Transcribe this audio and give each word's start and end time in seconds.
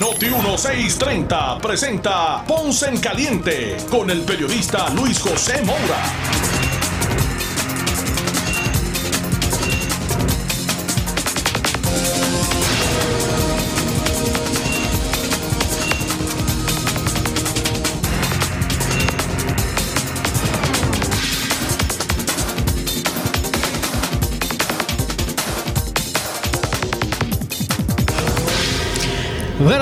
Noti 0.00 0.26
1630 0.26 1.58
presenta 1.60 2.44
Ponce 2.46 2.88
en 2.88 3.00
Caliente 3.00 3.76
con 3.90 4.08
el 4.10 4.20
periodista 4.22 4.88
Luis 4.90 5.20
José 5.20 5.60
Moura. 5.64 6.37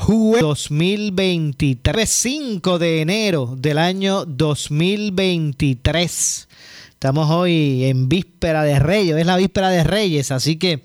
jueves 0.00 0.40
2023, 0.40 2.08
5 2.08 2.78
de 2.78 3.02
enero 3.02 3.54
del 3.58 3.76
año 3.76 4.24
2023. 4.24 6.48
Estamos 6.90 7.30
hoy 7.30 7.84
en 7.84 8.08
víspera 8.08 8.62
de 8.62 8.78
Reyes, 8.78 9.14
es 9.16 9.26
la 9.26 9.36
víspera 9.36 9.68
de 9.68 9.84
Reyes, 9.84 10.30
así 10.30 10.56
que 10.56 10.82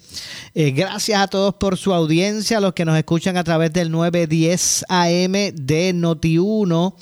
eh, 0.53 0.71
gracias 0.71 1.21
a 1.21 1.27
todos 1.27 1.55
por 1.55 1.77
su 1.77 1.93
audiencia, 1.93 2.57
a 2.57 2.61
los 2.61 2.73
que 2.73 2.83
nos 2.83 2.97
escuchan 2.97 3.37
a 3.37 3.45
través 3.45 3.71
del 3.71 3.89
910 3.89 4.83
AM 4.89 5.31
de 5.31 5.93
Noti1. 5.95 6.95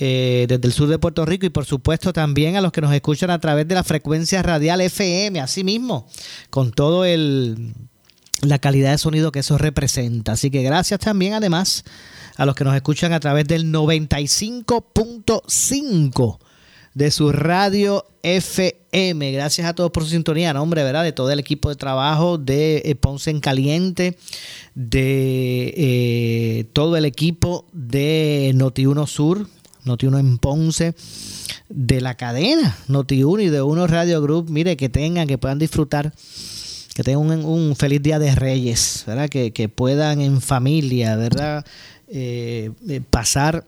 Eh, 0.00 0.46
desde 0.48 0.64
el 0.64 0.72
sur 0.72 0.86
de 0.86 1.00
Puerto 1.00 1.26
Rico 1.26 1.44
y 1.44 1.50
por 1.50 1.64
supuesto 1.64 2.12
también 2.12 2.54
a 2.54 2.60
los 2.60 2.70
que 2.70 2.80
nos 2.80 2.94
escuchan 2.94 3.30
a 3.30 3.40
través 3.40 3.66
de 3.66 3.74
la 3.74 3.82
frecuencia 3.82 4.44
radial 4.44 4.80
FM, 4.80 5.40
así 5.40 5.64
mismo, 5.64 6.06
con 6.50 6.70
todo 6.70 7.04
el, 7.04 7.74
la 8.42 8.58
calidad 8.58 8.90
de 8.92 8.98
sonido 8.98 9.32
que 9.32 9.40
eso 9.40 9.58
representa. 9.58 10.32
Así 10.32 10.50
que 10.50 10.62
gracias 10.62 11.00
también 11.00 11.34
además 11.34 11.84
a 12.36 12.46
los 12.46 12.54
que 12.54 12.64
nos 12.64 12.76
escuchan 12.76 13.12
a 13.12 13.20
través 13.20 13.46
del 13.46 13.70
95.5 13.72 16.38
de 16.94 17.10
su 17.10 17.32
radio 17.32 18.06
FM. 18.22 19.32
Gracias 19.32 19.66
a 19.66 19.74
todos 19.74 19.90
por 19.90 20.04
su 20.04 20.10
sintonía, 20.10 20.52
nombre, 20.52 20.82
¿verdad? 20.82 21.04
De 21.04 21.12
todo 21.12 21.30
el 21.30 21.38
equipo 21.38 21.68
de 21.68 21.76
trabajo 21.76 22.38
de 22.38 22.82
eh, 22.84 22.94
Ponce 22.94 23.30
en 23.30 23.40
Caliente, 23.40 24.18
de 24.74 25.74
eh, 25.76 26.64
todo 26.72 26.96
el 26.96 27.04
equipo 27.04 27.66
de 27.72 28.52
Noti1 28.54 29.06
Sur, 29.06 29.46
Noti1 29.84 30.18
en 30.18 30.38
Ponce, 30.38 30.94
de 31.68 32.00
la 32.00 32.16
cadena 32.16 32.76
Noti1 32.88 33.44
y 33.44 33.48
de 33.48 33.62
Uno 33.62 33.86
Radio 33.86 34.20
Group. 34.20 34.50
Mire, 34.50 34.76
que 34.76 34.88
tengan, 34.88 35.26
que 35.26 35.38
puedan 35.38 35.58
disfrutar 35.58 36.12
que 36.98 37.04
tengan 37.04 37.44
un, 37.44 37.76
feliz 37.76 38.02
día 38.02 38.18
de 38.18 38.34
Reyes, 38.34 39.04
¿verdad? 39.06 39.28
Que, 39.28 39.68
puedan 39.68 40.20
en 40.20 40.40
familia, 40.40 41.14
¿verdad? 41.14 41.64
Eh, 42.08 42.72
eh, 42.88 43.00
pasar 43.08 43.64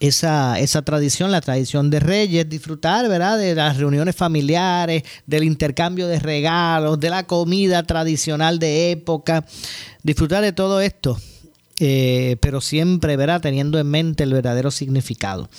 esa, 0.00 0.58
esa 0.58 0.82
tradición, 0.82 1.30
la 1.30 1.40
tradición 1.40 1.88
de 1.88 1.98
Reyes, 1.98 2.46
disfrutar, 2.46 3.08
¿verdad? 3.08 3.38
De 3.38 3.54
las 3.54 3.78
reuniones 3.78 4.14
familiares, 4.14 5.02
del 5.24 5.44
intercambio 5.44 6.08
de 6.08 6.18
regalos, 6.18 7.00
de 7.00 7.08
la 7.08 7.26
comida 7.26 7.82
tradicional 7.84 8.58
de 8.58 8.90
época, 8.90 9.46
disfrutar 10.02 10.42
de 10.42 10.52
todo 10.52 10.82
esto 10.82 11.18
eh, 11.78 12.36
pero 12.40 12.62
siempre, 12.62 13.16
¿verdad? 13.16 13.42
Teniendo 13.42 13.78
en 13.78 13.86
mente 13.88 14.24
el 14.24 14.32
verdadero 14.32 14.70
significado 14.70 15.50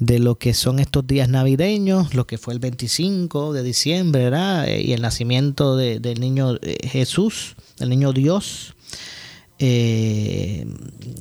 de 0.00 0.18
lo 0.18 0.36
que 0.36 0.52
son 0.52 0.80
estos 0.80 1.06
días 1.06 1.28
navideños, 1.28 2.14
lo 2.14 2.26
que 2.26 2.38
fue 2.38 2.54
el 2.54 2.60
25 2.60 3.52
de 3.52 3.62
diciembre, 3.62 4.24
¿verdad? 4.24 4.68
Eh, 4.68 4.82
y 4.82 4.92
el 4.92 5.02
nacimiento 5.02 5.76
del 5.76 6.20
niño 6.20 6.56
eh, 6.60 6.88
Jesús, 6.88 7.54
del 7.78 7.90
niño 7.90 8.12
Dios, 8.12 8.74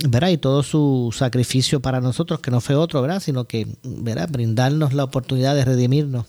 ¿verdad? 0.09 0.29
Y 0.29 0.37
todo 0.37 0.63
su 0.63 1.13
sacrificio 1.15 1.79
para 1.79 2.01
nosotros, 2.01 2.39
que 2.39 2.49
no 2.49 2.59
fue 2.59 2.75
otro, 2.75 3.01
¿verdad? 3.01 3.21
Sino 3.21 3.45
que, 3.45 3.67
¿verdad? 3.83 4.27
Brindarnos 4.29 4.93
la 4.93 5.03
oportunidad 5.03 5.55
de 5.55 5.63
redimirnos. 5.63 6.25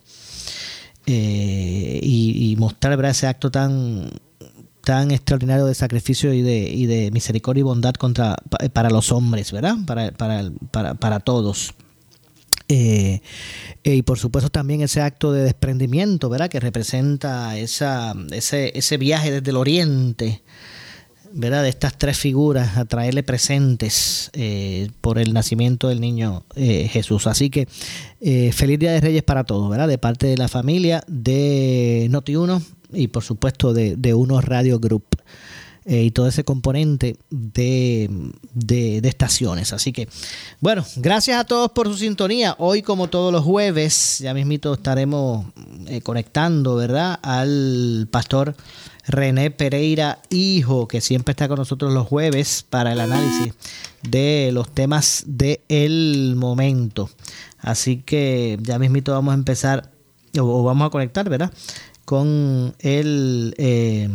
y, 1.06 2.50
y, 2.50 2.56
mostrar 2.56 3.02
ese 3.04 3.26
acto 3.26 3.50
tan 3.50 4.10
tan 4.84 5.10
extraordinario 5.10 5.66
de 5.66 5.74
sacrificio 5.74 6.32
y 6.32 6.42
de, 6.42 6.70
y 6.70 6.86
de 6.86 7.10
misericordia 7.10 7.60
y 7.60 7.64
bondad 7.64 7.94
contra, 7.94 8.36
para 8.72 8.90
los 8.90 9.10
hombres, 9.12 9.50
¿verdad? 9.52 9.76
Para, 9.86 10.12
para, 10.12 10.50
para, 10.70 10.94
para 10.94 11.20
todos. 11.20 11.74
Eh, 12.68 13.20
y 13.82 14.02
por 14.02 14.18
supuesto 14.18 14.48
también 14.50 14.80
ese 14.80 15.02
acto 15.02 15.32
de 15.32 15.42
desprendimiento, 15.42 16.28
¿verdad? 16.28 16.48
Que 16.48 16.60
representa 16.60 17.58
esa, 17.58 18.14
ese, 18.30 18.72
ese 18.78 18.96
viaje 18.96 19.30
desde 19.30 19.50
el 19.50 19.56
oriente, 19.56 20.42
¿verdad? 21.34 21.62
De 21.62 21.68
estas 21.68 21.98
tres 21.98 22.16
figuras 22.16 22.76
a 22.76 22.84
traerle 22.84 23.22
presentes 23.22 24.30
eh, 24.32 24.88
por 25.00 25.18
el 25.18 25.34
nacimiento 25.34 25.88
del 25.88 26.00
niño 26.00 26.44
eh, 26.54 26.88
Jesús. 26.90 27.26
Así 27.26 27.50
que 27.50 27.68
feliz 28.52 28.78
Día 28.78 28.92
de 28.92 29.00
Reyes 29.00 29.22
para 29.22 29.44
todos, 29.44 29.68
¿verdad? 29.68 29.88
De 29.88 29.98
parte 29.98 30.26
de 30.26 30.38
la 30.38 30.48
familia 30.48 31.04
de 31.06 32.08
Noti1 32.10 32.62
y 32.92 33.08
por 33.08 33.22
supuesto 33.22 33.72
de, 33.74 33.96
de 33.96 34.14
Unos 34.14 34.44
Radio 34.44 34.78
Group. 34.78 35.04
Eh, 35.86 36.04
y 36.04 36.10
todo 36.12 36.26
ese 36.28 36.44
componente 36.44 37.18
de, 37.28 38.08
de, 38.54 39.06
estaciones. 39.06 39.74
Así 39.74 39.92
que, 39.92 40.08
bueno, 40.60 40.82
gracias 40.96 41.38
a 41.38 41.44
todos 41.44 41.72
por 41.72 41.88
su 41.88 41.98
sintonía. 41.98 42.56
Hoy, 42.58 42.80
como 42.80 43.08
todos 43.08 43.30
los 43.30 43.44
jueves, 43.44 44.18
ya 44.20 44.32
mismito 44.32 44.72
estaremos 44.72 45.44
eh, 45.86 46.00
conectando, 46.00 46.76
¿verdad? 46.76 47.18
Al 47.20 48.08
pastor 48.10 48.56
René 49.06 49.50
Pereira, 49.50 50.20
hijo, 50.30 50.88
que 50.88 51.00
siempre 51.00 51.32
está 51.32 51.48
con 51.48 51.58
nosotros 51.58 51.92
los 51.92 52.06
jueves 52.06 52.64
para 52.68 52.92
el 52.92 53.00
análisis 53.00 53.52
de 54.02 54.50
los 54.52 54.70
temas 54.70 55.24
del 55.26 56.34
momento. 56.36 57.10
Así 57.58 57.98
que 57.98 58.58
ya 58.62 58.78
mismito 58.78 59.12
vamos 59.12 59.32
a 59.32 59.34
empezar, 59.36 59.90
o 60.38 60.62
vamos 60.62 60.86
a 60.86 60.90
conectar, 60.90 61.28
¿verdad? 61.28 61.52
con 62.04 62.74
el 62.80 63.54
eh, 63.58 64.08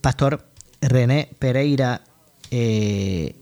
pastor 0.00 0.44
René 0.80 1.30
Pereira, 1.38 2.02
eh, 2.50 3.36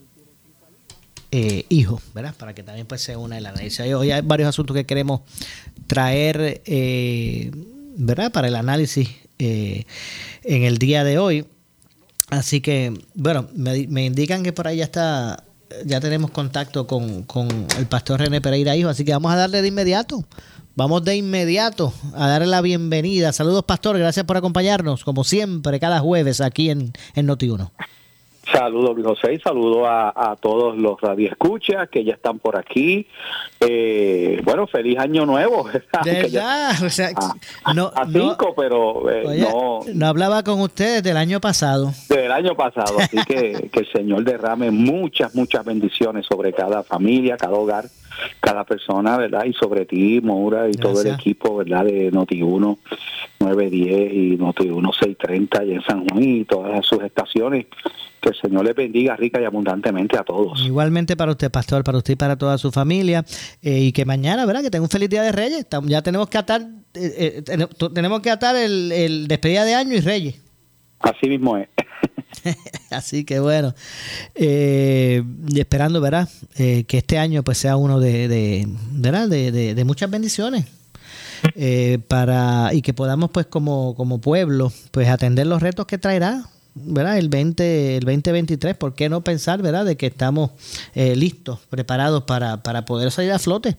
eh, 1.33 1.65
hijo, 1.69 2.01
¿verdad? 2.15 2.35
Para 2.37 2.55
que 2.55 2.63
también 2.63 2.87
pues, 2.87 3.03
se 3.03 3.17
una 3.17 3.39
el 3.39 3.47
análisis. 3.47 3.81
Hoy 3.81 4.11
hay 4.11 4.23
varios 4.23 4.49
asuntos 4.49 4.75
que 4.77 4.87
queremos 4.87 5.23
traer, 5.87 6.63
¿verdad? 7.97 8.33
Para 8.33 8.49
el 8.49 8.57
análisis 8.57 9.09
en 9.41 10.63
el 10.63 10.79
día 10.79 11.05
de 11.05 11.19
hoy. 11.19 11.47
Así 12.31 12.61
que, 12.61 12.95
bueno, 13.15 13.49
me, 13.55 13.87
me, 13.89 14.05
indican 14.05 14.43
que 14.43 14.53
por 14.53 14.69
ahí 14.69 14.79
ya 14.79 14.85
está, 14.85 15.45
ya 15.85 16.01
tenemos 16.01 16.31
contacto 16.31 16.87
con, 16.87 17.25
con 17.25 17.49
el 17.77 17.87
pastor 17.87 18.21
René 18.21 18.41
Pereira, 18.41 18.77
hijo, 18.77 18.89
así 18.89 19.05
que 19.05 19.13
vamos 19.13 19.33
a 19.33 19.37
darle 19.37 19.63
de 19.63 19.69
inmediato. 19.69 20.25
Vamos 20.77 21.05
de 21.05 21.17
inmediato 21.17 21.93
a 22.15 22.29
darle 22.29 22.47
la 22.47 22.61
bienvenida. 22.61 23.33
Saludos, 23.33 23.65
Pastor. 23.65 23.99
Gracias 23.99 24.25
por 24.25 24.37
acompañarnos, 24.37 25.05
como 25.05 25.25
siempre, 25.25 25.81
cada 25.81 25.99
jueves 25.99 26.41
aquí 26.41 26.71
en, 26.71 26.93
en 27.15 27.29
Noti1. 27.29 27.71
Saludos, 28.53 28.95
Luis 28.97 29.07
José, 29.07 29.35
y 29.35 29.39
saludo 29.41 29.87
a, 29.87 30.37
todos 30.41 30.77
los 30.77 31.01
radioescuchas 31.01 31.89
que 31.89 32.05
ya 32.05 32.15
están 32.15 32.39
por 32.39 32.57
aquí. 32.57 33.07
Eh, 33.61 34.41
bueno, 34.45 34.67
feliz 34.67 34.99
año 34.99 35.25
nuevo. 35.27 35.65
¿Verdad? 36.05 36.83
o 36.83 36.91
sea, 36.91 37.11
no, 37.75 37.93
a 37.95 38.07
cinco, 38.07 38.55
pero 38.57 39.11
eh, 39.11 39.47
no. 39.51 39.81
No 39.95 40.07
hablaba 40.07 40.43
con 40.43 40.61
ustedes 40.61 41.03
del 41.03 41.17
año 41.17 41.41
pasado. 41.41 41.93
Del 42.09 42.33
año 42.33 42.55
pasado, 42.55 42.99
así 42.99 43.17
que 43.27 43.71
que 43.71 43.81
el 43.81 43.93
Señor 43.93 44.25
derrame 44.25 44.71
muchas, 44.71 45.35
muchas 45.35 45.65
bendiciones 45.65 46.27
sobre 46.27 46.53
cada 46.53 46.83
familia, 46.83 47.37
cada 47.37 47.55
hogar 47.55 47.85
cada 48.41 48.65
persona, 48.65 49.17
¿verdad? 49.17 49.45
Y 49.45 49.53
sobre 49.53 49.87
ti, 49.87 50.21
Moura, 50.23 50.69
y 50.69 50.73
todo 50.73 51.01
el 51.01 51.09
equipo, 51.09 51.57
¿verdad? 51.57 51.85
De 51.85 52.13
Noti1. 52.13 52.79
910 53.41 54.13
y 54.13 54.37
Noti 54.37 54.65
1630 54.65 55.65
y 55.65 55.73
en 55.73 55.83
San 55.83 56.07
Juan 56.07 56.23
y 56.23 56.45
todas 56.45 56.87
sus 56.87 57.03
estaciones. 57.03 57.67
Que 58.21 58.29
el 58.29 58.35
Señor 58.35 58.67
le 58.67 58.75
bendiga 58.75 59.17
rica 59.17 59.41
y 59.41 59.45
abundantemente 59.45 60.19
a 60.19 60.23
todos. 60.23 60.61
Igualmente 60.61 61.17
para 61.17 61.31
usted, 61.31 61.51
pastor, 61.51 61.83
para 61.83 61.97
usted 61.97 62.13
y 62.13 62.17
para 62.17 62.37
toda 62.37 62.59
su 62.59 62.71
familia. 62.71 63.25
Eh, 63.63 63.81
y 63.81 63.93
que 63.93 64.05
mañana, 64.05 64.45
¿verdad? 64.45 64.63
Que 64.63 64.71
tenga 64.71 64.85
un 64.85 64.91
feliz 64.91 65.09
día 65.09 65.23
de 65.23 65.33
Reyes. 65.33 65.67
Ya 65.85 66.03
tenemos 66.03 66.29
que 66.29 66.37
atar, 66.37 66.61
eh, 66.95 67.43
eh, 67.47 67.67
tenemos 67.95 68.21
que 68.21 68.31
atar 68.31 68.57
el, 68.57 68.93
el 68.93 69.27
despedida 69.27 69.65
de 69.65 69.75
año 69.75 69.95
y 69.95 70.01
Reyes. 70.01 70.43
Así 70.99 71.29
mismo 71.29 71.57
es. 71.57 71.69
Así 72.91 73.25
que 73.25 73.41
bueno, 73.41 73.75
eh, 74.35 75.23
esperando, 75.55 76.01
¿verdad? 76.01 76.29
Eh, 76.57 76.85
que 76.85 76.99
este 76.99 77.19
año 77.19 77.43
pues 77.43 77.59
sea 77.59 77.77
uno 77.77 78.01
de, 78.01 78.29
de 78.29 78.67
¿verdad? 78.93 79.29
De, 79.29 79.53
de, 79.75 79.85
muchas 79.85 80.11
bendiciones. 80.11 80.67
Eh, 81.55 81.99
para 82.07 82.75
y 82.75 82.83
que 82.83 82.93
podamos 82.93 83.31
pues 83.31 83.47
como, 83.47 83.95
como 83.95 84.21
pueblo 84.21 84.71
pues 84.91 85.09
atender 85.09 85.47
los 85.47 85.63
retos 85.63 85.87
que 85.87 85.97
traerá 85.97 86.45
¿verdad? 86.75 87.17
el 87.17 87.31
20 87.31 87.97
el 87.97 88.05
2023 88.05 88.77
por 88.77 88.95
qué 88.95 89.09
no 89.09 89.25
pensar 89.25 89.63
verdad 89.63 89.87
de 89.87 89.97
que 89.97 90.09
estamos 90.09 90.51
listos 90.95 91.61
preparados 91.71 92.25
para, 92.25 92.63
para 92.63 92.85
poder 92.85 93.11
salir 93.11 93.33
a 93.33 93.39
flote 93.39 93.79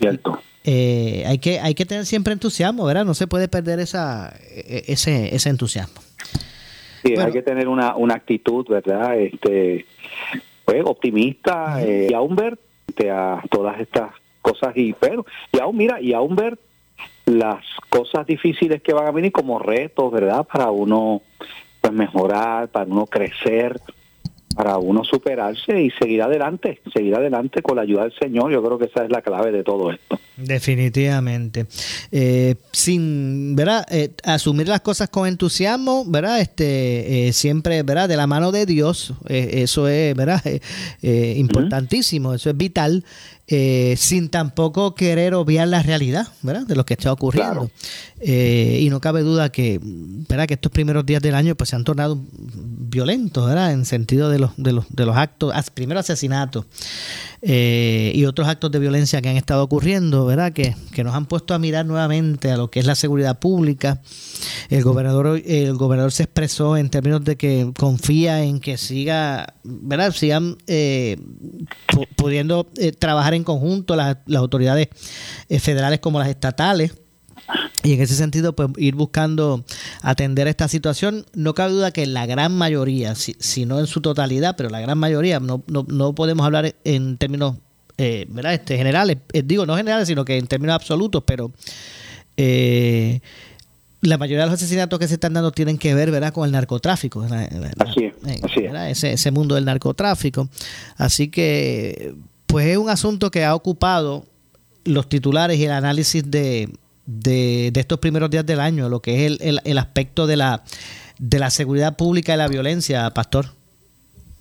Cierto. 0.00 0.40
hay 0.64 1.38
que 1.40 1.60
hay 1.60 1.74
que 1.74 1.84
tener 1.84 2.06
siempre 2.06 2.32
entusiasmo 2.32 2.86
verdad 2.86 3.04
no 3.04 3.12
se 3.12 3.26
puede 3.26 3.48
perder 3.48 3.80
esa 3.80 4.34
e, 4.48 4.84
e, 4.88 4.92
ese 4.94 5.36
ese 5.36 5.50
entusiasmo 5.50 6.00
Sí, 7.02 7.14
hay 7.16 7.32
que 7.32 7.42
tener 7.42 7.68
una, 7.68 7.96
una 7.96 8.14
actitud, 8.14 8.66
¿verdad? 8.68 9.18
Este, 9.18 9.86
pues, 10.64 10.82
optimista 10.84 11.82
eh, 11.82 12.08
y 12.10 12.14
aún 12.14 12.36
ver 12.36 12.58
a 13.10 13.42
todas 13.48 13.78
estas 13.80 14.10
cosas 14.42 14.76
y 14.76 14.92
pero 14.92 15.24
y 15.52 15.60
aún 15.60 15.76
mira 15.76 16.00
y 16.00 16.12
aún 16.14 16.34
ver 16.34 16.58
las 17.26 17.64
cosas 17.90 18.26
difíciles 18.26 18.82
que 18.82 18.92
van 18.92 19.06
a 19.06 19.12
venir 19.12 19.30
como 19.30 19.58
retos, 19.58 20.10
¿verdad? 20.10 20.44
Para 20.44 20.70
uno 20.70 21.22
pues 21.80 21.92
mejorar, 21.92 22.68
para 22.68 22.86
uno 22.86 23.06
crecer, 23.06 23.80
para 24.58 24.76
uno 24.76 25.04
superarse 25.04 25.80
y 25.80 25.88
seguir 25.92 26.20
adelante, 26.20 26.80
seguir 26.92 27.14
adelante 27.14 27.62
con 27.62 27.76
la 27.76 27.82
ayuda 27.82 28.02
del 28.02 28.12
Señor. 28.20 28.50
Yo 28.50 28.60
creo 28.60 28.76
que 28.76 28.86
esa 28.86 29.04
es 29.04 29.10
la 29.10 29.22
clave 29.22 29.52
de 29.52 29.62
todo 29.62 29.92
esto. 29.92 30.18
Definitivamente. 30.36 31.66
Eh, 32.10 32.56
sin, 32.72 33.54
¿verdad? 33.54 33.86
Eh, 33.88 34.10
asumir 34.24 34.66
las 34.66 34.80
cosas 34.80 35.10
con 35.10 35.28
entusiasmo, 35.28 36.04
¿verdad? 36.08 36.40
Este, 36.40 37.28
eh, 37.28 37.32
siempre, 37.32 37.84
¿verdad? 37.84 38.08
De 38.08 38.16
la 38.16 38.26
mano 38.26 38.50
de 38.50 38.66
Dios, 38.66 39.14
eso 39.28 39.86
es, 39.86 40.16
¿verdad? 40.16 40.42
importantísimo, 41.02 42.34
eso 42.34 42.50
es 42.50 42.56
vital. 42.56 43.04
Eh, 43.50 43.94
sin 43.96 44.28
tampoco 44.28 44.94
querer 44.94 45.32
obviar 45.32 45.68
la 45.68 45.82
realidad 45.82 46.28
¿verdad? 46.42 46.66
de 46.66 46.76
lo 46.76 46.84
que 46.84 46.92
está 46.92 47.10
ocurriendo. 47.10 47.70
Eh, 48.20 48.80
y 48.82 48.90
no 48.90 49.00
cabe 49.00 49.22
duda 49.22 49.50
que, 49.50 49.80
¿verdad? 49.82 50.46
que 50.46 50.54
estos 50.54 50.70
primeros 50.70 51.06
días 51.06 51.22
del 51.22 51.34
año 51.34 51.54
pues, 51.54 51.70
se 51.70 51.76
han 51.76 51.84
tornado 51.84 52.20
violentos 52.30 53.46
¿verdad? 53.46 53.72
en 53.72 53.86
sentido 53.86 54.28
de 54.28 54.38
los, 54.38 54.50
de 54.58 54.72
los, 54.72 54.84
de 54.90 55.06
los 55.06 55.16
actos, 55.16 55.54
primero 55.72 55.98
asesinatos 55.98 56.66
eh, 57.40 58.12
y 58.14 58.26
otros 58.26 58.48
actos 58.48 58.70
de 58.70 58.80
violencia 58.80 59.22
que 59.22 59.30
han 59.30 59.36
estado 59.36 59.62
ocurriendo, 59.62 60.26
¿verdad? 60.26 60.52
Que, 60.52 60.74
que, 60.92 61.04
nos 61.04 61.14
han 61.14 61.24
puesto 61.26 61.54
a 61.54 61.58
mirar 61.58 61.86
nuevamente 61.86 62.50
a 62.50 62.56
lo 62.56 62.70
que 62.70 62.80
es 62.80 62.86
la 62.86 62.96
seguridad 62.96 63.38
pública. 63.38 64.02
El 64.68 64.82
gobernador, 64.82 65.40
el 65.46 65.74
gobernador 65.74 66.12
se 66.12 66.24
expresó 66.24 66.76
en 66.76 66.90
términos 66.90 67.24
de 67.24 67.36
que 67.36 67.72
confía 67.78 68.42
en 68.42 68.58
que 68.58 68.76
siga, 68.76 69.54
¿verdad? 69.62 70.12
Sigan 70.12 70.56
pudiendo 72.16 72.68
trabajar 72.98 73.34
en 73.34 73.37
en 73.38 73.44
conjunto 73.44 73.96
las, 73.96 74.18
autoridades 74.34 74.88
eh, 75.48 75.58
federales 75.58 76.00
como 76.00 76.18
las 76.18 76.28
estatales. 76.28 76.94
Y 77.82 77.94
en 77.94 78.02
ese 78.02 78.14
sentido, 78.14 78.54
pues 78.54 78.68
ir 78.76 78.94
buscando 78.94 79.64
atender 80.02 80.48
esta 80.48 80.68
situación. 80.68 81.24
No 81.34 81.54
cabe 81.54 81.72
duda 81.72 81.92
que 81.92 82.06
la 82.06 82.26
gran 82.26 82.52
mayoría, 82.52 83.14
si, 83.14 83.64
no 83.64 83.80
en 83.80 83.86
su 83.86 84.02
totalidad, 84.02 84.56
pero 84.56 84.68
la 84.68 84.80
gran 84.80 84.98
mayoría, 84.98 85.40
no, 85.40 85.62
no, 85.66 85.86
no 85.88 86.14
podemos 86.14 86.44
hablar 86.44 86.74
en 86.84 87.16
términos 87.16 87.56
eh, 87.96 88.26
¿verdad? 88.28 88.54
Este, 88.54 88.76
generales, 88.76 89.16
eh, 89.32 89.42
digo 89.44 89.66
no 89.66 89.76
generales, 89.76 90.06
sino 90.06 90.24
que 90.24 90.36
en 90.36 90.46
términos 90.46 90.74
absolutos, 90.74 91.24
pero 91.26 91.52
la 94.00 94.16
mayoría 94.16 94.44
de 94.44 94.50
los 94.50 94.54
asesinatos 94.54 94.98
que 94.98 95.08
se 95.08 95.14
están 95.14 95.32
dando 95.32 95.50
tienen 95.50 95.78
que 95.78 95.94
ver 95.94 96.10
¿verdad? 96.10 96.32
con 96.32 96.44
el 96.46 96.52
narcotráfico. 96.52 97.24
así 97.78 98.12
Ese, 98.88 99.12
ese 99.12 99.30
mundo 99.30 99.54
del 99.54 99.64
narcotráfico. 99.64 100.48
Así 100.96 101.28
que 101.28 102.14
pues 102.48 102.66
es 102.66 102.78
un 102.78 102.90
asunto 102.90 103.30
que 103.30 103.44
ha 103.44 103.54
ocupado 103.54 104.24
los 104.84 105.08
titulares 105.08 105.58
y 105.58 105.66
el 105.66 105.70
análisis 105.70 106.28
de, 106.28 106.68
de, 107.06 107.70
estos 107.74 107.98
primeros 107.98 108.30
días 108.30 108.44
del 108.44 108.58
año, 108.58 108.88
lo 108.88 109.00
que 109.00 109.26
es 109.26 109.40
el, 109.40 109.60
el, 109.64 109.78
aspecto 109.78 110.26
de 110.26 110.36
la, 110.36 110.64
de 111.18 111.38
la 111.38 111.50
seguridad 111.50 111.96
pública 111.96 112.34
y 112.34 112.38
la 112.38 112.48
violencia, 112.48 113.08
Pastor. 113.10 113.46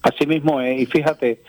Así 0.02 0.26
mismo 0.26 0.62
es, 0.62 0.80
y 0.82 0.86
fíjate, 0.86 1.42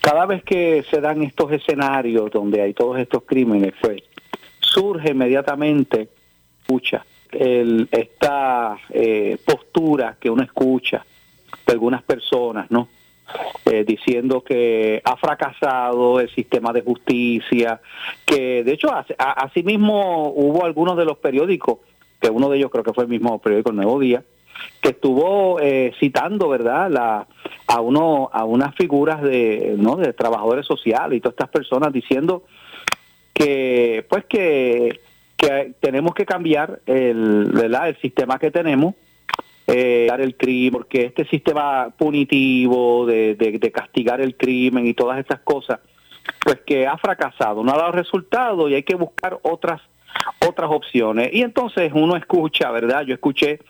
cada 0.00 0.24
vez 0.24 0.42
que 0.42 0.84
se 0.90 1.00
dan 1.00 1.22
estos 1.22 1.52
escenarios 1.52 2.30
donde 2.30 2.62
hay 2.62 2.72
todos 2.72 2.98
estos 2.98 3.24
crímenes, 3.24 3.74
pues 3.80 4.02
surge 4.60 5.10
inmediatamente, 5.10 6.08
escucha, 6.62 7.04
el, 7.30 7.88
esta 7.92 8.78
eh, 8.88 9.36
postura 9.44 10.16
que 10.18 10.30
uno 10.30 10.42
escucha 10.42 11.04
de 11.66 11.72
algunas 11.72 12.02
personas, 12.02 12.70
¿no? 12.70 12.88
Eh, 13.66 13.84
diciendo 13.86 14.42
que 14.42 15.00
ha 15.04 15.16
fracasado 15.16 16.18
el 16.18 16.28
sistema 16.34 16.72
de 16.72 16.82
justicia, 16.82 17.80
que 18.26 18.64
de 18.64 18.72
hecho 18.72 18.88
así 19.16 19.62
mismo 19.62 20.32
hubo 20.34 20.64
algunos 20.64 20.96
de 20.96 21.04
los 21.04 21.18
periódicos, 21.18 21.78
que 22.20 22.30
uno 22.30 22.48
de 22.48 22.58
ellos 22.58 22.70
creo 22.70 22.82
que 22.82 22.92
fue 22.92 23.04
el 23.04 23.10
mismo 23.10 23.38
periódico 23.38 23.70
El 23.70 23.76
Nuevo 23.76 24.00
Día, 24.00 24.24
que 24.80 24.90
estuvo 24.90 25.60
eh, 25.60 25.92
citando, 26.00 26.48
¿verdad?, 26.48 26.90
la, 26.90 27.26
a 27.66 27.80
uno 27.80 28.30
a 28.32 28.44
unas 28.44 28.74
figuras 28.74 29.22
de, 29.22 29.76
¿no? 29.78 29.96
de 29.96 30.12
trabajadores 30.12 30.66
sociales 30.66 31.18
y 31.18 31.20
todas 31.20 31.34
estas 31.34 31.50
personas 31.50 31.92
diciendo 31.92 32.42
que 33.32 34.04
pues 34.08 34.24
que, 34.24 35.00
que 35.36 35.74
tenemos 35.80 36.14
que 36.14 36.26
cambiar 36.26 36.80
el, 36.86 37.44
¿verdad? 37.52 37.90
el 37.90 37.96
sistema 38.00 38.38
que 38.38 38.50
tenemos 38.50 38.94
eh, 39.72 40.06
dar 40.08 40.20
el 40.20 40.36
crimen, 40.36 40.72
porque 40.72 41.06
este 41.06 41.24
sistema 41.26 41.90
punitivo 41.96 43.06
de, 43.06 43.34
de, 43.36 43.72
castigar 43.72 44.20
el 44.20 44.36
crimen 44.36 44.86
y 44.86 44.94
todas 44.94 45.18
esas 45.18 45.40
cosas, 45.40 45.80
pues 46.44 46.60
que 46.66 46.86
ha 46.86 46.96
fracasado, 46.98 47.62
no 47.62 47.72
ha 47.72 47.78
dado 47.78 47.92
resultado 47.92 48.68
y 48.68 48.74
hay 48.74 48.82
que 48.82 48.94
buscar 48.94 49.38
otras 49.42 49.80
otras 50.46 50.70
opciones. 50.70 51.30
Y 51.32 51.42
entonces 51.42 51.92
uno 51.94 52.16
escucha, 52.16 52.70
¿verdad? 52.72 53.02
Yo 53.02 53.14
escuché 53.14 53.60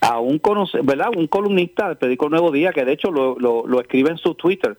a 0.00 0.18
un 0.18 0.40
¿verdad? 0.82 1.10
Un 1.16 1.28
columnista 1.28 1.88
del 1.88 1.96
periódico 1.98 2.28
Nuevo 2.28 2.50
Día 2.50 2.72
que 2.72 2.84
de 2.84 2.92
hecho 2.92 3.10
lo, 3.10 3.38
lo, 3.38 3.80
escribe 3.80 4.10
en 4.10 4.18
su 4.18 4.34
Twitter, 4.34 4.76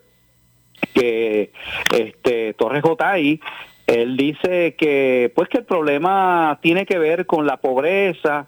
que 0.93 1.51
este 1.93 2.53
Torres 2.53 2.83
Jotay 2.83 3.39
él 3.87 4.17
dice 4.17 4.75
que 4.75 5.31
pues 5.35 5.47
que 5.47 5.59
el 5.59 5.63
problema 5.63 6.59
tiene 6.61 6.85
que 6.85 6.97
ver 6.97 7.25
con 7.25 7.45
la 7.45 7.57
pobreza, 7.57 8.47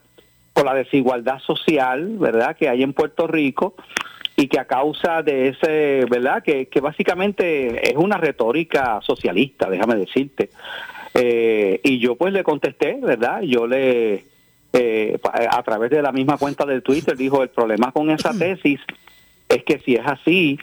por 0.58 0.66
la 0.66 0.74
desigualdad 0.74 1.38
social, 1.42 2.18
¿verdad?, 2.18 2.56
que 2.56 2.68
hay 2.68 2.82
en 2.82 2.94
Puerto 2.94 3.28
Rico 3.28 3.76
y 4.36 4.48
que 4.48 4.60
a 4.60 4.66
causa 4.66 5.22
de 5.22 5.50
ese, 5.50 6.04
¿verdad?, 6.10 6.42
que, 6.42 6.66
que 6.66 6.82
básicamente 6.82 7.88
es 7.88 7.96
una 7.96 8.18
retórica 8.18 9.00
socialista, 9.04 9.70
déjame 9.70 9.94
decirte. 9.94 10.50
Eh, 11.14 11.80
y 11.84 12.00
yo 12.00 12.16
pues 12.16 12.34
le 12.34 12.44
contesté, 12.44 12.98
¿verdad? 13.00 13.42
Yo 13.42 13.68
le, 13.68 14.26
eh, 14.74 15.20
a 15.52 15.62
través 15.62 15.92
de 15.92 16.02
la 16.02 16.12
misma 16.12 16.40
cuenta 16.40 16.66
de 16.66 16.82
Twitter, 16.82 17.16
dijo, 17.16 17.44
el 17.44 17.50
problema 17.50 17.92
con 17.92 18.10
esa 18.10 18.34
tesis 18.40 18.80
es 19.50 19.64
que 19.64 19.78
si 19.86 19.94
es 19.94 20.08
así, 20.08 20.58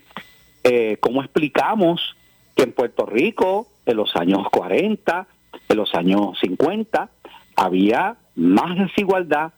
eh, 0.64 0.96
¿cómo 0.98 1.22
explicamos 1.22 2.16
que 2.56 2.64
en 2.64 2.72
Puerto 2.72 3.06
Rico, 3.06 3.68
en 3.86 3.96
los 3.96 4.16
años 4.16 4.48
40, 4.50 5.28
en 5.68 5.76
los 5.76 5.94
años 5.94 6.36
50, 6.40 7.10
había 7.54 8.16
más 8.34 8.76
desigualdad, 8.76 9.52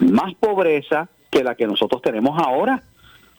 más 0.00 0.34
pobreza 0.34 1.08
que 1.30 1.44
la 1.44 1.54
que 1.54 1.66
nosotros 1.66 2.02
tenemos 2.02 2.38
ahora. 2.38 2.82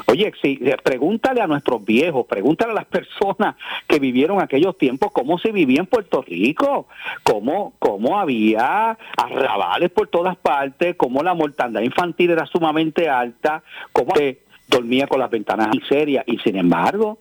Oye, 0.07 0.31
si, 0.41 0.59
eh, 0.61 0.77
pregúntale 0.83 1.41
a 1.41 1.47
nuestros 1.47 1.83
viejos, 1.85 2.25
pregúntale 2.25 2.71
a 2.71 2.75
las 2.75 2.85
personas 2.87 3.55
que 3.87 3.99
vivieron 3.99 4.41
aquellos 4.41 4.77
tiempos 4.77 5.11
cómo 5.11 5.37
se 5.37 5.51
vivía 5.51 5.79
en 5.79 5.85
Puerto 5.85 6.21
Rico, 6.21 6.87
cómo, 7.23 7.73
cómo 7.79 8.19
había 8.19 8.97
arrabales 9.17 9.91
por 9.91 10.07
todas 10.07 10.37
partes, 10.37 10.95
cómo 10.95 11.21
la 11.23 11.33
mortandad 11.33 11.81
infantil 11.81 12.31
era 12.31 12.45
sumamente 12.45 13.09
alta, 13.09 13.63
cómo 13.91 14.15
se 14.15 14.39
dormía 14.67 15.07
con 15.07 15.19
las 15.19 15.29
ventanas 15.29 15.69
serias 15.87 16.23
y 16.27 16.37
sin 16.39 16.55
embargo 16.55 17.19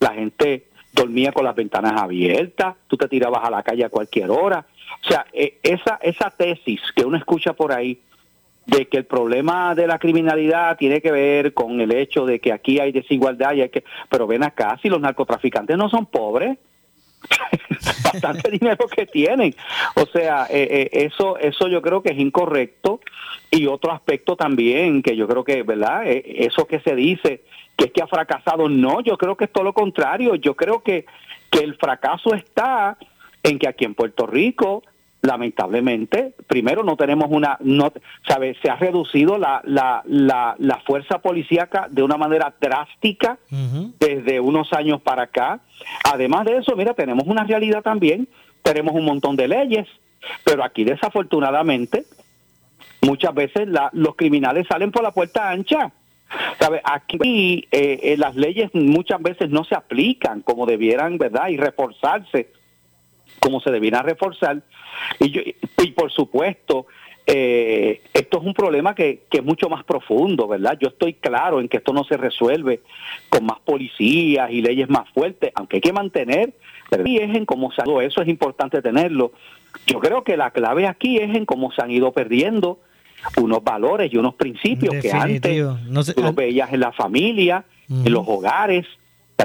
la 0.00 0.14
gente 0.14 0.66
dormía 0.92 1.30
con 1.32 1.44
las 1.44 1.54
ventanas 1.54 1.92
abiertas, 2.00 2.74
tú 2.86 2.96
te 2.96 3.06
tirabas 3.06 3.44
a 3.44 3.50
la 3.50 3.62
calle 3.62 3.84
a 3.84 3.90
cualquier 3.90 4.30
hora. 4.30 4.64
O 5.04 5.08
sea, 5.08 5.26
eh, 5.32 5.58
esa, 5.62 5.98
esa 6.02 6.30
tesis 6.30 6.80
que 6.94 7.04
uno 7.04 7.18
escucha 7.18 7.52
por 7.52 7.72
ahí 7.72 8.00
de 8.66 8.88
que 8.88 8.98
el 8.98 9.04
problema 9.04 9.74
de 9.74 9.86
la 9.86 9.98
criminalidad 9.98 10.76
tiene 10.76 11.00
que 11.00 11.12
ver 11.12 11.54
con 11.54 11.80
el 11.80 11.92
hecho 11.92 12.26
de 12.26 12.40
que 12.40 12.52
aquí 12.52 12.80
hay 12.80 12.92
desigualdad 12.92 13.54
y 13.54 13.62
hay 13.62 13.68
que 13.68 13.84
pero 14.10 14.26
ven 14.26 14.42
acá 14.42 14.78
si 14.82 14.88
los 14.88 15.00
narcotraficantes 15.00 15.76
no 15.76 15.88
son 15.88 16.06
pobres 16.06 16.58
bastante 18.04 18.50
dinero 18.50 18.86
que 18.88 19.06
tienen. 19.06 19.54
O 19.94 20.06
sea, 20.06 20.46
eh, 20.50 20.68
eh, 20.70 20.88
eso, 21.04 21.38
eso 21.38 21.68
yo 21.68 21.82
creo 21.82 22.02
que 22.02 22.10
es 22.10 22.18
incorrecto. 22.18 23.00
Y 23.50 23.66
otro 23.66 23.92
aspecto 23.92 24.36
también, 24.36 25.02
que 25.02 25.16
yo 25.16 25.28
creo 25.28 25.44
que, 25.44 25.62
¿verdad? 25.62 26.06
Eh, 26.06 26.22
eso 26.44 26.66
que 26.66 26.80
se 26.80 26.94
dice, 26.94 27.44
que 27.76 27.86
es 27.86 27.92
que 27.92 28.02
ha 28.02 28.06
fracasado, 28.06 28.68
no, 28.68 29.00
yo 29.02 29.16
creo 29.16 29.36
que 29.36 29.44
es 29.44 29.52
todo 29.52 29.64
lo 29.64 29.72
contrario. 29.72 30.34
Yo 30.34 30.54
creo 30.54 30.82
que, 30.82 31.06
que 31.50 31.60
el 31.60 31.76
fracaso 31.76 32.34
está 32.34 32.98
en 33.42 33.58
que 33.58 33.68
aquí 33.68 33.84
en 33.84 33.94
Puerto 33.94 34.26
Rico 34.26 34.82
lamentablemente, 35.26 36.34
primero 36.46 36.82
no 36.82 36.96
tenemos 36.96 37.28
una, 37.30 37.58
no, 37.60 37.92
¿sabe? 38.26 38.56
Se 38.62 38.70
ha 38.70 38.76
reducido 38.76 39.36
la, 39.38 39.60
la, 39.64 40.02
la, 40.06 40.54
la 40.58 40.80
fuerza 40.80 41.18
policíaca 41.18 41.88
de 41.90 42.02
una 42.02 42.16
manera 42.16 42.54
drástica 42.60 43.38
desde 43.98 44.40
unos 44.40 44.72
años 44.72 45.02
para 45.02 45.22
acá. 45.22 45.60
Además 46.04 46.46
de 46.46 46.58
eso, 46.58 46.76
mira, 46.76 46.94
tenemos 46.94 47.26
una 47.26 47.44
realidad 47.44 47.82
también, 47.82 48.28
tenemos 48.62 48.94
un 48.94 49.04
montón 49.04 49.36
de 49.36 49.48
leyes, 49.48 49.86
pero 50.44 50.64
aquí 50.64 50.84
desafortunadamente 50.84 52.04
muchas 53.02 53.34
veces 53.34 53.68
la, 53.68 53.90
los 53.92 54.16
criminales 54.16 54.66
salen 54.68 54.90
por 54.90 55.02
la 55.02 55.12
puerta 55.12 55.50
ancha. 55.50 55.92
¿Sabe? 56.58 56.80
Aquí 56.82 57.68
eh, 57.70 58.00
eh, 58.02 58.16
las 58.16 58.34
leyes 58.34 58.74
muchas 58.74 59.22
veces 59.22 59.48
no 59.50 59.62
se 59.62 59.76
aplican 59.76 60.40
como 60.42 60.66
debieran, 60.66 61.18
¿verdad? 61.18 61.50
Y 61.50 61.56
reforzarse 61.56 62.50
como 63.40 63.60
se 63.60 63.70
debiera 63.70 64.02
reforzar. 64.02 64.62
Y, 65.20 65.54
y 65.82 65.90
por 65.92 66.10
supuesto, 66.10 66.86
eh, 67.28 68.02
esto 68.14 68.38
es 68.38 68.44
un 68.44 68.54
problema 68.54 68.94
que, 68.94 69.24
que, 69.28 69.38
es 69.38 69.44
mucho 69.44 69.68
más 69.68 69.82
profundo, 69.82 70.46
¿verdad? 70.46 70.78
Yo 70.80 70.88
estoy 70.88 71.14
claro 71.14 71.60
en 71.60 71.68
que 71.68 71.78
esto 71.78 71.92
no 71.92 72.04
se 72.04 72.16
resuelve 72.16 72.82
con 73.28 73.44
más 73.44 73.58
policías 73.64 74.48
y 74.52 74.62
leyes 74.62 74.88
más 74.88 75.08
fuertes, 75.10 75.50
aunque 75.56 75.78
hay 75.78 75.80
que 75.80 75.92
mantener, 75.92 76.54
y 77.04 77.18
es 77.18 77.34
en 77.34 77.44
cómo 77.44 77.72
se 77.72 77.82
ha 77.82 78.02
eso 78.02 78.22
es 78.22 78.28
importante 78.28 78.80
tenerlo. 78.80 79.32
Yo 79.88 79.98
creo 79.98 80.22
que 80.22 80.36
la 80.36 80.52
clave 80.52 80.86
aquí 80.86 81.16
es 81.16 81.34
en 81.34 81.46
cómo 81.46 81.72
se 81.72 81.82
han 81.82 81.90
ido 81.90 82.12
perdiendo 82.12 82.78
unos 83.38 83.64
valores 83.64 84.12
y 84.12 84.18
unos 84.18 84.36
principios 84.36 84.94
que 85.02 85.10
antes 85.10 85.64
no 85.88 86.02
los 86.16 86.34
veías 86.34 86.72
en 86.72 86.78
la 86.78 86.92
familia, 86.92 87.64
en 87.88 88.12
los 88.12 88.24
hogares. 88.28 88.86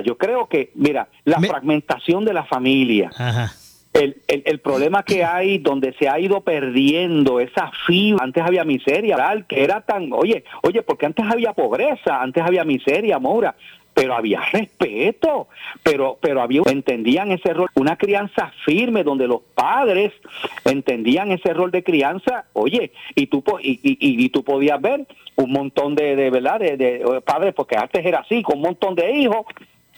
yo 0.05 0.19
creo 0.19 0.47
que, 0.47 0.71
mira, 0.75 1.09
la 1.25 1.39
fragmentación 1.39 2.25
de 2.25 2.33
la 2.33 2.43
familia, 2.43 3.09
Ajá 3.17 3.55
el, 3.93 4.21
el, 4.27 4.59
problema 4.59 5.03
que 5.03 5.23
hay 5.23 5.57
donde 5.57 5.93
se 5.93 6.07
ha 6.07 6.19
ido 6.19 6.41
perdiendo 6.41 7.39
esa 7.39 7.71
fibra, 7.85 8.23
antes 8.23 8.43
había 8.43 8.63
miseria, 8.63 9.17
que 9.47 9.63
era 9.63 9.81
tan, 9.81 10.13
oye, 10.13 10.43
oye, 10.63 10.81
porque 10.81 11.05
antes 11.05 11.25
había 11.29 11.53
pobreza, 11.53 12.21
antes 12.21 12.41
había 12.41 12.63
miseria, 12.63 13.19
Mora, 13.19 13.55
pero 13.93 14.15
había 14.15 14.41
respeto, 14.51 15.47
pero, 15.83 16.17
pero 16.21 16.41
había, 16.41 16.61
entendían 16.67 17.31
ese 17.31 17.53
rol, 17.53 17.69
una 17.75 17.97
crianza 17.97 18.51
firme 18.65 19.03
donde 19.03 19.27
los 19.27 19.41
padres 19.53 20.13
entendían 20.63 21.31
ese 21.31 21.53
rol 21.53 21.71
de 21.71 21.83
crianza, 21.83 22.45
oye, 22.53 22.93
y 23.15 23.27
tú, 23.27 23.43
y, 23.61 23.79
y, 23.83 24.25
y 24.25 24.29
tú 24.29 24.43
podías 24.43 24.79
ver 24.81 25.05
un 25.35 25.51
montón 25.51 25.95
de, 25.95 26.15
de 26.15 26.29
verdad, 26.29 26.59
de, 26.59 26.77
de 26.77 27.21
padres, 27.25 27.53
porque 27.53 27.77
antes 27.77 28.05
era 28.05 28.19
así, 28.19 28.41
con 28.41 28.57
un 28.57 28.63
montón 28.63 28.95
de 28.95 29.11
hijos, 29.11 29.45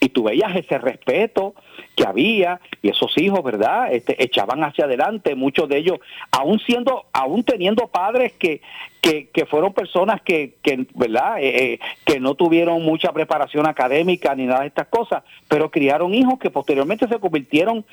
y 0.04 0.10
tú 0.10 0.24
veías 0.24 0.54
ese 0.54 0.78
respeto 0.80 1.56
que 1.96 2.06
había 2.06 2.60
y 2.82 2.90
esos 2.90 3.18
hijos, 3.18 3.42
¿verdad? 3.42 3.94
Este, 3.94 4.22
echaban 4.22 4.62
hacia 4.62 4.84
adelante, 4.84 5.34
muchos 5.34 5.70
de 5.70 5.78
ellos, 5.78 6.00
aún 6.30 6.60
siendo, 6.60 7.06
aún 7.14 7.46
teniendo 7.46 7.88
padres 7.88 8.34
que, 8.34 8.60
que, 9.00 9.46
fueron 9.46 9.74
personas 9.74 10.22
que, 10.22 10.56
que 10.62 10.88
¿verdad? 10.94 11.38
Eh, 11.40 11.74
eh, 11.74 11.80
que 12.04 12.20
no 12.20 12.36
tuvieron 12.36 12.84
mucha 12.84 13.14
preparación 13.14 13.66
académica 13.66 14.36
ni 14.36 14.46
nada 14.46 14.62
de 14.62 14.68
estas 14.68 14.88
cosas, 14.88 15.24
pero 15.48 15.72
criaron 15.72 16.14
hijos 16.14 16.38
que 16.38 16.50
posteriormente 16.50 17.08
se 17.08 17.20
convirtieron 17.20 17.86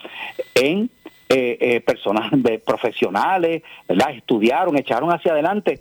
en 0.56 0.90
eh, 1.28 1.80
personas 1.86 2.32
profesionales, 2.66 3.62
¿verdad? 3.88 4.10
Estudiaron, 4.16 4.76
echaron 4.76 5.12
hacia 5.12 5.30
adelante. 5.30 5.78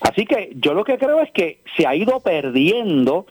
Así 0.00 0.24
que 0.24 0.52
yo 0.54 0.72
lo 0.72 0.84
que 0.84 0.98
creo 0.98 1.20
es 1.20 1.32
que 1.32 1.58
se 1.76 1.84
ha 1.84 1.96
ido 1.96 2.20
perdiendo 2.20 3.26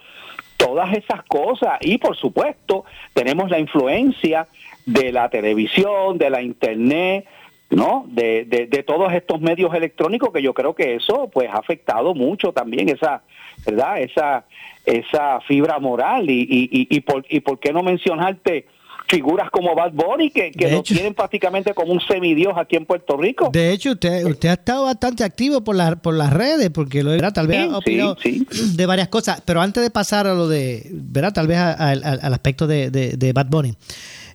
todas 0.74 0.92
esas 0.92 1.22
cosas. 1.24 1.78
Y 1.82 1.98
por 1.98 2.16
supuesto, 2.16 2.84
tenemos 3.12 3.48
la 3.48 3.60
influencia 3.60 4.48
de 4.84 5.12
la 5.12 5.28
televisión, 5.28 6.18
de 6.18 6.30
la 6.30 6.42
internet, 6.42 7.26
¿no? 7.70 8.04
De, 8.08 8.44
de, 8.44 8.82
todos 8.82 9.12
estos 9.12 9.40
medios 9.40 9.72
electrónicos 9.72 10.32
que 10.32 10.42
yo 10.42 10.52
creo 10.52 10.74
que 10.74 10.96
eso 10.96 11.30
pues 11.32 11.48
ha 11.48 11.58
afectado 11.58 12.12
mucho 12.14 12.52
también 12.52 12.88
esa, 12.88 13.22
¿verdad? 13.64 14.00
Esa, 14.00 14.46
esa 14.84 15.40
fibra 15.42 15.78
moral 15.78 16.28
y, 16.28 16.42
y, 16.42 16.68
y, 16.90 17.00
por, 17.00 17.24
y 17.28 17.38
por 17.38 17.60
qué 17.60 17.72
no 17.72 17.84
mencionarte 17.84 18.66
figuras 19.08 19.50
como 19.50 19.74
Bad 19.74 19.92
Bunny 19.92 20.30
que, 20.30 20.50
que 20.50 20.70
lo 20.70 20.82
tienen 20.82 21.14
prácticamente 21.14 21.74
como 21.74 21.92
un 21.92 22.00
semidios 22.00 22.54
aquí 22.56 22.76
en 22.76 22.86
Puerto 22.86 23.16
Rico. 23.16 23.50
De 23.52 23.72
hecho, 23.72 23.92
usted 23.92 24.24
usted 24.24 24.48
ha 24.48 24.54
estado 24.54 24.84
bastante 24.84 25.24
activo 25.24 25.62
por, 25.62 25.76
la, 25.76 25.96
por 25.96 26.14
las 26.14 26.32
redes, 26.32 26.70
porque 26.70 27.02
lo 27.02 27.10
¿verdad? 27.10 27.32
tal 27.32 27.46
vez 27.46 27.70
ha 27.70 27.78
opinado 27.78 28.16
de 28.22 28.86
varias 28.86 29.08
cosas, 29.08 29.42
pero 29.44 29.60
antes 29.60 29.82
de 29.82 29.90
pasar 29.90 30.26
a 30.26 30.34
lo 30.34 30.48
de, 30.48 30.88
¿verdad? 30.92 31.32
Tal 31.32 31.46
vez 31.46 31.58
al 31.58 32.32
aspecto 32.32 32.66
de, 32.66 32.90
de, 32.90 33.32
Bad 33.32 33.46
Bunny. 33.46 33.74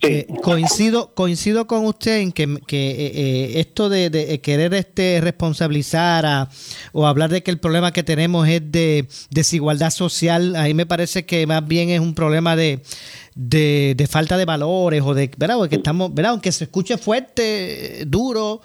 Eh, 0.02 0.28
coincido 0.42 1.14
coincido 1.14 1.68
con 1.68 1.86
usted 1.86 2.20
en 2.20 2.32
que, 2.32 2.48
que 2.66 2.92
eh, 2.92 3.12
eh, 3.16 3.60
esto 3.60 3.90
de, 3.90 4.40
querer 4.42 4.74
este 4.74 5.20
responsabilizar 5.20 6.26
a, 6.26 6.50
o 6.94 7.06
hablar 7.06 7.30
de 7.30 7.44
que 7.44 7.52
el 7.52 7.60
problema 7.60 7.92
que 7.92 8.04
tenemos 8.04 8.48
es 8.48 8.72
de 8.72 9.10
desigualdad 9.30 9.90
social, 9.90 10.56
ahí 10.56 10.74
me 10.74 10.86
parece 10.86 11.26
que 11.26 11.46
más 11.48 11.68
bien 11.68 11.90
es 11.90 12.00
un 12.00 12.16
problema 12.16 12.56
de, 12.56 12.82
de, 13.40 14.08
falta 14.10 14.38
de 14.38 14.46
valores 14.46 15.02
o 15.04 15.14
de, 15.14 15.32
¿verdad? 15.38 15.70
que 15.70 15.78
estamos, 15.78 16.14
¿verdad? 16.14 16.32
Aunque 16.32 16.52
se 16.52 16.66
escuche 16.66 16.98
fuerte, 16.98 18.04
duro, 18.06 18.62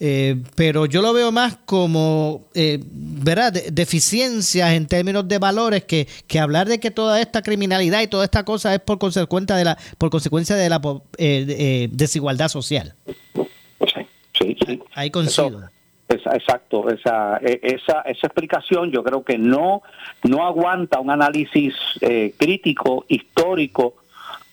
eh, 0.00 0.36
pero 0.54 0.86
yo 0.86 1.00
lo 1.00 1.12
veo 1.12 1.32
más 1.32 1.56
como, 1.64 2.46
eh, 2.54 2.78
¿verdad? 2.82 3.52
deficiencias 3.72 4.72
en 4.72 4.86
términos 4.86 5.26
de 5.26 5.38
valores 5.38 5.84
que, 5.84 6.06
que 6.26 6.38
hablar 6.38 6.68
de 6.68 6.78
que 6.78 6.90
toda 6.90 7.20
esta 7.20 7.42
criminalidad 7.42 8.02
y 8.02 8.06
toda 8.06 8.24
esta 8.24 8.44
cosa 8.44 8.74
es 8.74 8.80
por 8.80 8.98
consecuencia 8.98 9.56
de 9.56 9.64
la, 9.64 9.78
por 9.96 10.10
consecuencia 10.10 10.56
de 10.56 10.68
la 10.68 10.76
eh, 11.16 11.46
eh, 11.48 11.88
desigualdad 11.90 12.48
social. 12.48 12.94
Sí, 14.38 14.56
sí, 14.64 14.80
Ahí 14.94 15.10
coincido. 15.10 15.68
exacto, 16.08 16.90
esa, 16.90 17.38
e, 17.38 17.58
esa, 17.62 18.02
esa 18.02 18.26
explicación 18.26 18.92
yo 18.92 19.02
creo 19.02 19.24
que 19.24 19.36
no, 19.36 19.82
no 20.22 20.46
aguanta 20.46 21.00
un 21.00 21.10
análisis 21.10 21.74
crítico, 22.36 23.04
histórico, 23.08 23.94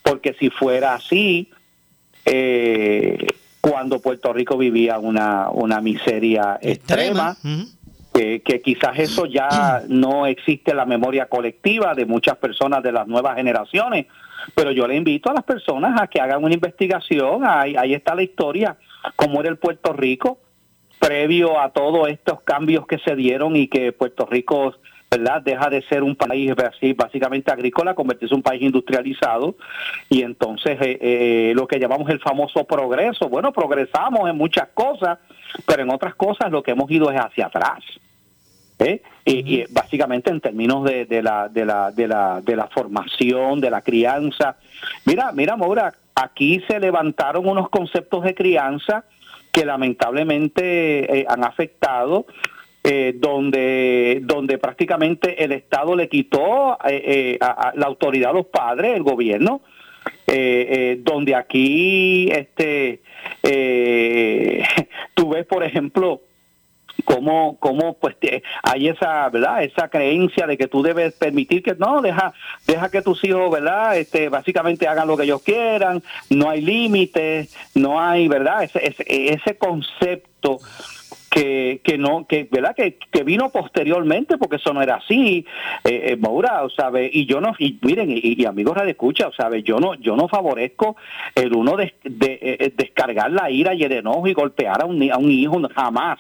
porque 0.05 0.35
si 0.39 0.51
fuera 0.51 0.93
así, 0.93 1.50
eh, 2.25 3.27
cuando 3.59 4.00
Puerto 4.00 4.31
Rico 4.31 4.55
vivía 4.55 5.00
una, 5.00 5.50
una 5.50 5.81
miseria 5.81 6.59
extrema, 6.62 7.35
que 8.13 8.62
quizás 8.63 9.00
eso 9.00 9.25
ya 9.25 9.81
no 9.89 10.27
existe 10.27 10.71
en 10.71 10.77
la 10.77 10.85
memoria 10.85 11.25
colectiva 11.25 11.95
de 11.95 12.05
muchas 12.05 12.38
personas 12.38 12.83
de 12.83 12.91
las 12.91 13.07
nuevas 13.07 13.35
generaciones, 13.35 14.05
pero 14.53 14.71
yo 14.71 14.88
le 14.88 14.95
invito 14.95 15.31
a 15.31 15.33
las 15.33 15.43
personas 15.43 16.00
a 16.00 16.05
que 16.05 16.21
hagan 16.21 16.43
una 16.43 16.53
investigación, 16.53 17.43
ahí, 17.43 17.75
ahí 17.75 17.95
está 17.95 18.13
la 18.13 18.21
historia, 18.21 18.77
cómo 19.15 19.41
era 19.41 19.50
el 19.50 19.57
Puerto 19.57 19.91
Rico 19.91 20.38
previo 21.00 21.59
a 21.59 21.71
todos 21.71 22.09
estos 22.09 22.41
cambios 22.41 22.85
que 22.85 23.00
se 23.00 23.15
dieron 23.15 23.55
y 23.55 23.67
que 23.67 23.91
Puerto 23.91 24.27
Rico 24.27 24.75
¿verdad? 25.17 25.41
Deja 25.41 25.69
de 25.69 25.81
ser 25.84 26.03
un 26.03 26.15
país 26.15 26.51
básicamente 26.95 27.51
agrícola, 27.51 27.93
convertirse 27.93 28.34
en 28.34 28.39
un 28.39 28.43
país 28.43 28.62
industrializado 28.62 29.55
y 30.10 30.24
entonces 30.24 30.77
eh, 30.81 30.98
eh, 31.01 31.53
lo 31.55 31.67
que 31.67 31.79
llamamos 31.79 32.10
el 32.10 32.19
famoso 32.19 32.65
progreso. 32.65 33.29
Bueno, 33.29 33.53
progresamos 33.53 34.29
en 34.29 34.36
muchas 34.36 34.67
cosas, 34.74 35.19
pero 35.65 35.84
en 35.84 35.89
otras 35.89 36.15
cosas 36.15 36.51
lo 36.51 36.62
que 36.62 36.72
hemos 36.72 36.91
ido 36.91 37.10
es 37.12 37.17
hacia 37.17 37.45
atrás. 37.45 37.79
¿eh? 38.79 39.01
Y, 39.24 39.63
básicamente 39.72 40.31
en 40.31 40.41
términos 40.41 40.84
de, 40.84 41.05
de, 41.05 41.24
la, 41.24 41.48
de, 41.48 41.65
la, 41.65 41.91
de, 41.91 42.07
la, 42.07 42.41
de 42.41 42.55
la 42.57 42.67
formación, 42.67 43.62
de 43.62 43.69
la 43.69 43.81
crianza. 43.81 44.57
Mira, 45.05 45.31
mira, 45.31 45.55
Maura, 45.55 45.93
aquí 46.13 46.62
se 46.67 46.79
levantaron 46.79 47.48
unos 47.48 47.69
conceptos 47.69 48.24
de 48.24 48.36
crianza 48.36 49.05
que 49.53 49.63
lamentablemente 49.65 51.25
han 51.29 51.45
afectado 51.45 52.25
eh, 52.88 53.13
donde, 53.15 54.20
donde 54.22 54.60
prácticamente 54.60 55.44
el 55.44 55.54
Estado 55.54 55.96
le 55.96 56.08
quitó 56.08 56.77
eh, 56.88 57.39
eh, 57.39 57.39
la 57.39 57.88
autoridad 57.88 58.30
a 58.30 58.34
los 58.34 58.46
padres, 58.46 58.96
el 58.96 59.01
gobierno, 59.01 59.62
donde 60.27 61.34
aquí 61.34 62.30
este 62.32 63.01
tú 65.15 65.30
ves, 65.30 65.48
por 65.48 65.63
ejemplo, 65.63 66.22
cómo, 67.06 67.58
cómo 67.60 67.96
pues 67.96 68.18
hay 68.62 68.89
esa 68.89 69.30
verdad 69.30 69.63
esa 69.63 69.88
creencia 69.88 70.46
de 70.46 70.56
que 70.56 70.68
tú 70.68 70.84
debes 70.84 71.15
permitir 71.15 71.63
que 71.63 71.74
no 71.74 72.04
deja 72.04 72.34
deja 72.68 72.92
que 72.92 73.01
tus 73.01 73.24
hijos 73.24 73.50
verdad 73.50 73.98
este 73.98 74.30
básicamente 74.30 74.88
hagan 74.88 75.08
lo 75.08 75.18
que 75.18 75.24
ellos 75.24 75.42
quieran 75.42 76.04
no 76.30 76.50
hay 76.50 76.62
límites 76.62 77.56
no 77.74 78.00
hay 78.00 78.27
verdad 78.27 78.63
ese, 78.63 78.88
ese, 78.88 79.04
ese 79.08 79.58
concepto 79.58 80.60
que, 81.36 81.82
que 81.84 81.98
no, 81.98 82.25
que, 82.25 82.48
¿verdad? 82.50 82.74
Que, 82.74 82.98
que 83.12 83.24
vino 83.24 83.50
posteriormente, 83.50 84.38
porque 84.38 84.56
eso 84.56 84.74
no 84.74 84.82
era 84.82 84.96
así, 84.96 85.46
eh, 85.84 86.12
eh 86.12 86.15
Maura, 86.15 86.63
¿sabe? 86.75 87.10
Y 87.12 87.25
yo 87.25 87.42
no, 87.42 87.54
y 87.60 87.77
miren, 87.82 88.08
y, 88.10 88.46
amigos 88.46 88.82
de 88.82 88.92
escucha, 88.92 89.30
¿sabe? 89.36 89.62
Yo 89.62 89.77
no, 89.77 89.96
yo 89.96 90.15
no 90.15 90.30
favorezco 90.30 90.96
el 91.36 91.54
uno 91.54 91.75
de, 91.75 91.94
eh, 92.06 92.74
descargar 92.77 93.32
la 93.32 93.51
ira 93.51 93.74
y 93.74 93.84
el 93.84 93.92
enojo 93.92 94.27
y 94.27 94.34
golpear 94.34 94.82
a 94.82 94.86
un, 94.86 95.12
a 95.12 95.18
un 95.18 95.30
hijo, 95.30 95.62
jamás. 95.75 96.20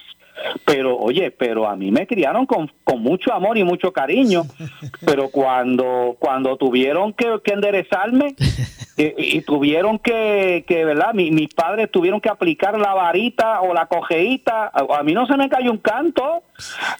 Pero, 0.65 0.97
oye, 0.97 1.31
pero 1.31 1.67
a 1.67 1.75
mí 1.75 1.91
me 1.91 2.07
criaron 2.07 2.45
con, 2.45 2.71
con 2.83 3.01
mucho 3.01 3.33
amor 3.33 3.57
y 3.57 3.63
mucho 3.63 3.93
cariño, 3.93 4.43
pero 5.05 5.29
cuando, 5.29 6.17
cuando 6.19 6.57
tuvieron 6.57 7.13
que, 7.13 7.39
que 7.43 7.53
enderezarme 7.53 8.35
y, 8.97 9.41
tuvieron 9.41 9.99
que, 9.99 10.65
que 10.67 10.85
¿verdad? 10.85 11.13
mis 11.13 11.53
padres 11.53 11.89
tuvieron 11.91 12.21
que 12.21 12.29
aplicar 12.29 12.77
la 12.77 12.93
varita 12.93 13.61
o 13.61 13.73
la 13.73 13.87
cojeíta, 13.87 14.71
a, 14.73 15.03
mí 15.03 15.13
no 15.13 15.25
se 15.27 15.37
me 15.37 15.49
cayó 15.49 15.71
un 15.71 15.77
canto, 15.77 16.43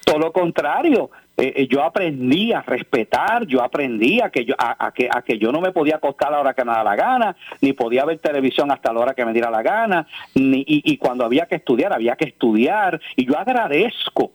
todo 0.06 0.20
lo 0.20 0.32
contrario. 0.32 1.10
Eh, 1.38 1.54
eh, 1.56 1.68
yo 1.68 1.84
aprendí 1.84 2.54
a 2.54 2.62
respetar, 2.62 3.46
yo 3.46 3.62
aprendí 3.62 4.22
a 4.22 4.30
que 4.30 4.46
yo, 4.46 4.56
a, 4.58 4.92
que, 4.94 5.10
a 5.12 5.22
que 5.22 5.38
yo 5.38 5.52
no 5.52 5.60
me 5.60 5.72
podía 5.74 5.98
acostar 5.98 6.30
a 6.30 6.32
la 6.32 6.40
hora 6.40 6.54
que 6.54 6.64
me 6.64 6.72
daba 6.72 6.84
la 6.84 6.96
gana, 6.96 7.36
ni 7.60 7.74
podía 7.74 8.06
ver 8.06 8.20
televisión 8.20 8.72
hasta 8.72 8.94
la 8.94 9.02
hora 9.02 9.14
que 9.14 9.26
me 9.26 9.34
diera 9.34 9.52
la 9.52 9.62
gana, 9.62 10.08
ni, 10.34 10.60
y, 10.60 10.94
y 10.94 10.98
cuando 10.98 11.26
había 11.26 11.46
que 11.46 11.56
estudiar, 11.56 11.92
había 11.92 12.16
que 12.16 12.26
estudiar. 12.26 13.02
Y 13.18 13.26
yo 13.26 13.38
agradezco 13.38 14.32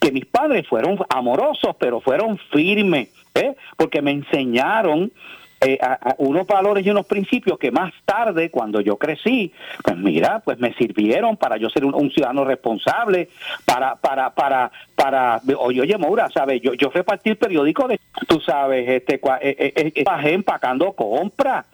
que 0.00 0.10
mis 0.10 0.26
padres 0.26 0.66
fueron 0.66 0.98
amorosos, 1.08 1.76
pero 1.78 2.00
fueron 2.00 2.38
firmes, 2.50 3.10
¿eh? 3.34 3.54
porque 3.76 4.02
me 4.02 4.10
enseñaron 4.10 5.12
eh, 5.60 5.78
a, 5.82 6.14
unos 6.18 6.46
valores 6.46 6.86
y 6.86 6.90
unos 6.90 7.06
principios 7.06 7.58
que 7.58 7.70
más 7.70 7.92
tarde, 8.04 8.50
cuando 8.50 8.80
yo 8.80 8.96
crecí, 8.96 9.52
pues 9.82 9.96
mira, 9.96 10.40
pues 10.40 10.58
me 10.58 10.72
sirvieron 10.74 11.36
para 11.36 11.56
yo 11.58 11.68
ser 11.68 11.84
un, 11.84 12.10
ciudadano 12.10 12.44
responsable, 12.44 13.28
para, 13.66 13.96
para, 13.96 14.30
para, 14.30 14.70
para, 14.94 15.40
oye, 15.58 15.82
oye, 15.82 15.98
Moura, 15.98 16.28
¿sabes? 16.32 16.62
Yo, 16.62 16.72
yo 16.74 16.88
repartí 16.90 17.30
el 17.30 17.36
periódico 17.36 17.86
de, 17.88 18.00
tú 18.26 18.40
sabes, 18.40 18.88
este, 18.88 19.16
eh, 19.16 19.72
eh, 19.76 19.92
eh, 19.94 20.04
empacando 20.32 20.92
compras 20.92 21.66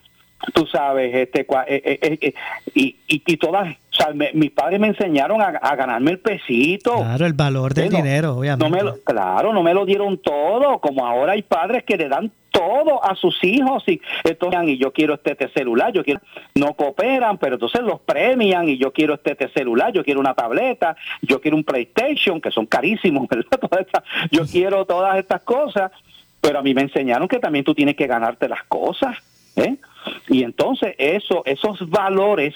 tú 0.53 0.67
sabes, 0.67 1.15
este, 1.15 1.47
y, 2.75 2.97
y, 3.09 3.23
y, 3.27 3.37
todas, 3.39 3.69
o 3.69 3.95
sea, 3.95 4.13
mis 4.13 4.51
padres 4.51 4.79
me 4.79 4.89
enseñaron 4.89 5.41
a, 5.41 5.51
ganarme 5.77 6.13
el 6.13 6.19
pesito. 6.19 6.97
Claro, 6.97 7.27
el 7.27 7.33
valor 7.33 7.75
del 7.75 7.89
dinero, 7.89 8.37
obviamente. 8.37 8.69
No 8.69 8.93
me 8.93 9.01
claro, 9.01 9.53
no 9.53 9.63
me 9.63 9.73
lo 9.73 9.87
dieron 9.87 10.19
todo, 10.19 10.79
como 10.79 11.07
ahora 11.07 11.33
hay 11.33 11.43
padres 11.43 11.85
que 11.85 11.97
le 11.97 12.09
dan 12.09 12.31
todo 12.57 13.05
a 13.05 13.15
sus 13.15 13.43
hijos 13.45 13.85
y 13.87 14.01
entonces 14.25 14.47
y 14.67 14.79
yo 14.79 14.91
quiero 14.93 15.15
este, 15.15 15.33
este, 15.33 15.49
celular, 15.49 15.93
yo 15.93 16.03
quiero 16.03 16.21
no 16.55 16.73
cooperan, 16.73 17.37
pero 17.37 17.57
entonces 17.57 17.83
los 17.83 18.01
premian 18.01 18.69
y 18.69 18.79
yo 18.79 18.93
quiero 18.93 19.15
este, 19.15 19.33
este 19.33 19.49
celular, 19.49 19.93
yo 19.93 20.03
quiero 20.03 20.21
una 20.21 20.33
tableta, 20.33 20.97
yo 21.21 21.41
quiero 21.41 21.57
un 21.57 21.65
PlayStation 21.65 22.41
que 22.41 22.51
son 22.51 22.65
carísimos, 22.65 23.29
yo 24.31 24.47
quiero 24.47 24.87
todas 24.87 25.19
estas 25.19 25.43
cosas, 25.43 25.93
pero 26.41 26.59
a 26.59 26.63
mí 26.63 26.73
me 26.73 26.83
enseñaron 26.83 27.29
que 27.29 27.39
también 27.39 27.65
tú 27.65 27.75
tienes 27.75 27.95
que 27.95 28.07
ganarte 28.07 28.49
las 28.49 28.63
cosas, 28.65 29.19
¿eh? 29.57 29.77
Y 30.29 30.43
entonces 30.43 30.95
eso 30.97 31.43
esos 31.45 31.91
valores 31.91 32.55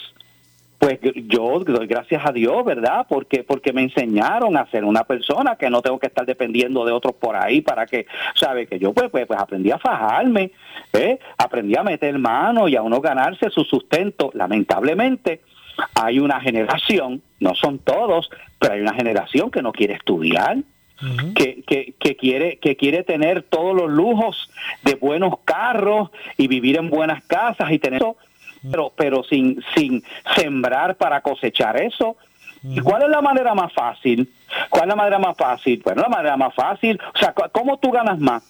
pues 0.80 0.99
yo 1.26 1.58
doy 1.58 1.87
gracias 1.87 2.25
a 2.25 2.32
Dios, 2.32 2.64
¿verdad? 2.64 3.04
Porque 3.06 3.44
porque 3.44 3.70
me 3.70 3.82
enseñaron 3.82 4.56
a 4.56 4.64
ser 4.70 4.82
una 4.87 5.04
persona 5.04 5.56
que 5.56 5.68
no 5.68 5.82
tengo 5.82 5.99
que 5.99 6.06
estar 6.06 6.25
dependiendo 6.25 6.87
de 6.87 6.92
otros 6.92 7.16
por 7.16 7.37
ahí 7.37 7.60
para 7.60 7.84
que, 7.84 8.06
¿sabe? 8.34 8.66
Que 8.66 8.78
yo 8.78 8.94
pues, 8.94 9.10
pues, 9.10 9.26
pues 9.26 9.38
aprendí 9.38 9.70
a 9.70 9.78
fajarme, 9.78 10.52
¿eh? 10.94 11.18
Aprendí 11.37 11.76
a 11.76 11.82
meter 11.82 12.18
mano 12.18 12.66
y 12.66 12.76
a 12.76 12.82
uno 12.82 13.02
ganarse 13.02 13.50
su 13.50 13.62
sustento. 13.64 14.30
Lamentablemente 14.32 15.42
hay 15.94 16.18
una 16.18 16.40
generación, 16.40 17.20
no 17.40 17.54
son 17.54 17.80
todos, 17.80 18.30
pero 18.58 18.72
hay 18.72 18.80
una 18.80 18.94
generación 18.94 19.50
que 19.50 19.60
no 19.60 19.72
quiere 19.72 19.92
estudiar, 19.92 20.56
que, 21.34 21.62
que, 21.66 21.94
que, 21.99 22.16
quiere, 22.16 22.58
que 22.58 22.76
quiere 22.76 23.02
tener 23.04 23.42
todos 23.42 23.76
los 23.76 23.90
lujos 23.90 24.50
de 24.82 24.94
buenos 24.94 25.34
carros 25.44 26.10
y 26.38 26.46
vivir 26.46 26.78
en 26.78 26.88
buenas 26.88 27.22
casas 27.25 27.70
y 27.70 27.78
tener 27.78 28.00
eso 28.02 28.16
pero, 28.68 28.92
pero 28.96 29.22
sin, 29.24 29.62
sin 29.74 30.02
sembrar 30.36 30.96
para 30.96 31.20
cosechar 31.20 31.80
eso. 31.80 32.16
¿Y 32.62 32.80
cuál 32.80 33.02
es 33.04 33.08
la 33.08 33.22
manera 33.22 33.54
más 33.54 33.72
fácil? 33.72 34.30
¿Cuál 34.68 34.82
es 34.82 34.88
la 34.88 34.96
manera 34.96 35.18
más 35.18 35.36
fácil? 35.36 35.80
Bueno, 35.82 36.02
la 36.02 36.08
manera 36.08 36.36
más 36.36 36.54
fácil, 36.54 37.00
o 37.14 37.18
sea, 37.18 37.32
¿cómo 37.52 37.78
tú 37.78 37.90
ganas 37.90 38.18
más? 38.18 38.42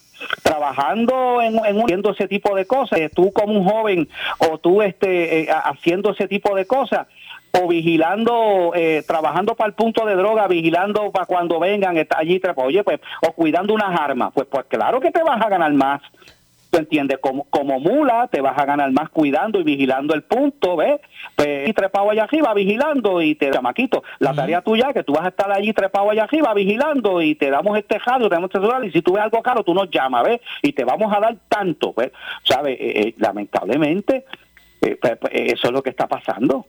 trabajando 0.42 1.40
en, 1.40 1.64
en 1.64 1.80
haciendo 1.80 2.10
ese 2.10 2.28
tipo 2.28 2.54
de 2.54 2.66
cosas, 2.66 3.00
tú 3.14 3.32
como 3.32 3.54
un 3.54 3.64
joven 3.64 4.08
o 4.38 4.58
tú 4.58 4.82
este 4.82 5.40
eh, 5.40 5.48
haciendo 5.50 6.10
ese 6.10 6.28
tipo 6.28 6.54
de 6.54 6.66
cosas 6.66 7.06
o 7.52 7.66
vigilando, 7.66 8.72
eh, 8.74 9.02
trabajando 9.06 9.54
para 9.54 9.68
el 9.68 9.74
punto 9.74 10.06
de 10.06 10.14
droga, 10.14 10.46
vigilando 10.46 11.10
para 11.10 11.26
cuando 11.26 11.58
vengan, 11.58 11.96
está 11.96 12.18
allí, 12.18 12.40
oye, 12.56 12.84
pues, 12.84 13.00
o 13.26 13.32
cuidando 13.32 13.74
unas 13.74 13.98
armas, 13.98 14.30
pues, 14.32 14.46
pues 14.48 14.66
claro 14.68 15.00
que 15.00 15.10
te 15.10 15.22
vas 15.22 15.40
a 15.40 15.48
ganar 15.48 15.72
más 15.72 16.00
¿Tú 16.70 16.78
entiendes? 16.78 17.18
Como, 17.20 17.44
como 17.50 17.80
mula 17.80 18.28
te 18.28 18.40
vas 18.40 18.56
a 18.56 18.64
ganar 18.64 18.90
más 18.92 19.10
cuidando 19.10 19.60
y 19.60 19.64
vigilando 19.64 20.14
el 20.14 20.22
punto, 20.22 20.76
¿ves? 20.76 21.00
Pues, 21.34 21.68
y 21.68 21.72
trepado 21.72 22.10
allá 22.10 22.24
arriba 22.24 22.54
vigilando 22.54 23.20
y 23.20 23.34
te 23.34 23.50
chamaquito, 23.50 24.04
la 24.20 24.32
tarea 24.32 24.62
tuya 24.62 24.92
que 24.92 25.02
tú 25.02 25.12
vas 25.12 25.24
a 25.24 25.28
estar 25.28 25.50
allí 25.50 25.72
trepado 25.72 26.10
allá 26.10 26.24
arriba 26.24 26.54
vigilando 26.54 27.20
y 27.22 27.34
te 27.34 27.50
damos 27.50 27.76
este 27.76 27.98
radio, 27.98 28.28
te 28.28 28.36
damos 28.36 28.50
este 28.54 28.86
y 28.86 28.92
si 28.92 29.02
tú 29.02 29.14
ves 29.14 29.24
algo 29.24 29.42
caro 29.42 29.64
tú 29.64 29.74
nos 29.74 29.90
llamas, 29.90 30.24
¿ves? 30.24 30.40
Y 30.62 30.72
te 30.72 30.84
vamos 30.84 31.12
a 31.12 31.20
dar 31.20 31.36
tanto, 31.48 31.92
¿ves? 31.96 32.12
¿Sabes? 32.44 32.78
Eh, 32.80 33.00
eh, 33.00 33.14
lamentablemente 33.18 34.24
eh, 34.80 34.96
pues, 35.00 35.16
pues, 35.18 35.32
eso 35.34 35.66
es 35.66 35.72
lo 35.72 35.82
que 35.82 35.90
está 35.90 36.06
pasando 36.06 36.66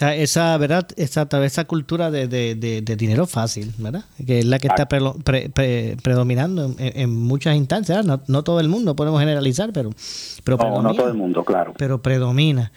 esa, 0.00 0.56
¿verdad? 0.56 0.86
Esa, 0.96 1.28
esa 1.44 1.64
cultura 1.64 2.10
de, 2.10 2.26
de, 2.26 2.96
dinero 2.96 3.26
fácil, 3.26 3.72
¿verdad? 3.78 4.04
Que 4.24 4.40
es 4.40 4.44
la 4.44 4.58
que 4.58 4.68
está 4.68 4.88
predominando 4.88 6.74
en, 6.78 7.10
muchas 7.10 7.56
instancias. 7.56 8.04
No, 8.04 8.20
no, 8.26 8.42
todo 8.42 8.60
el 8.60 8.68
mundo, 8.68 8.96
podemos 8.96 9.20
generalizar, 9.20 9.72
pero, 9.72 9.90
pero 10.44 10.82
no, 10.82 10.94
todo 10.94 11.08
el 11.08 11.14
mundo, 11.14 11.44
claro. 11.44 11.74
Pero 11.76 12.00
predomina. 12.02 12.72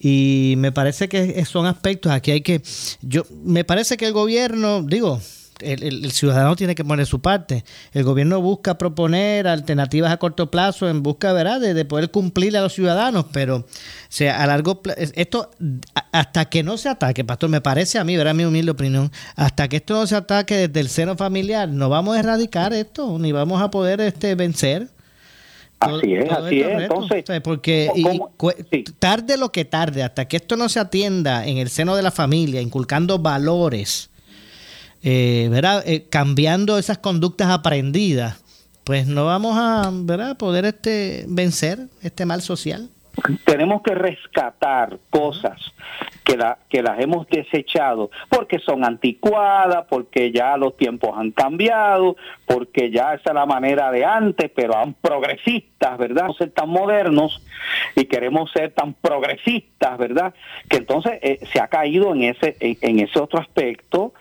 Y 0.00 0.54
me 0.58 0.70
parece 0.70 1.08
que 1.08 1.44
son 1.44 1.66
aspectos, 1.66 2.12
aquí 2.12 2.30
hay 2.30 2.40
que, 2.42 2.62
yo, 3.02 3.24
me 3.42 3.64
parece 3.64 3.96
que 3.96 4.06
el 4.06 4.12
gobierno, 4.12 4.82
digo, 4.82 5.20
el, 5.60 6.10
ciudadano 6.12 6.56
tiene 6.56 6.74
que 6.74 6.84
poner 6.84 7.06
su 7.06 7.20
parte. 7.20 7.64
El 7.92 8.04
gobierno 8.04 8.40
busca 8.40 8.78
proponer 8.78 9.46
alternativas 9.46 10.12
a 10.12 10.16
corto 10.16 10.50
plazo 10.50 10.88
en 10.88 11.02
busca 11.02 11.32
¿verdad? 11.32 11.60
De, 11.60 11.84
poder 11.84 12.10
cumplir 12.10 12.56
a 12.56 12.60
los 12.60 12.74
ciudadanos, 12.74 13.26
pero 13.32 13.66
sea, 14.08 14.42
a 14.42 14.46
largo 14.46 14.82
plazo, 14.82 15.00
esto 15.14 15.50
hasta 16.12 16.44
que 16.46 16.62
no 16.62 16.76
se 16.76 16.88
ataque, 16.88 17.24
pastor, 17.24 17.50
me 17.50 17.60
parece 17.60 17.98
a 17.98 18.04
mí, 18.04 18.16
¿verdad? 18.16 18.34
mi 18.34 18.44
humilde 18.44 18.70
opinión, 18.70 19.10
hasta 19.36 19.68
que 19.68 19.76
esto 19.76 19.94
no 19.94 20.06
se 20.06 20.16
ataque 20.16 20.68
desde 20.68 20.80
el 20.80 20.88
seno 20.88 21.16
familiar, 21.16 21.68
no 21.68 21.88
vamos 21.88 22.16
a 22.16 22.20
erradicar 22.20 22.72
esto, 22.72 23.18
ni 23.18 23.32
vamos 23.32 23.60
a 23.62 23.70
poder 23.70 24.00
este 24.00 24.34
vencer. 24.34 24.88
Así 25.80 26.14
es, 26.14 26.30
así 26.30 26.60
es. 26.60 26.82
Entonces, 26.82 27.24
porque 27.42 27.90
tarde 28.98 29.36
lo 29.36 29.52
que 29.52 29.64
tarde, 29.64 30.02
hasta 30.02 30.26
que 30.26 30.36
esto 30.36 30.56
no 30.56 30.68
se 30.68 30.80
atienda 30.80 31.46
en 31.46 31.58
el 31.58 31.68
seno 31.68 31.94
de 31.94 32.02
la 32.02 32.10
familia, 32.10 32.60
inculcando 32.60 33.18
valores, 33.20 34.07
eh, 35.02 35.48
¿verdad? 35.50 35.82
Eh, 35.86 36.06
cambiando 36.10 36.78
esas 36.78 36.98
conductas 36.98 37.48
aprendidas, 37.48 38.44
pues 38.84 39.06
no 39.06 39.26
vamos 39.26 39.56
a 39.56 39.90
¿verdad? 39.92 40.36
poder 40.36 40.64
este, 40.64 41.24
vencer 41.28 41.78
este 42.02 42.26
mal 42.26 42.42
social. 42.42 42.88
Tenemos 43.44 43.82
que 43.82 43.94
rescatar 43.94 44.98
cosas 45.10 45.58
que, 46.24 46.36
la, 46.36 46.58
que 46.68 46.82
las 46.82 47.00
hemos 47.00 47.26
desechado 47.28 48.10
porque 48.28 48.60
son 48.60 48.84
anticuadas, 48.84 49.86
porque 49.88 50.30
ya 50.30 50.56
los 50.56 50.76
tiempos 50.76 51.10
han 51.16 51.32
cambiado, 51.32 52.16
porque 52.46 52.90
ya 52.90 53.14
esa 53.14 53.30
es 53.30 53.34
la 53.34 53.46
manera 53.46 53.90
de 53.90 54.04
antes, 54.04 54.50
pero 54.54 54.76
aún 54.76 54.94
progresistas, 54.94 55.98
¿verdad? 55.98 56.26
No 56.26 56.34
ser 56.34 56.50
tan 56.52 56.68
modernos 56.68 57.42
y 57.96 58.04
queremos 58.04 58.52
ser 58.52 58.72
tan 58.72 58.94
progresistas, 58.94 59.98
¿verdad? 59.98 60.32
Que 60.68 60.76
entonces 60.76 61.18
eh, 61.22 61.40
se 61.52 61.60
ha 61.60 61.66
caído 61.66 62.14
en 62.14 62.22
ese, 62.22 62.56
en 62.60 63.00
ese 63.00 63.18
otro 63.18 63.40
aspecto 63.40 64.12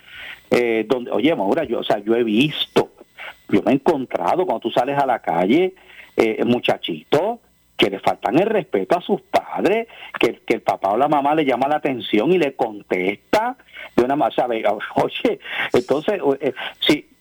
eh, 0.49 0.85
donde, 0.87 1.11
oye, 1.11 1.35
Maura, 1.35 1.63
yo, 1.63 1.79
o 1.79 1.83
sea, 1.83 1.99
yo 1.99 2.15
he 2.15 2.23
visto, 2.23 2.91
yo 3.49 3.61
me 3.63 3.71
he 3.71 3.75
encontrado 3.75 4.45
cuando 4.45 4.61
tú 4.61 4.71
sales 4.71 4.97
a 4.97 5.05
la 5.05 5.19
calle, 5.19 5.73
eh, 6.15 6.43
muchachitos 6.45 7.39
que 7.77 7.89
le 7.91 7.99
faltan 7.99 8.39
el 8.39 8.47
respeto 8.47 8.97
a 8.97 9.01
sus 9.01 9.21
padres, 9.21 9.87
que, 10.19 10.39
que 10.39 10.55
el 10.55 10.61
papá 10.61 10.89
o 10.89 10.97
la 10.97 11.07
mamá 11.07 11.35
le 11.35 11.45
llama 11.45 11.67
la 11.67 11.75
atención 11.75 12.31
y 12.31 12.39
le 12.39 12.55
contesta 12.55 13.55
de 13.95 14.03
una 14.03 14.31
¿sabe? 14.31 14.63
Oye, 14.95 15.39
entonces, 15.73 16.19
eh, 16.41 16.53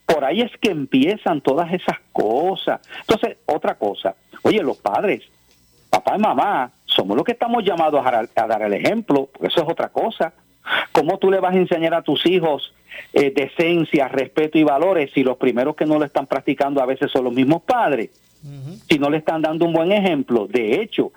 por 0.05 0.25
ahí 0.25 0.41
es 0.41 0.51
que 0.57 0.71
empiezan 0.71 1.41
todas 1.41 1.71
esas 1.73 1.97
cosas. 2.11 2.81
Entonces, 3.01 3.37
otra 3.45 3.75
cosa, 3.75 4.15
oye, 4.41 4.63
los 4.63 4.77
padres, 4.77 5.21
papá 5.89 6.15
y 6.15 6.19
mamá, 6.19 6.71
somos 6.85 7.17
los 7.17 7.25
que 7.25 7.33
estamos 7.33 7.63
llamados 7.63 8.05
a, 8.05 8.23
a 8.35 8.47
dar 8.47 8.61
el 8.61 8.73
ejemplo, 8.73 9.27
porque 9.31 9.47
eso 9.47 9.61
es 9.61 9.69
otra 9.69 9.89
cosa. 9.89 10.33
¿Cómo 10.93 11.17
tú 11.17 11.29
le 11.29 11.39
vas 11.39 11.53
a 11.53 11.57
enseñar 11.57 11.93
a 11.93 12.01
tus 12.01 12.25
hijos 12.25 12.73
eh, 13.13 13.31
decencia, 13.35 14.07
respeto 14.07 14.57
y 14.57 14.63
valores 14.63 15.11
si 15.13 15.23
los 15.23 15.37
primeros 15.37 15.75
que 15.75 15.85
no 15.85 15.99
lo 15.99 16.05
están 16.05 16.27
practicando 16.27 16.81
a 16.81 16.85
veces 16.85 17.11
son 17.11 17.25
los 17.25 17.33
mismos 17.33 17.61
padres? 17.63 18.09
si 18.89 18.99
no 18.99 19.09
le 19.09 19.17
están 19.17 19.41
dando 19.41 19.65
un 19.65 19.73
buen 19.73 19.91
ejemplo. 19.91 20.47
De 20.47 20.81
hecho, 20.81 21.11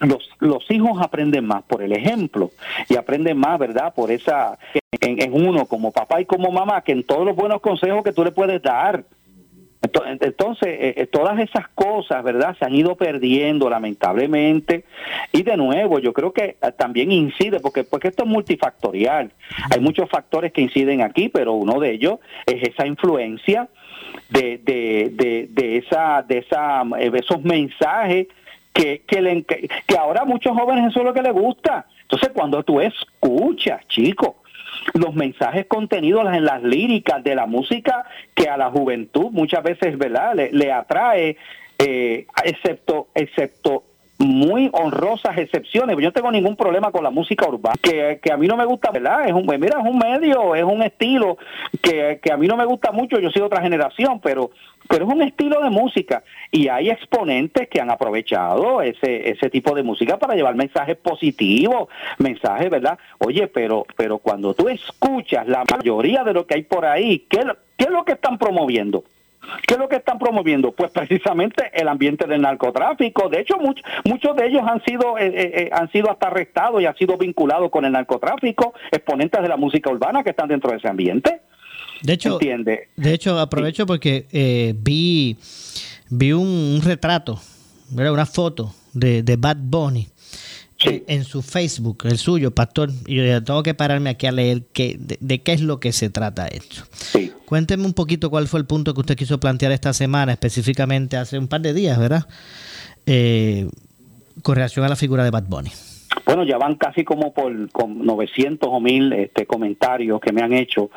los, 0.00 0.30
los 0.40 0.70
hijos 0.70 1.00
aprenden 1.00 1.46
más 1.46 1.62
por 1.64 1.82
el 1.82 1.92
ejemplo 1.92 2.50
y 2.88 2.96
aprenden 2.96 3.36
más, 3.36 3.58
¿verdad? 3.58 3.94
Por 3.94 4.10
esa, 4.10 4.58
en, 5.00 5.20
en 5.20 5.32
uno 5.32 5.66
como 5.66 5.92
papá 5.92 6.20
y 6.20 6.24
como 6.24 6.50
mamá, 6.50 6.82
que 6.82 6.92
en 6.92 7.04
todos 7.04 7.24
los 7.24 7.36
buenos 7.36 7.60
consejos 7.60 8.02
que 8.02 8.12
tú 8.12 8.24
le 8.24 8.32
puedes 8.32 8.60
dar. 8.62 9.04
Entonces, 9.80 10.68
eh, 10.68 10.94
eh, 10.96 11.06
todas 11.06 11.38
esas 11.38 11.68
cosas, 11.68 12.24
¿verdad? 12.24 12.56
Se 12.58 12.64
han 12.64 12.74
ido 12.74 12.96
perdiendo 12.96 13.70
lamentablemente. 13.70 14.84
Y 15.32 15.42
de 15.42 15.56
nuevo, 15.56 16.00
yo 16.00 16.12
creo 16.12 16.32
que 16.32 16.56
eh, 16.60 16.72
también 16.76 17.12
incide, 17.12 17.60
porque, 17.60 17.84
porque 17.84 18.08
esto 18.08 18.24
es 18.24 18.28
multifactorial. 18.28 19.30
Hay 19.70 19.80
muchos 19.80 20.10
factores 20.10 20.52
que 20.52 20.62
inciden 20.62 21.00
aquí, 21.00 21.28
pero 21.28 21.52
uno 21.52 21.78
de 21.78 21.92
ellos 21.92 22.18
es 22.44 22.62
esa 22.68 22.86
influencia 22.86 23.68
de, 24.30 24.58
de, 24.58 25.10
de, 25.12 25.46
de 25.50 25.76
esa, 25.76 26.22
de 26.22 26.38
esa, 26.38 26.82
esos 26.98 27.42
mensajes 27.42 28.26
que, 28.72 29.02
que, 29.06 29.22
le, 29.22 29.44
que 29.44 29.96
ahora 29.96 30.22
a 30.22 30.24
muchos 30.24 30.56
jóvenes 30.56 30.90
eso 30.90 31.00
es 31.00 31.06
lo 31.06 31.14
que 31.14 31.22
les 31.22 31.32
gusta. 31.32 31.86
Entonces, 32.02 32.30
cuando 32.34 32.62
tú 32.64 32.80
escuchas, 32.80 33.86
chicos, 33.86 34.36
los 34.94 35.14
mensajes 35.14 35.66
contenidos 35.66 36.32
en 36.32 36.44
las 36.44 36.62
líricas 36.62 37.22
de 37.22 37.34
la 37.34 37.46
música 37.46 38.04
que 38.34 38.48
a 38.48 38.56
la 38.56 38.70
juventud 38.70 39.30
muchas 39.30 39.62
veces 39.62 39.98
verdad 39.98 40.34
le, 40.34 40.72
atrae 40.72 41.36
eh, 41.78 42.26
excepto 42.44 43.08
excepto 43.14 43.84
muy 44.18 44.68
honrosas 44.72 45.38
excepciones. 45.38 45.96
Yo 45.96 46.02
no 46.02 46.12
tengo 46.12 46.30
ningún 46.32 46.56
problema 46.56 46.90
con 46.90 47.04
la 47.04 47.10
música 47.10 47.48
urbana, 47.48 47.76
que, 47.80 48.20
a 48.30 48.36
mí 48.36 48.46
no 48.46 48.56
me 48.56 48.64
gusta, 48.64 48.90
¿verdad? 48.90 49.26
Es 49.28 49.32
un, 49.32 49.46
mira, 49.46 49.80
es 49.80 49.86
un 49.88 49.98
medio, 49.98 50.54
es 50.54 50.64
un 50.64 50.82
estilo 50.82 51.38
que, 51.80 52.18
que 52.22 52.32
a 52.32 52.36
mí 52.36 52.46
no 52.48 52.56
me 52.56 52.64
gusta 52.64 52.90
mucho, 52.90 53.18
yo 53.20 53.30
soy 53.30 53.40
de 53.40 53.46
otra 53.46 53.62
generación, 53.62 54.20
pero 54.20 54.50
pero 54.88 55.04
es 55.04 55.12
un 55.12 55.22
estilo 55.22 55.60
de 55.60 55.70
música 55.70 56.22
y 56.50 56.68
hay 56.68 56.88
exponentes 56.88 57.68
que 57.68 57.80
han 57.80 57.90
aprovechado 57.90 58.80
ese 58.80 59.30
ese 59.30 59.50
tipo 59.50 59.74
de 59.74 59.82
música 59.82 60.18
para 60.18 60.34
llevar 60.34 60.54
mensajes 60.54 60.96
positivos, 60.96 61.88
mensajes, 62.18 62.70
¿verdad? 62.70 62.98
Oye, 63.18 63.48
pero 63.48 63.86
pero 63.96 64.18
cuando 64.18 64.54
tú 64.54 64.68
escuchas 64.68 65.46
la 65.46 65.64
mayoría 65.70 66.24
de 66.24 66.32
lo 66.32 66.46
que 66.46 66.54
hay 66.54 66.62
por 66.62 66.86
ahí, 66.86 67.26
¿qué, 67.28 67.44
qué 67.76 67.84
es 67.84 67.90
lo 67.90 68.04
que 68.04 68.12
están 68.12 68.38
promoviendo? 68.38 69.04
¿Qué 69.66 69.74
es 69.74 69.80
lo 69.80 69.88
que 69.88 69.96
están 69.96 70.18
promoviendo? 70.18 70.72
Pues 70.72 70.90
precisamente 70.90 71.70
el 71.72 71.88
ambiente 71.88 72.26
del 72.26 72.42
narcotráfico. 72.42 73.28
De 73.28 73.40
hecho, 73.40 73.56
muchos 73.58 73.84
muchos 74.04 74.36
de 74.36 74.46
ellos 74.46 74.62
han 74.66 74.82
sido 74.84 75.18
eh, 75.18 75.26
eh, 75.26 75.52
eh, 75.54 75.70
han 75.72 75.90
sido 75.90 76.10
hasta 76.10 76.28
arrestados 76.28 76.82
y 76.82 76.86
han 76.86 76.96
sido 76.96 77.16
vinculados 77.16 77.70
con 77.70 77.84
el 77.84 77.92
narcotráfico, 77.92 78.74
exponentes 78.90 79.42
de 79.42 79.48
la 79.48 79.56
música 79.56 79.90
urbana 79.90 80.22
que 80.22 80.30
están 80.30 80.48
dentro 80.48 80.70
de 80.70 80.78
ese 80.78 80.88
ambiente. 80.88 81.40
De 82.02 82.12
hecho, 82.12 82.38
de 82.38 83.12
hecho 83.12 83.38
aprovecho 83.38 83.86
porque 83.86 84.26
eh, 84.32 84.74
vi, 84.76 85.36
vi 86.10 86.32
un, 86.32 86.80
retrato, 86.84 87.40
una 87.92 88.26
foto 88.26 88.72
de, 88.92 89.22
de 89.22 89.36
Bad 89.36 89.56
Bunny 89.60 90.06
en, 90.84 91.24
su 91.24 91.42
Facebook, 91.42 92.04
el 92.04 92.18
suyo, 92.18 92.52
pastor. 92.52 92.90
Y 93.06 93.16
yo 93.16 93.42
tengo 93.42 93.62
que 93.62 93.74
pararme 93.74 94.10
aquí 94.10 94.26
a 94.26 94.32
leer 94.32 94.62
qué, 94.72 94.96
de, 94.98 95.42
qué 95.42 95.52
es 95.52 95.60
lo 95.60 95.80
que 95.80 95.92
se 95.92 96.10
trata 96.10 96.46
esto. 96.46 96.82
Cuénteme 97.48 97.86
un 97.86 97.94
poquito 97.94 98.28
cuál 98.28 98.46
fue 98.46 98.60
el 98.60 98.66
punto 98.66 98.92
que 98.92 99.00
usted 99.00 99.16
quiso 99.16 99.40
plantear 99.40 99.72
esta 99.72 99.94
semana, 99.94 100.32
específicamente 100.32 101.16
hace 101.16 101.38
un 101.38 101.48
par 101.48 101.62
de 101.62 101.72
días, 101.72 101.98
¿verdad? 101.98 102.26
Eh, 103.06 103.66
con 104.42 104.56
relación 104.56 104.84
a 104.84 104.88
la 104.90 104.96
figura 104.96 105.24
de 105.24 105.30
Bad 105.30 105.44
Bunny. 105.48 105.70
Bueno, 106.26 106.44
ya 106.44 106.58
van 106.58 106.74
casi 106.74 107.04
como 107.04 107.32
por 107.32 107.50
900 107.50 108.68
o 108.70 108.80
1000 108.80 109.12
este, 109.14 109.46
comentarios 109.46 110.20
que 110.20 110.30
me 110.30 110.42
han 110.42 110.52
hecho. 110.52 110.90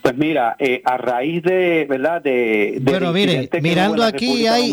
Pues 0.00 0.16
mira, 0.16 0.54
eh, 0.60 0.82
a 0.84 0.98
raíz 0.98 1.42
de, 1.42 1.84
¿verdad? 1.90 2.22
De, 2.22 2.78
bueno, 2.80 3.12
mire, 3.12 3.50
mirando 3.60 4.04
aquí 4.04 4.46
hay 4.46 4.72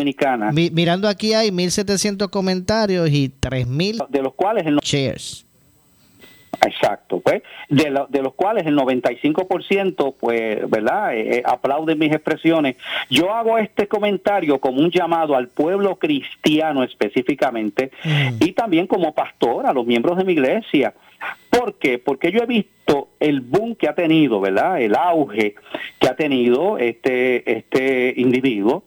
mirando 0.71 1.07
aquí 1.07 1.33
hay 1.33 1.51
1700 1.51 2.29
comentarios 2.29 3.09
y 3.09 3.29
3000 3.29 4.03
de 4.09 4.21
los 4.21 4.35
cuales 4.35 4.67
el 4.67 4.77
shares. 4.77 5.44
Exacto, 6.61 7.19
pues, 7.19 7.43
de, 7.69 8.05
de 8.09 8.21
los 8.21 8.33
cuales 8.33 8.65
el 8.65 8.77
95%, 8.77 10.15
pues, 10.19 10.69
¿verdad?, 10.69 11.15
eh, 11.15 11.37
eh, 11.37 11.43
aplauden 11.45 11.99
mis 11.99 12.11
expresiones. 12.11 12.77
Yo 13.09 13.33
hago 13.33 13.57
este 13.57 13.87
comentario 13.87 14.59
como 14.59 14.81
un 14.81 14.91
llamado 14.91 15.35
al 15.35 15.47
pueblo 15.47 15.97
cristiano 15.97 16.83
específicamente 16.83 17.91
mm. 18.03 18.29
y 18.39 18.51
también 18.53 18.87
como 18.87 19.13
pastor 19.13 19.65
a 19.65 19.73
los 19.73 19.85
miembros 19.85 20.17
de 20.17 20.23
mi 20.23 20.33
iglesia. 20.33 20.93
¿Por 21.49 21.75
qué? 21.75 21.97
Porque 21.97 22.31
yo 22.31 22.41
he 22.41 22.45
visto 22.45 23.09
el 23.19 23.41
boom 23.41 23.75
que 23.75 23.87
ha 23.87 23.95
tenido, 23.95 24.39
¿verdad?, 24.39 24.81
el 24.81 24.95
auge 24.95 25.55
que 25.99 26.07
ha 26.07 26.15
tenido 26.15 26.77
este, 26.77 27.57
este 27.57 28.13
individuo, 28.17 28.83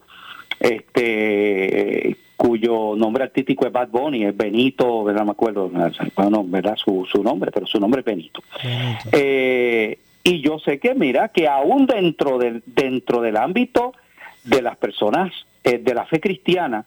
este 0.60 2.16
cuyo 2.38 2.94
nombre 2.94 3.24
artístico 3.24 3.66
es 3.66 3.72
Bad 3.72 3.88
Bunny, 3.88 4.24
es 4.24 4.36
Benito, 4.36 5.02
¿verdad? 5.02 5.24
Me 5.24 5.32
acuerdo, 5.32 5.68
bueno, 6.14 6.44
¿verdad? 6.46 6.76
Su, 6.76 7.04
su 7.10 7.20
nombre, 7.20 7.50
pero 7.50 7.66
su 7.66 7.80
nombre 7.80 8.00
es 8.00 8.04
Benito. 8.04 8.42
Eh, 9.10 9.98
y 10.22 10.40
yo 10.40 10.60
sé 10.60 10.78
que, 10.78 10.94
mira, 10.94 11.30
que 11.30 11.48
aún 11.48 11.86
dentro 11.86 12.38
del, 12.38 12.62
dentro 12.64 13.20
del 13.20 13.36
ámbito 13.36 13.92
de 14.44 14.62
las 14.62 14.76
personas 14.76 15.32
eh, 15.64 15.78
de 15.78 15.94
la 15.94 16.06
fe 16.06 16.20
cristiana, 16.20 16.84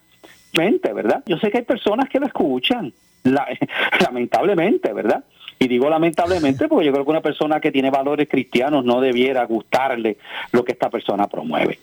mente, 0.53 0.93
¿verdad? 0.93 1.21
Yo 1.25 1.37
sé 1.37 1.51
que 1.51 1.57
hay 1.57 1.65
personas 1.65 2.07
que 2.07 2.21
lo 2.21 2.27
escuchan, 2.27 2.93
lamentablemente, 3.99 4.93
¿verdad? 4.93 5.25
Y 5.61 5.67
digo 5.67 5.91
lamentablemente 5.91 6.67
porque 6.67 6.87
yo 6.87 6.91
creo 6.91 7.05
que 7.05 7.11
una 7.11 7.21
persona 7.21 7.59
que 7.59 7.71
tiene 7.71 7.91
valores 7.91 8.27
cristianos 8.27 8.83
no 8.83 8.99
debiera 8.99 9.45
gustarle 9.45 10.17
lo 10.51 10.65
que 10.65 10.71
esta 10.71 10.89
persona 10.89 11.27
promueve. 11.27 11.77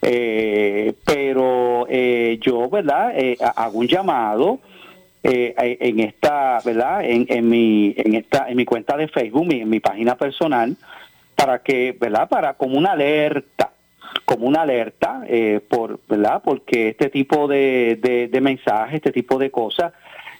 Eh, 0.00 0.94
pero 1.04 1.84
eh, 1.90 2.38
yo, 2.40 2.70
¿verdad? 2.70 3.12
Eh, 3.16 3.36
hago 3.56 3.80
un 3.80 3.88
llamado. 3.88 4.60
en 5.24 5.98
esta, 5.98 6.60
¿verdad? 6.64 7.04
En, 7.04 7.26
en, 7.28 7.48
mi, 7.48 7.92
en 7.96 8.14
esta, 8.14 8.48
en 8.48 8.56
mi 8.56 8.64
cuenta 8.64 8.96
de 8.96 9.08
Facebook, 9.08 9.50
en 9.50 9.68
mi 9.68 9.80
página 9.80 10.14
personal, 10.14 10.76
para 11.34 11.58
que, 11.58 11.96
¿verdad? 11.98 12.28
Para 12.28 12.54
como 12.54 12.78
una 12.78 12.92
alerta, 12.92 13.72
como 14.24 14.46
una 14.46 14.62
alerta, 14.62 15.22
por, 15.68 15.98
¿verdad? 16.08 16.40
Porque 16.44 16.90
este 16.90 17.10
tipo 17.10 17.48
de, 17.48 17.98
de, 18.00 18.28
de 18.28 18.40
mensajes, 18.40 18.94
este 18.94 19.10
tipo 19.10 19.38
de 19.38 19.50
cosas, 19.50 19.92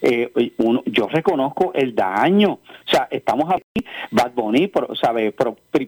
eh, 0.07 0.53
uno, 0.59 0.83
yo 0.85 1.09
reconozco 1.09 1.73
el 1.75 1.95
daño. 1.95 2.53
O 2.53 2.91
sea, 2.91 3.09
estamos 3.11 3.51
aquí, 3.51 3.87
Bad 4.11 4.33
Bunny, 4.33 4.71
¿sabe? 5.01 5.35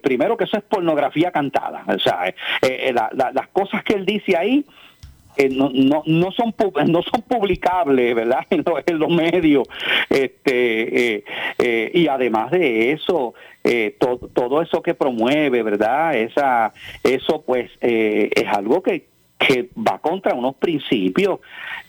primero 0.02 0.38
que 0.38 0.44
eso 0.44 0.56
es 0.56 0.62
pornografía 0.64 1.30
cantada. 1.30 1.84
O 1.86 1.98
sea, 1.98 2.26
eh, 2.26 2.34
eh, 2.62 2.94
las 2.94 3.48
cosas 3.48 3.84
que 3.84 3.92
él 3.92 4.06
dice 4.06 4.34
ahí, 4.34 4.64
no, 5.50 5.68
no, 5.68 6.02
no 6.06 6.32
son 6.32 6.54
no 6.88 7.02
son 7.02 7.20
publicables 7.28 8.14
verdad 8.14 8.46
en, 8.48 8.98
los 8.98 9.10
medios 9.10 9.68
este 10.08 11.24
y 11.92 12.08
además 12.08 12.52
de 12.52 12.92
eso 12.92 13.34
todo, 13.98 14.16
todo 14.32 14.62
eso 14.62 14.80
que 14.80 14.94
promueve 14.94 15.62
verdad 15.62 16.16
esa 16.16 16.72
eso 17.02 17.42
pues 17.44 17.70
es 17.82 18.48
algo 18.48 18.82
que 18.82 19.08
que 19.38 19.70
va 19.76 19.98
contra 19.98 20.34
unos 20.34 20.56
principios 20.56 21.40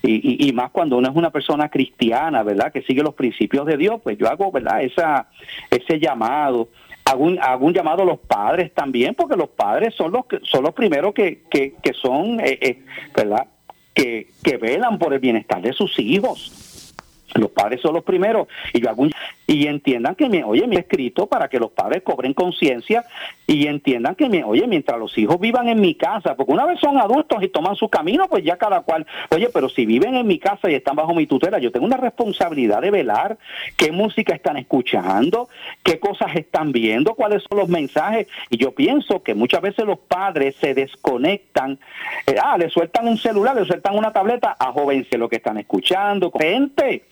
y, 0.04 0.48
y, 0.48 0.54
más 0.54 0.72
cuando 0.72 0.98
uno 0.98 1.10
es 1.10 1.16
una 1.16 1.32
persona 1.32 1.70
cristiana, 1.70 2.44
¿verdad? 2.44 2.72
Que 2.72 2.82
sigue 2.82 3.02
los 3.02 3.16
principios 3.16 3.66
de 3.66 3.78
Dios, 3.78 4.00
pues 4.04 4.18
yo 4.18 4.28
hago, 4.28 4.52
¿verdad? 4.52 4.84
Esa, 4.84 5.28
ese 5.72 6.00
llamado. 6.00 6.70
Hago 7.06 7.24
un, 7.24 7.40
hago 7.40 7.66
un 7.66 7.74
llamado 7.74 8.04
a 8.04 8.06
los 8.06 8.20
padres 8.20 8.74
también, 8.74 9.16
porque 9.16 9.38
los 9.38 9.50
padres 9.50 9.96
son 9.96 10.12
los, 10.12 10.26
son 10.44 10.64
los 10.64 10.74
primeros 10.74 11.14
que, 11.14 11.44
que, 11.50 11.76
que 11.82 11.94
son, 11.94 12.40
eh, 12.42 12.60
eh, 12.62 12.84
¿verdad? 13.16 13.48
Que, 13.94 14.28
que 14.44 14.58
velan 14.58 15.00
por 15.00 15.14
el 15.14 15.20
bienestar 15.20 15.62
de 15.62 15.74
sus 15.74 15.98
hijos 16.00 16.94
los 17.38 17.52
padres 17.52 17.82
son 17.82 17.94
los 17.94 18.04
primeros 18.04 18.48
y 18.74 18.82
yo 18.82 18.90
hago 18.90 19.08
y 19.48 19.66
entiendan 19.68 20.16
que 20.16 20.26
oye, 20.44 20.68
me 20.68 20.76
he 20.76 20.80
escrito 20.80 21.28
para 21.28 21.48
que 21.48 21.58
los 21.58 21.72
padres 21.72 22.04
cobren 22.04 22.34
conciencia 22.34 23.06
y 23.48 23.66
entiendan 23.68 24.14
que 24.16 24.26
oye, 24.44 24.68
mientras 24.68 25.00
los 25.00 25.18
hijos 25.18 25.40
vivan 25.40 25.70
en 25.70 25.80
mi 25.80 25.96
casa, 25.96 26.36
porque 26.36 26.52
una 26.52 26.66
vez 26.66 26.82
son 26.82 26.98
adultos 26.98 27.42
y 27.42 27.48
toman 27.48 27.78
su 27.78 27.88
camino, 27.88 28.28
pues 28.28 28.44
ya 28.44 28.58
cada 28.58 28.82
cual, 28.82 29.08
oye, 29.32 29.50
pero 29.54 29.70
si 29.70 29.86
viven 29.86 30.16
en 30.16 30.28
mi 30.28 30.38
casa 30.38 30.70
y 30.70 30.76
están 30.76 30.98
bajo 30.98 31.16
mi 31.16 31.28
tutela, 31.28 31.60
yo 31.60 31.72
tengo 31.72 31.86
una 31.86 31.96
responsabilidad 31.96 32.82
de 32.82 32.92
velar 32.92 33.38
qué 33.78 33.94
música 33.94 34.36
están 34.36 34.58
escuchando, 34.58 35.48
qué 35.82 35.98
cosas 35.98 36.36
están 36.36 36.74
viendo, 36.74 37.16
cuáles 37.16 37.44
son 37.48 37.58
los 37.60 37.70
mensajes 37.70 38.28
y 38.50 38.58
yo 38.58 38.76
pienso 38.76 39.24
que 39.24 39.34
muchas 39.34 39.62
veces 39.62 39.86
los 39.86 40.00
padres 40.00 40.58
se 40.58 40.74
desconectan, 40.74 41.80
eh, 42.26 42.36
ah, 42.44 42.58
le 42.58 42.70
sueltan 42.70 43.08
un 43.08 43.18
celular, 43.18 43.56
le 43.56 43.66
sueltan 43.66 43.98
una 43.98 44.12
tableta, 44.12 44.58
a 44.60 44.74
jóvenes 44.74 45.08
lo 45.12 45.30
que 45.30 45.38
están 45.38 45.58
escuchando, 45.58 46.32
gente 46.32 47.04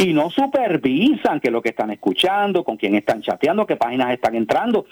y 0.00 0.12
no 0.12 0.30
supervisan 0.30 1.40
que 1.40 1.50
lo 1.50 1.60
que 1.60 1.70
están 1.70 1.90
escuchando, 1.90 2.64
con 2.64 2.76
quién 2.76 2.94
están 2.94 3.20
chateando, 3.22 3.66
qué 3.66 3.76
páginas 3.76 4.12
están 4.12 4.34
entrando. 4.34 4.86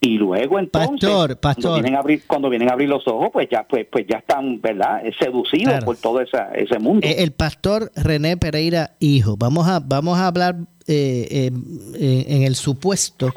Y 0.00 0.18
luego 0.18 0.58
entonces, 0.58 1.08
Cuando, 1.40 1.74
vienen 1.74 1.96
a 1.96 1.98
abrir, 2.00 2.22
cuando 2.26 2.50
vienen 2.50 2.68
a 2.68 2.72
abrir 2.72 2.88
los 2.88 3.06
ojos, 3.08 3.30
pues 3.32 3.48
ya, 3.50 3.64
pues, 3.64 3.86
pues 3.90 4.06
ya 4.06 4.18
están, 4.18 4.60
¿verdad? 4.60 5.02
Seducidos 5.18 5.84
por 5.84 5.96
todo 5.96 6.20
ese 6.20 6.78
mundo. 6.78 7.06
Eh, 7.06 7.22
el 7.22 7.32
pastor 7.32 7.90
René 7.96 8.36
Pereira, 8.36 8.92
hijo, 9.00 9.36
vamos 9.36 9.66
a, 9.66 9.80
vamos 9.80 10.18
a 10.18 10.26
hablar 10.26 10.56
eh, 10.86 11.50
eh, 11.98 12.24
en 12.28 12.42
el 12.42 12.54
supuesto 12.54 13.32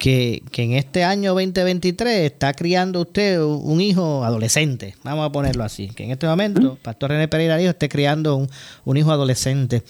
que, 0.00 0.42
en 0.56 0.72
este 0.72 1.04
año 1.04 1.34
2023 1.34 2.20
está 2.20 2.54
criando 2.54 3.02
usted 3.02 3.38
un 3.40 3.82
hijo 3.82 4.24
adolescente, 4.24 4.94
vamos 5.04 5.28
a 5.28 5.30
ponerlo 5.30 5.62
así, 5.62 5.90
que 5.94 6.04
en 6.04 6.10
este 6.10 6.26
momento, 6.26 6.78
Pastor 6.82 7.10
René 7.10 7.28
Pereira 7.28 7.60
Hijo 7.60 7.70
esté 7.70 7.88
criando 7.90 8.46
un, 8.84 8.96
hijo 8.96 9.12
adolescente. 9.12 9.82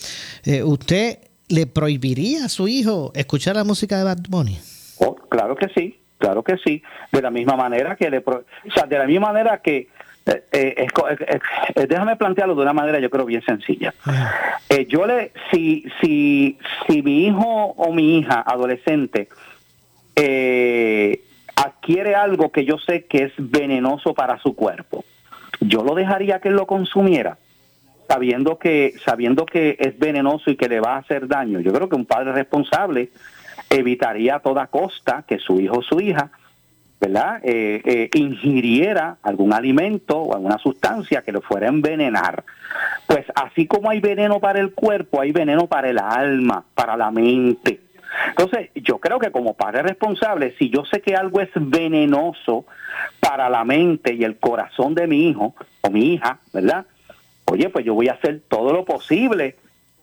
Eh, 0.45 0.65
¿Usted 0.65 1.19
le 1.49 1.67
prohibiría 1.67 2.47
a 2.47 2.49
su 2.49 2.67
hijo 2.67 3.13
escuchar 3.15 3.55
la 3.55 3.65
música 3.65 3.99
de 3.99 4.05
Bad 4.05 4.19
Bunny? 4.29 4.59
Oh, 4.99 5.15
claro 5.15 5.55
que 5.55 5.69
sí, 5.69 6.01
claro 6.19 6.43
que 6.43 6.57
sí. 6.59 6.83
De 7.13 7.23
la 7.23 7.31
misma 7.31 7.55
manera 7.57 7.95
que 7.95 8.11
le, 8.11 8.19
o 8.19 8.45
sea, 8.75 8.87
de 8.87 8.99
la 8.99 9.07
misma 9.07 9.29
manera 9.29 9.59
que 9.63 9.89
eh, 10.27 10.43
eh, 10.53 10.87
eh, 11.75 11.87
déjame 11.89 12.15
plantearlo 12.17 12.55
de 12.55 12.63
una 12.63 12.73
manera 12.73 13.01
yo 13.01 13.11
creo 13.11 13.25
bien 13.25 13.43
sencilla. 13.43 13.95
yo 14.89 15.07
le, 15.07 15.33
si, 15.51 15.85
si, 16.01 16.59
si 16.87 17.03
mi 17.03 17.27
hijo 17.27 17.45
o 17.45 17.93
mi 17.93 18.19
hija 18.19 18.43
adolescente 18.47 19.29
adquiere 21.57 22.15
algo 22.15 22.51
que 22.51 22.65
yo 22.65 22.79
sé 22.79 23.07
que 23.07 23.25
es 23.25 23.33
venenoso 23.39 24.15
para 24.15 24.39
su 24.39 24.55
cuerpo, 24.55 25.05
yo 25.61 25.83
lo 25.83 25.95
dejaría 25.95 26.41
que 26.41 26.51
lo 26.51 26.67
consumiera 26.67 27.39
sabiendo 28.09 28.59
que 28.59 28.95
sabiendo 29.05 29.47
que 29.47 29.77
es 29.79 29.97
venenoso 29.97 30.51
y 30.51 30.57
que 30.57 30.69
le 30.69 30.81
va 30.81 30.95
a 30.95 30.99
hacer 30.99 31.29
daño. 31.29 31.61
Yo 31.61 31.73
creo 31.73 31.89
que 31.89 31.95
un 31.95 32.07
padre 32.07 32.33
responsable 32.33 33.11
evitaría 33.69 34.37
a 34.37 34.41
toda 34.41 34.67
costa 34.67 35.23
que 35.29 35.39
su 35.39 35.61
hijo 35.61 35.79
o 35.79 35.83
su 35.83 36.01
hija 36.01 36.33
¿verdad? 37.01 37.41
Eh, 37.43 37.81
eh, 37.85 38.11
ingiriera 38.15 39.17
algún 39.23 39.55
alimento 39.55 40.19
o 40.19 40.35
alguna 40.35 40.59
sustancia 40.59 41.23
que 41.23 41.33
lo 41.33 41.41
fuera 41.41 41.67
a 41.67 41.71
envenenar. 41.71 42.45
Pues 43.07 43.25
así 43.35 43.67
como 43.67 43.89
hay 43.89 44.01
veneno 44.01 44.39
para 44.39 44.61
el 44.61 44.73
cuerpo, 44.73 45.21
hay 45.21 45.33
veneno 45.33 45.67
para 45.67 45.89
el 45.89 45.99
alma, 45.99 46.63
para 46.75 46.97
la 46.99 47.11
mente. 47.11 47.81
Entonces, 48.29 48.71
yo 48.75 48.99
creo 48.99 49.19
que 49.19 49.31
como 49.31 49.55
padre 49.55 49.83
responsable, 49.83 50.55
si 50.59 50.71
yo 50.71 50.85
sé 50.85 51.01
que 51.01 51.15
algo 51.15 51.41
es 51.41 51.51
venenoso 51.55 52.67
para 53.21 53.49
la 53.49 53.65
mente 53.65 54.15
y 54.15 54.25
el 54.25 54.39
corazón 54.39 54.95
de 54.95 55.07
mi 55.07 55.29
hijo 55.29 55.55
o 55.83 55.91
mi 55.91 56.15
hija, 56.15 56.39
¿verdad? 56.53 56.87
Oye, 57.47 57.69
pues 57.69 57.85
yo 57.85 57.95
voy 57.95 58.09
a 58.09 58.13
hacer 58.15 58.43
todo 58.49 58.73
lo 58.73 58.85
posible 58.85 59.57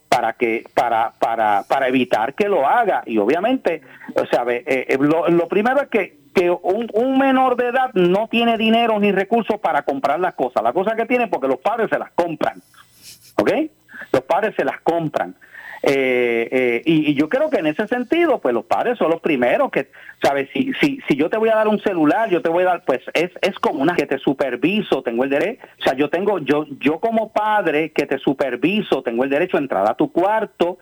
para 0.10 0.34
que 0.34 0.63
para 0.74 1.12
para 1.20 1.63
para 1.67 1.89
evitar 1.89 2.34
que 2.34 2.48
lo 2.48 2.65
haga 2.65 3.04
y 3.06 3.17
obviamente 3.17 3.82
o 4.15 4.26
sea 4.26 4.46
eh, 4.48 4.98
lo 4.98 5.48
primero 5.50 5.82
es 5.82 5.89
que 5.89 6.17
que 6.38 6.52
un, 6.52 7.17
menor 7.17 7.56
de 7.56 7.70
edad 7.70 7.91
no 7.96 8.28
tiene 8.28 8.60
dinero 8.60 9.00
ni 9.00 9.12
recursos 9.12 9.60
para 9.60 9.82
comprar 9.82 10.20
las 10.20 10.36
cosas. 10.36 10.62
La 10.62 10.72
cosa 10.72 10.96
que 10.96 11.08
tiene 11.08 11.28
porque 11.28 11.48
los 11.48 11.60
padres 11.60 11.89
se 11.89 11.98
las 11.98 12.12
compran. 12.12 12.62
¿Ok? 13.38 13.52
Los 14.12 14.24
padres 14.24 14.56
se 14.56 14.65
las 14.65 14.80
compran. 14.82 15.36
Eh, 15.84 16.50
eh, 16.52 16.82
y, 16.86 17.13
yo 17.13 17.30
creo 17.30 17.50
que 17.50 17.58
en 17.58 17.67
ese 17.67 17.88
sentido, 17.88 18.39
pues 18.39 18.54
los 18.54 18.65
padres 18.65 18.98
son 18.98 19.12
los 19.12 19.22
primeros 19.22 19.72
que, 19.72 19.89
¿sabes? 20.22 20.50
Si, 20.52 20.74
si, 20.82 21.00
si 21.08 21.15
yo 21.15 21.30
te 21.30 21.38
voy 21.38 21.50
a 21.50 21.56
dar 21.56 21.67
un 21.67 21.80
celular, 21.80 22.30
yo 22.30 22.41
te 22.41 22.50
voy 22.50 22.63
a 22.63 22.67
dar, 22.67 22.86
pues 22.86 23.02
es, 23.13 23.32
es 23.41 23.60
como 23.60 23.82
una 23.82 23.96
que 23.96 24.08
te 24.08 24.17
superviso, 24.17 25.04
tengo 25.04 25.24
el 25.24 25.30
derecho, 25.30 25.63
o 25.80 25.84
sea, 25.84 25.93
yo 25.93 26.10
tengo, 26.10 26.39
yo, 26.39 26.65
yo 26.80 27.00
como 27.00 27.32
padre 27.32 27.91
que 27.91 28.08
te 28.08 28.17
superviso, 28.17 29.04
tengo 29.04 29.24
el 29.24 29.30
derecho 29.30 29.58
a 29.58 29.60
entrar 29.60 29.88
a 29.88 29.93
tu 29.93 30.12
cuarto, 30.12 30.80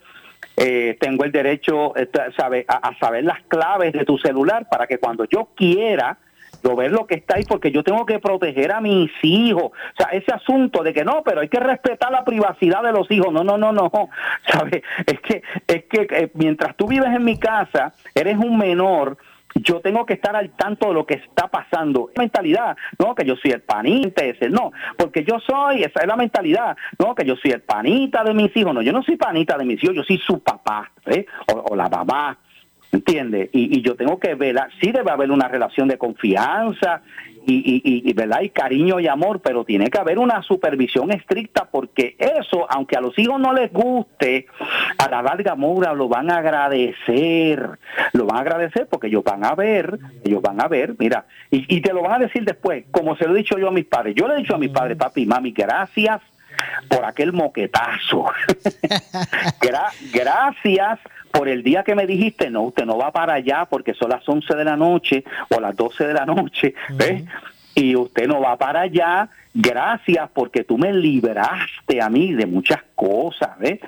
eh, 0.58 0.96
tengo 1.02 1.26
el 1.26 1.32
derecho 1.34 1.96
eh, 1.98 2.10
sabe, 2.38 2.66
a, 2.68 2.98
saber 2.98 3.26
las 3.26 3.42
claves 3.44 3.92
de 3.92 4.06
tu 4.06 4.18
celular 4.18 4.68
para 4.70 4.88
que 4.88 5.00
cuando 5.00 5.26
yo 5.26 5.50
quiera 5.54 6.18
yo 6.64 6.76
ver 6.76 6.92
lo 6.92 7.06
que 7.06 7.16
está 7.16 7.38
ahí 7.38 7.44
porque 7.44 7.72
yo 7.72 7.84
tengo 7.84 8.06
que 8.06 8.20
proteger 8.20 8.72
a 8.72 8.82
mis 8.82 9.12
hijos. 9.24 9.66
O 9.66 9.96
sea, 9.98 10.08
ese 10.12 10.32
asunto 10.32 10.84
de 10.84 10.94
que 10.94 11.04
no, 11.04 11.24
pero 11.24 11.42
hay 11.42 11.50
que 11.50 11.60
respetar 11.60 12.12
la 12.12 12.24
privacidad 12.24 12.84
de 12.84 12.92
los 12.92 13.10
hijos. 13.12 13.32
No, 13.32 13.44
no, 13.44 13.58
no, 13.58 13.72
no. 13.72 13.92
¿Sabes? 14.48 14.84
Es 15.06 15.20
que 15.22 15.42
es 15.68 15.86
que 15.86 16.08
eh, 16.10 16.32
mientras 16.34 16.76
tú 16.76 16.88
vives 16.88 17.10
en 17.14 17.24
mi 17.24 17.38
casa, 17.38 17.94
eres 18.14 18.38
un 18.38 18.58
menor 18.58 19.18
yo 19.56 19.80
tengo 19.80 20.06
que 20.06 20.14
estar 20.14 20.36
al 20.36 20.50
tanto 20.52 20.88
de 20.88 20.94
lo 20.94 21.06
que 21.06 21.16
está 21.16 21.48
pasando. 21.48 22.10
mentalidad, 22.18 22.76
no, 23.00 23.16
que 23.16 23.26
yo 23.26 23.36
soy 23.36 23.52
el 23.52 23.62
panita 23.62 24.24
ese, 24.24 24.50
no, 24.50 24.72
porque 24.98 25.24
yo 25.24 25.40
soy, 25.40 25.84
esa 25.84 26.02
es 26.02 26.08
la 26.08 26.16
mentalidad, 26.16 26.76
no, 27.00 27.16
que 27.16 27.26
yo 27.26 27.36
soy 27.36 27.52
el 27.52 27.62
panita 27.62 28.24
de 28.24 28.34
mis 28.34 28.56
hijos, 28.56 28.74
no, 28.74 28.82
yo 28.82 28.92
no 28.92 29.02
soy 29.04 29.16
panita 29.16 29.58
de 29.58 29.66
mis 29.66 29.82
hijos, 29.84 29.96
yo 29.96 30.04
soy 30.04 30.18
su 30.18 30.40
papá, 30.40 30.92
¿eh? 31.06 31.26
o, 31.54 31.76
la 31.76 31.88
mamá, 31.88 32.38
¿entiendes? 32.96 33.50
Y, 33.52 33.78
y, 33.78 33.82
yo 33.82 33.96
tengo 33.96 34.20
que 34.20 34.36
ver, 34.36 34.56
sí 34.82 34.92
debe 34.92 35.12
haber 35.12 35.32
una 35.32 35.48
relación 35.48 35.88
de 35.88 35.98
confianza 35.98 37.02
y, 37.46 37.54
y, 37.54 38.10
y, 38.10 38.14
¿verdad? 38.14 38.42
y 38.42 38.50
cariño 38.50 39.00
y 39.00 39.08
amor, 39.08 39.42
pero 39.42 39.66
tiene 39.66 39.90
que 39.90 40.00
haber 40.00 40.18
una 40.18 40.42
supervisión 40.42 41.12
estricta 41.12 41.68
porque 41.70 42.16
eso, 42.18 42.66
aunque 42.70 42.96
a 42.96 43.02
los 43.02 43.18
hijos 43.20 43.40
no 43.40 43.54
les 43.54 43.72
guste, 43.72 44.48
a 44.98 45.10
la 45.10 45.22
larga 45.22 45.56
Moura 45.56 45.94
lo 45.94 46.08
van 46.08 46.32
a 46.32 46.38
agradecer, 46.38 47.70
lo 48.14 48.26
van 48.26 48.38
a 48.38 48.42
agradecer 48.42 48.88
porque 48.90 49.08
ellos 49.08 49.24
van 49.24 49.46
a 49.46 49.54
ver, 49.56 50.00
ellos 50.24 50.42
van 50.42 50.62
a 50.62 50.68
ver, 50.68 50.96
mira, 50.98 51.26
y, 51.52 51.82
te 51.82 51.94
lo 51.94 52.02
van 52.02 52.14
a 52.14 52.26
decir 52.26 52.46
después, 52.46 52.86
como 52.92 53.16
se 53.16 53.28
lo 53.28 53.36
he 53.36 53.40
dicho 53.40 53.58
yo 53.60 53.68
a 53.68 53.72
mis 53.72 53.86
padres, 53.86 54.16
yo 54.16 54.28
le 54.28 54.36
he 54.36 54.38
dicho 54.38 54.56
a 54.56 54.60
mis 54.60 54.72
padres, 54.72 54.98
papi, 54.98 55.26
mami, 55.26 55.52
gracias 55.52 56.22
por 56.90 57.04
aquel 57.04 57.34
moquetazo. 57.34 58.26
gracias 60.14 61.00
por 61.36 61.50
el 61.50 61.64
día 61.64 61.84
que 61.84 61.96
me 61.96 62.08
dijiste, 62.08 62.50
no, 62.50 62.64
usted 62.64 62.86
no 62.86 62.98
va 62.98 63.12
para 63.12 63.34
allá 63.34 63.66
porque 63.66 63.94
son 63.94 64.10
las 64.10 64.28
11 64.28 64.56
de 64.56 64.64
la 64.64 64.78
noche 64.78 65.24
o 65.50 65.60
las 65.60 65.76
12 65.76 66.08
de 66.08 66.14
la 66.14 66.26
noche, 66.26 66.74
¿ves? 66.92 67.24
Y 67.74 67.96
usted 67.96 68.28
no 68.28 68.40
va 68.40 68.56
para 68.56 68.82
allá, 68.82 69.28
gracias 69.54 70.30
porque 70.34 70.64
tú 70.64 70.78
me 70.78 70.94
libraste 70.94 72.02
a 72.02 72.10
mí 72.10 72.34
de 72.34 72.46
muchas 72.46 72.82
cosas, 72.96 73.60
¿ves? 73.60 73.80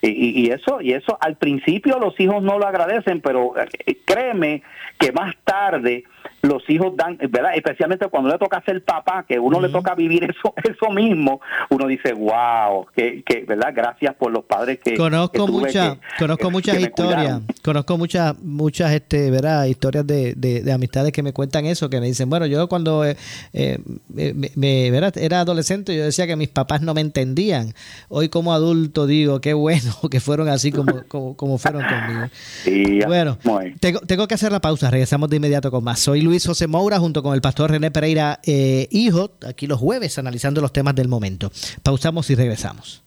Y, 0.00 0.46
y, 0.46 0.50
eso, 0.50 0.80
y 0.80 0.92
eso 0.92 1.18
al 1.20 1.36
principio 1.36 1.98
los 1.98 2.18
hijos 2.18 2.42
no 2.42 2.58
lo 2.58 2.66
agradecen, 2.66 3.20
pero 3.20 3.52
eh, 3.58 3.98
créeme 4.06 4.62
que 4.98 5.12
más 5.12 5.34
tarde 5.44 6.04
los 6.44 6.68
hijos 6.68 6.96
dan, 6.96 7.18
¿verdad? 7.30 7.52
Especialmente 7.54 8.06
cuando 8.08 8.30
le 8.30 8.38
toca 8.38 8.62
ser 8.64 8.82
papá, 8.84 9.24
que 9.26 9.38
uno 9.38 9.60
le 9.60 9.68
toca 9.68 9.94
vivir 9.94 10.24
eso 10.24 10.54
eso 10.62 10.90
mismo, 10.90 11.40
uno 11.70 11.86
dice, 11.86 12.12
wow, 12.12 12.86
que, 12.94 13.22
que 13.22 13.44
¿verdad? 13.46 13.72
Gracias 13.74 14.14
por 14.14 14.30
los 14.30 14.44
padres 14.44 14.78
que 14.84 14.96
conozco 14.96 15.46
muchas 15.46 15.96
conozco 16.18 16.50
muchas 16.50 16.78
historias, 16.78 17.40
conozco 17.62 17.98
muchas 17.98 18.38
muchas 18.40 18.92
este, 18.92 19.30
¿verdad? 19.30 19.64
Historias 19.64 20.06
de, 20.06 20.34
de, 20.34 20.72
amistades 20.72 21.12
que 21.12 21.22
me 21.22 21.32
cuentan 21.32 21.66
eso, 21.66 21.88
que 21.88 22.00
me 22.00 22.06
dicen, 22.06 22.28
bueno, 22.28 22.46
yo 22.46 22.68
cuando 22.68 23.04
eh, 23.04 23.16
eh, 23.52 23.78
me, 24.56 24.86
era 24.86 25.40
adolescente 25.40 25.94
yo 25.96 26.04
decía 26.04 26.26
que 26.26 26.36
mis 26.36 26.48
papás 26.48 26.82
no 26.82 26.94
me 26.94 27.00
entendían. 27.00 27.74
Hoy 28.08 28.28
como 28.28 28.52
adulto 28.52 29.06
digo, 29.06 29.40
qué 29.40 29.54
bueno 29.54 29.92
que 30.10 30.20
fueron 30.20 30.48
así 30.48 30.72
como, 30.72 31.04
como, 31.06 31.58
fueron 31.58 31.82
conmigo. 31.84 33.06
bueno, 33.06 33.38
tengo, 33.80 34.00
tengo 34.00 34.26
que 34.28 34.34
hacer 34.34 34.52
la 34.52 34.60
pausa, 34.60 34.90
regresamos 34.90 35.30
de 35.30 35.36
inmediato 35.36 35.70
con 35.70 35.84
más. 35.84 36.00
Soy 36.00 36.20
Luis 36.20 36.33
Luis 36.34 36.46
José 36.46 36.66
Moura 36.66 36.98
junto 36.98 37.22
con 37.22 37.32
el 37.32 37.40
pastor 37.40 37.70
René 37.70 37.92
Pereira 37.92 38.40
eh, 38.42 38.88
Hijo, 38.90 39.30
aquí 39.46 39.68
los 39.68 39.78
jueves 39.78 40.18
analizando 40.18 40.60
los 40.60 40.72
temas 40.72 40.96
del 40.96 41.06
momento. 41.06 41.52
Pausamos 41.84 42.28
y 42.28 42.34
regresamos. 42.34 43.04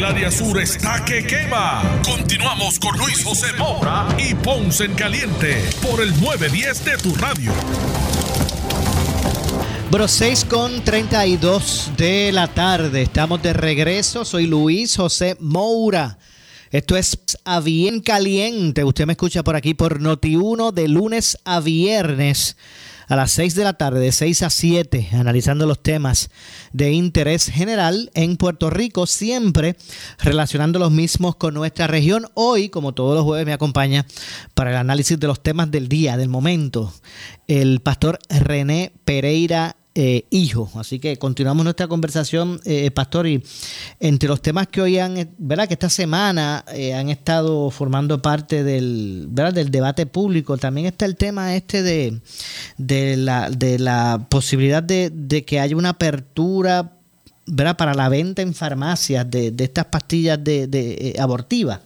El 0.00 0.06
área 0.06 0.30
sur 0.30 0.58
está 0.58 1.04
que 1.04 1.26
quema. 1.26 2.00
Continuamos 2.02 2.78
con 2.78 2.96
Luis 2.96 3.22
José 3.22 3.48
Moura 3.58 4.08
y 4.16 4.34
Ponce 4.34 4.86
en 4.86 4.94
Caliente 4.94 5.62
por 5.82 6.00
el 6.00 6.18
910 6.18 6.84
de 6.86 6.96
tu 6.96 7.14
radio. 7.16 7.52
Bro, 9.90 10.08
6 10.08 10.46
con 10.46 10.82
32 10.82 11.92
de 11.98 12.32
la 12.32 12.48
tarde. 12.48 13.02
Estamos 13.02 13.42
de 13.42 13.52
regreso. 13.52 14.24
Soy 14.24 14.46
Luis 14.46 14.96
José 14.96 15.36
Moura. 15.38 16.16
Esto 16.70 16.96
es 16.96 17.18
a 17.44 17.60
bien 17.60 18.00
caliente. 18.00 18.84
Usted 18.84 19.04
me 19.04 19.12
escucha 19.12 19.44
por 19.44 19.54
aquí 19.54 19.74
por 19.74 20.00
Noti1 20.00 20.72
de 20.72 20.88
lunes 20.88 21.36
a 21.44 21.60
viernes 21.60 22.56
a 23.10 23.16
las 23.16 23.32
6 23.32 23.56
de 23.56 23.64
la 23.64 23.72
tarde, 23.72 23.98
de 23.98 24.12
6 24.12 24.44
a 24.44 24.50
7, 24.50 25.08
analizando 25.14 25.66
los 25.66 25.82
temas 25.82 26.30
de 26.72 26.92
interés 26.92 27.46
general 27.46 28.08
en 28.14 28.36
Puerto 28.36 28.70
Rico, 28.70 29.04
siempre 29.08 29.76
relacionando 30.20 30.78
los 30.78 30.92
mismos 30.92 31.34
con 31.34 31.54
nuestra 31.54 31.88
región. 31.88 32.26
Hoy, 32.34 32.68
como 32.68 32.94
todos 32.94 33.16
los 33.16 33.24
jueves, 33.24 33.46
me 33.46 33.52
acompaña 33.52 34.06
para 34.54 34.70
el 34.70 34.76
análisis 34.76 35.18
de 35.18 35.26
los 35.26 35.42
temas 35.42 35.72
del 35.72 35.88
día, 35.88 36.16
del 36.16 36.28
momento, 36.28 36.92
el 37.48 37.80
pastor 37.80 38.20
René 38.28 38.92
Pereira 39.04 39.76
eh, 39.94 40.26
hijo. 40.30 40.70
Así 40.76 41.00
que 41.00 41.16
continuamos 41.16 41.64
nuestra 41.64 41.88
conversación, 41.88 42.60
eh, 42.64 42.90
Pastor, 42.92 43.26
y 43.26 43.42
entre 43.98 44.28
los 44.28 44.40
temas 44.40 44.68
que 44.68 44.80
hoy 44.80 44.98
han, 44.98 45.34
¿verdad? 45.38 45.66
Que 45.66 45.74
esta 45.74 45.90
semana 45.90 46.64
eh, 46.72 46.94
han 46.94 47.08
estado 47.08 47.70
formando 47.70 48.22
parte 48.22 48.62
del, 48.62 49.26
¿verdad? 49.30 49.52
del 49.52 49.70
debate 49.72 50.06
público, 50.06 50.56
también 50.58 50.86
está 50.86 51.06
el 51.06 51.16
tema 51.16 51.56
este 51.56 51.82
de, 51.82 52.20
de, 52.78 53.16
la, 53.16 53.50
de 53.50 53.80
la 53.80 54.26
posibilidad 54.28 54.82
de, 54.82 55.44
que 55.44 55.58
haya 55.58 55.76
una 55.76 55.90
apertura 55.90 56.92
¿verdad? 57.46 57.76
para 57.76 57.94
la 57.94 58.08
venta 58.08 58.42
en 58.42 58.54
farmacias 58.54 59.28
de, 59.28 59.50
de 59.50 59.64
estas 59.64 59.86
pastillas 59.86 60.42
de, 60.42 60.68
de 60.68 61.16
abortivas 61.18 61.80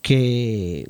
que 0.00 0.88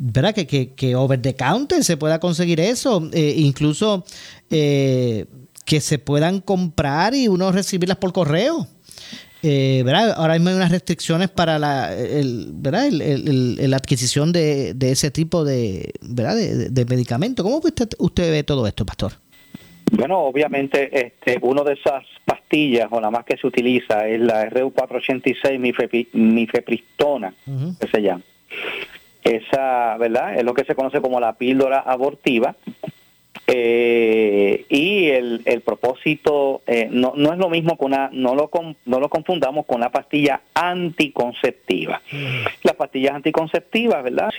¿verdad? 0.00 0.34
Que, 0.34 0.46
que, 0.46 0.72
que, 0.72 0.96
over 0.96 1.20
the 1.20 1.36
counter 1.36 1.84
se 1.84 1.98
pueda 1.98 2.18
conseguir 2.18 2.58
eso, 2.58 3.08
eh, 3.12 3.34
incluso 3.36 4.04
eh, 4.50 5.26
que 5.66 5.80
se 5.80 5.98
puedan 5.98 6.40
comprar 6.40 7.14
y 7.14 7.28
uno 7.28 7.52
recibirlas 7.52 7.98
por 7.98 8.12
correo. 8.12 8.66
Eh, 9.42 9.82
¿verdad? 9.84 10.14
Ahora 10.16 10.34
mismo 10.34 10.50
hay 10.50 10.56
unas 10.56 10.70
restricciones 10.70 11.28
para 11.28 11.58
la, 11.58 11.94
el, 11.94 12.48
¿verdad? 12.52 12.86
El, 12.86 13.72
adquisición 13.74 14.32
de, 14.32 14.74
de, 14.74 14.90
ese 14.90 15.10
tipo 15.10 15.44
de, 15.44 15.92
¿verdad? 16.00 16.34
de, 16.36 16.70
de 16.70 16.84
medicamentos. 16.86 17.42
¿Cómo 17.42 17.58
usted, 17.58 17.88
usted 17.98 18.30
ve 18.30 18.42
todo 18.42 18.66
esto, 18.66 18.84
pastor? 18.84 19.12
Bueno, 19.92 20.20
obviamente 20.20 20.88
este, 21.06 21.38
una 21.42 21.62
de 21.62 21.74
esas 21.74 22.04
pastillas 22.24 22.88
o 22.90 23.00
la 23.00 23.10
más 23.10 23.24
que 23.24 23.36
se 23.36 23.46
utiliza 23.46 24.06
es 24.06 24.20
la 24.20 24.48
RU486 24.48 26.08
mifepristona, 26.12 27.34
uh 27.46 27.50
-huh. 27.50 27.78
que 27.78 27.88
se 27.88 28.00
llama 28.02 28.22
esa, 29.24 29.96
¿verdad? 29.98 30.36
Es 30.36 30.44
lo 30.44 30.54
que 30.54 30.64
se 30.64 30.74
conoce 30.74 31.00
como 31.00 31.20
la 31.20 31.34
píldora 31.34 31.80
abortiva. 31.80 32.54
Eh, 33.52 34.64
y 34.68 35.08
el, 35.08 35.42
el 35.44 35.60
propósito 35.62 36.62
eh, 36.68 36.86
no, 36.88 37.14
no 37.16 37.32
es 37.32 37.38
lo 37.38 37.48
mismo 37.48 37.76
con 37.76 37.92
una, 37.92 38.08
no 38.12 38.36
lo, 38.36 38.48
no 38.84 39.00
lo 39.00 39.08
confundamos 39.08 39.66
con 39.66 39.80
la 39.80 39.90
pastilla 39.90 40.42
anticonceptiva. 40.54 42.00
Mm. 42.12 42.44
Las 42.62 42.76
pastillas 42.76 43.14
anticonceptivas, 43.14 44.04
¿verdad? 44.04 44.30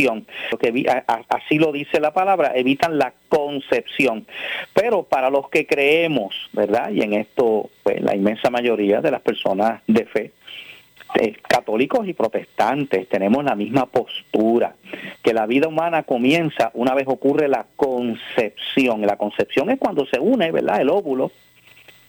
Lo 0.51 0.57
que, 0.57 1.03
así 1.27 1.59
lo 1.59 1.73
dice 1.73 1.99
la 1.99 2.13
palabra, 2.13 2.53
evitan 2.55 2.97
la 2.97 3.13
concepción. 3.27 4.25
Pero 4.73 5.03
para 5.03 5.29
los 5.29 5.49
que 5.49 5.67
creemos, 5.67 6.33
¿verdad? 6.53 6.91
Y 6.91 7.01
en 7.01 7.13
esto, 7.13 7.69
pues 7.83 7.99
la 8.01 8.15
inmensa 8.15 8.49
mayoría 8.49 9.01
de 9.01 9.11
las 9.11 9.21
personas 9.21 9.81
de 9.87 10.05
fe, 10.05 10.31
eh, 11.15 11.35
católicos 11.47 12.07
y 12.07 12.13
protestantes 12.13 13.07
tenemos 13.09 13.43
la 13.43 13.55
misma 13.55 13.85
postura, 13.85 14.75
que 15.21 15.33
la 15.33 15.45
vida 15.45 15.67
humana 15.67 16.03
comienza 16.03 16.71
una 16.73 16.93
vez 16.93 17.07
ocurre 17.07 17.47
la 17.47 17.65
concepción. 17.75 19.01
La 19.01 19.17
concepción 19.17 19.69
es 19.69 19.79
cuando 19.79 20.05
se 20.05 20.19
une, 20.19 20.51
¿verdad? 20.51 20.81
El 20.81 20.89
óvulo 20.89 21.31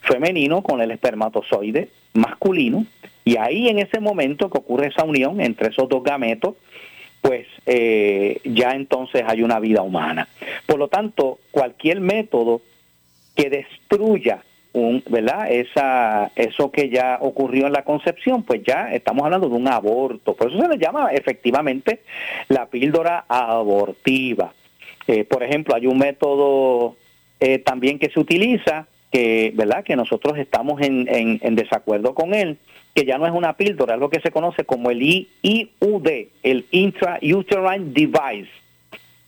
femenino 0.03 0.63
con 0.63 0.81
el 0.81 0.91
espermatozoide 0.91 1.91
masculino, 2.15 2.87
y 3.25 3.37
ahí 3.37 3.69
en 3.69 3.79
ese 3.79 4.01
momento 4.01 4.51
que 4.51 4.59
ocurre 4.59 4.89
esa 4.89 5.05
unión 5.05 5.41
entre 5.41 5.69
esos 5.69 5.89
dos 5.89 6.03
gametos, 6.03 6.57
pues 7.21 7.47
eh, 7.67 8.41
ya 8.45 8.73
entonces 8.73 9.23
hay 9.27 9.43
una 9.43 9.61
vida 9.61 9.83
humana. 9.83 10.29
Por 10.67 10.79
lo 10.79 10.89
tanto, 10.89 11.39
cualquier 11.53 12.01
método 12.01 12.63
que 13.37 13.49
destruya 13.49 14.43
un, 14.73 15.03
¿verdad? 15.09 15.51
Esa, 15.51 16.33
eso 16.35 16.71
que 16.71 16.89
ya 16.89 17.19
ocurrió 17.21 17.67
en 17.67 17.73
la 17.73 17.85
concepción, 17.85 18.43
pues 18.43 18.63
ya 18.65 18.93
estamos 18.93 19.25
hablando 19.25 19.49
de 19.49 19.55
un 19.55 19.69
aborto. 19.69 20.35
Por 20.35 20.49
eso 20.49 20.61
se 20.61 20.69
le 20.69 20.79
llama 20.79 21.11
efectivamente 21.13 22.01
la 22.49 22.67
píldora 22.67 23.25
abortiva. 23.29 24.53
Eh, 25.07 25.25
por 25.25 25.43
ejemplo, 25.43 25.75
hay 25.75 25.87
un 25.87 25.99
método 25.99 26.97
eh, 27.41 27.59
también 27.59 27.99
que 27.99 28.11
se 28.11 28.21
utiliza, 28.21 28.87
que, 29.11 29.53
¿verdad? 29.55 29.85
que 29.85 29.97
nosotros 29.97 30.39
estamos 30.39 30.81
en, 30.81 31.07
en, 31.09 31.39
en, 31.43 31.55
desacuerdo 31.55 32.15
con 32.15 32.33
él, 32.33 32.57
que 32.95 33.05
ya 33.05 33.19
no 33.19 33.27
es 33.27 33.33
una 33.33 33.57
píldora, 33.57 33.95
es 33.95 34.01
lo 34.01 34.09
que 34.09 34.21
se 34.21 34.31
conoce 34.31 34.65
como 34.65 34.91
el 34.91 35.03
IUD, 35.03 36.09
el 36.43 36.67
Intrauterine 36.71 37.93
Device. 37.93 38.51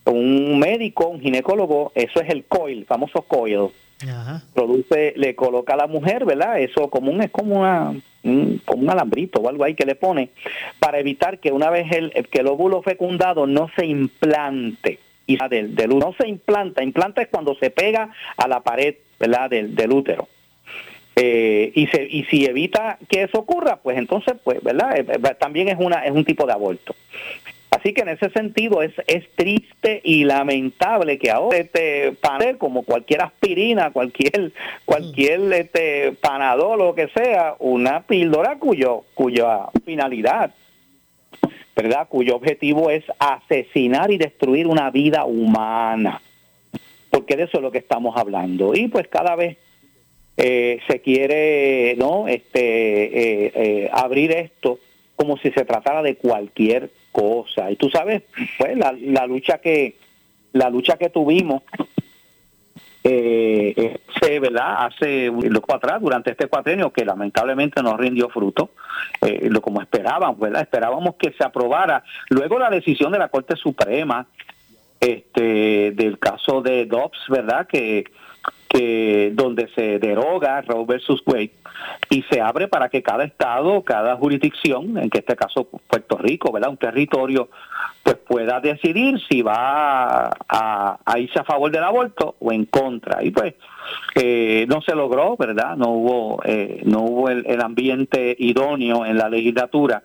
Un 0.06 0.58
médico, 0.58 1.08
un 1.08 1.20
ginecólogo, 1.20 1.92
eso 1.94 2.20
es 2.20 2.28
el 2.28 2.44
coil, 2.44 2.84
famoso 2.86 3.22
coil 3.22 3.70
Ajá. 4.02 4.42
produce, 4.54 5.14
le 5.16 5.34
coloca 5.34 5.74
a 5.74 5.76
la 5.76 5.86
mujer, 5.86 6.24
¿verdad? 6.24 6.58
Eso 6.58 6.90
común 6.90 7.22
es 7.22 7.30
como 7.30 7.60
una 7.60 7.94
un, 8.24 8.60
como 8.64 8.82
un 8.82 8.90
alambrito 8.90 9.40
o 9.40 9.48
algo 9.48 9.64
ahí 9.64 9.74
que 9.74 9.86
le 9.86 9.94
pone 9.94 10.30
para 10.78 10.98
evitar 10.98 11.38
que 11.38 11.52
una 11.52 11.70
vez 11.70 11.92
el, 11.92 12.10
que 12.30 12.40
el 12.40 12.48
óvulo 12.48 12.82
fecundado 12.82 13.46
no 13.46 13.70
se 13.76 13.86
implante 13.86 14.98
y 15.26 15.38
del, 15.48 15.74
del 15.74 15.98
no 15.98 16.14
se 16.18 16.28
implanta, 16.28 16.82
implanta 16.82 17.22
es 17.22 17.28
cuando 17.28 17.54
se 17.54 17.70
pega 17.70 18.10
a 18.36 18.48
la 18.48 18.60
pared, 18.60 18.96
¿verdad? 19.18 19.50
Del, 19.50 19.74
del 19.74 19.92
útero. 19.92 20.28
Eh, 21.16 21.70
y, 21.74 21.86
se, 21.86 22.02
y 22.02 22.24
si 22.24 22.44
evita 22.44 22.98
que 23.08 23.22
eso 23.22 23.38
ocurra, 23.38 23.76
pues 23.76 23.96
entonces, 23.96 24.34
pues, 24.42 24.62
¿verdad? 24.62 24.98
Eh, 24.98 25.06
también 25.38 25.68
es 25.68 25.76
una 25.78 26.04
es 26.04 26.10
un 26.10 26.24
tipo 26.24 26.44
de 26.44 26.52
aborto. 26.52 26.96
Así 27.74 27.92
que 27.92 28.02
en 28.02 28.10
ese 28.10 28.30
sentido 28.30 28.82
es, 28.82 28.92
es 29.08 29.28
triste 29.34 30.00
y 30.04 30.22
lamentable 30.22 31.18
que 31.18 31.32
ahora 31.32 31.58
este 31.58 32.12
panel, 32.12 32.56
como 32.56 32.84
cualquier 32.84 33.22
aspirina, 33.22 33.90
cualquier, 33.90 34.52
cualquier 34.84 35.52
este 35.52 36.12
panadol 36.12 36.80
o 36.80 36.84
lo 36.86 36.94
que 36.94 37.08
sea, 37.08 37.56
una 37.58 38.02
píldora 38.02 38.60
cuyo, 38.60 39.02
cuya 39.14 39.70
finalidad, 39.84 40.54
¿verdad? 41.74 42.06
Cuyo 42.08 42.36
objetivo 42.36 42.90
es 42.90 43.02
asesinar 43.18 44.12
y 44.12 44.18
destruir 44.18 44.68
una 44.68 44.92
vida 44.92 45.24
humana. 45.24 46.22
Porque 47.10 47.34
de 47.34 47.44
eso 47.44 47.56
es 47.56 47.62
lo 47.64 47.72
que 47.72 47.78
estamos 47.78 48.16
hablando. 48.16 48.72
Y 48.76 48.86
pues 48.86 49.08
cada 49.08 49.34
vez 49.34 49.56
eh, 50.36 50.78
se 50.86 51.00
quiere, 51.00 51.96
¿no? 51.96 52.28
Este, 52.28 52.60
eh, 52.60 53.52
eh, 53.56 53.90
abrir 53.92 54.30
esto 54.30 54.78
como 55.16 55.36
si 55.38 55.50
se 55.50 55.64
tratara 55.64 56.02
de 56.02 56.14
cualquier 56.14 56.90
cosa. 57.14 57.70
Y 57.70 57.76
tú 57.76 57.88
sabes, 57.88 58.24
pues 58.58 58.76
la, 58.76 58.92
la 58.92 59.26
lucha 59.26 59.58
que 59.58 59.96
la 60.52 60.70
lucha 60.70 60.96
que 60.96 61.10
tuvimos 61.10 61.62
eh, 63.06 63.98
se, 64.18 64.40
¿verdad? 64.40 64.86
Hace 64.86 65.26
loco 65.26 65.74
atrás, 65.74 66.00
durante 66.00 66.30
este 66.30 66.46
cuatrenio, 66.46 66.90
que 66.90 67.04
lamentablemente 67.04 67.82
no 67.82 67.98
rindió 67.98 68.30
fruto, 68.30 68.70
eh, 69.20 69.48
lo 69.50 69.60
como 69.60 69.82
esperábamos, 69.82 70.38
¿verdad? 70.40 70.62
Esperábamos 70.62 71.16
que 71.16 71.32
se 71.32 71.44
aprobara. 71.44 72.02
Luego 72.30 72.58
la 72.58 72.70
decisión 72.70 73.12
de 73.12 73.18
la 73.18 73.28
Corte 73.28 73.56
Suprema, 73.56 74.26
este, 75.00 75.92
del 75.92 76.18
caso 76.18 76.62
de 76.62 76.86
Dobbs, 76.86 77.18
¿verdad? 77.28 77.66
Que, 77.66 78.04
que 78.74 79.30
donde 79.32 79.68
se 79.76 80.00
deroga 80.00 80.60
Roe 80.62 80.84
versus 80.84 81.22
Wade 81.24 81.52
y 82.10 82.22
se 82.22 82.40
abre 82.40 82.66
para 82.66 82.88
que 82.88 83.04
cada 83.04 83.24
estado, 83.24 83.82
cada 83.82 84.16
jurisdicción, 84.16 84.98
en 84.98 85.10
que 85.10 85.18
este 85.18 85.36
caso 85.36 85.68
Puerto 85.88 86.18
Rico, 86.18 86.50
¿verdad? 86.50 86.70
Un 86.70 86.76
territorio, 86.76 87.50
pues 88.02 88.16
pueda 88.16 88.58
decidir 88.58 89.20
si 89.28 89.42
va 89.42 90.28
a, 90.48 90.98
irse 91.18 91.38
a 91.38 91.44
favor 91.44 91.70
del 91.70 91.84
aborto 91.84 92.34
o 92.40 92.50
en 92.50 92.64
contra. 92.64 93.22
Y 93.22 93.30
pues 93.30 93.54
eh, 94.16 94.66
no 94.68 94.82
se 94.82 94.94
logró, 94.96 95.36
¿verdad? 95.36 95.76
No 95.76 95.90
hubo, 95.90 96.42
eh, 96.44 96.82
no 96.84 97.02
hubo 97.02 97.30
el, 97.30 97.60
ambiente 97.60 98.34
idóneo 98.40 99.06
en 99.06 99.16
la 99.16 99.28
legislatura 99.28 100.02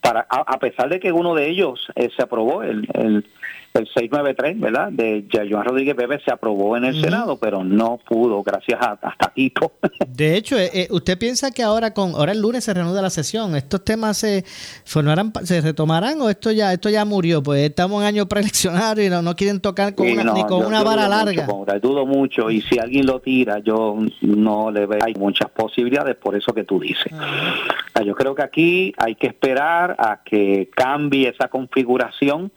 para, 0.00 0.26
a, 0.28 0.58
pesar 0.58 0.88
de 0.88 0.98
que 0.98 1.12
uno 1.12 1.34
de 1.34 1.48
ellos 1.48 1.86
eh, 1.94 2.08
se 2.16 2.22
aprobó, 2.22 2.62
el, 2.62 2.88
el 2.94 3.24
el 3.74 3.86
693, 3.86 4.58
¿verdad? 4.58 4.88
De 4.90 5.26
Joan 5.30 5.64
Rodríguez 5.64 5.94
Bebe 5.94 6.20
se 6.24 6.32
aprobó 6.32 6.76
en 6.76 6.84
el 6.84 7.00
Senado, 7.00 7.38
pero 7.38 7.62
no 7.62 7.98
pudo, 7.98 8.42
gracias 8.42 8.80
a, 8.80 8.98
hasta 9.00 9.32
Tito. 9.32 9.72
De 10.08 10.36
hecho, 10.36 10.58
eh, 10.58 10.70
eh, 10.74 10.88
¿usted 10.90 11.16
piensa 11.18 11.50
que 11.52 11.62
ahora 11.62 11.94
con 11.94 12.14
ahora 12.14 12.32
el 12.32 12.40
lunes 12.40 12.64
se 12.64 12.74
reanuda 12.74 13.00
la 13.00 13.10
sesión? 13.10 13.54
¿Estos 13.54 13.84
temas 13.84 14.16
se 14.16 14.44
formarán, 14.84 15.32
se 15.44 15.60
retomarán 15.60 16.20
o 16.20 16.28
esto 16.28 16.50
ya 16.50 16.72
esto 16.72 16.90
ya 16.90 17.04
murió? 17.04 17.42
Pues 17.42 17.62
estamos 17.62 18.02
en 18.02 18.08
año 18.08 18.26
preeleccionario 18.26 19.06
y 19.06 19.08
no, 19.08 19.22
no 19.22 19.36
quieren 19.36 19.60
tocar 19.60 19.94
con 19.94 20.10
una, 20.10 20.24
ni 20.32 20.44
con 20.44 20.64
una 20.64 20.82
vara 20.82 21.08
larga. 21.08 21.46
Mucho, 21.46 21.78
dudo 21.80 22.06
mucho 22.06 22.50
y 22.50 22.62
si 22.62 22.78
alguien 22.78 23.06
lo 23.06 23.20
tira, 23.20 23.60
yo 23.60 23.96
no 24.20 24.70
le 24.70 24.86
veo 24.86 25.00
hay 25.02 25.14
muchas 25.14 25.50
posibilidades 25.50 26.16
por 26.16 26.36
eso 26.36 26.52
que 26.52 26.64
tú 26.64 26.80
dices. 26.80 27.12
Ah. 27.12 28.02
Yo 28.04 28.14
creo 28.14 28.34
que 28.34 28.42
aquí 28.42 28.94
hay 28.96 29.14
que 29.14 29.26
esperar 29.26 29.94
a 29.98 30.20
que 30.24 30.70
cambie 30.74 31.28
esa 31.28 31.48
configuración 31.48 32.50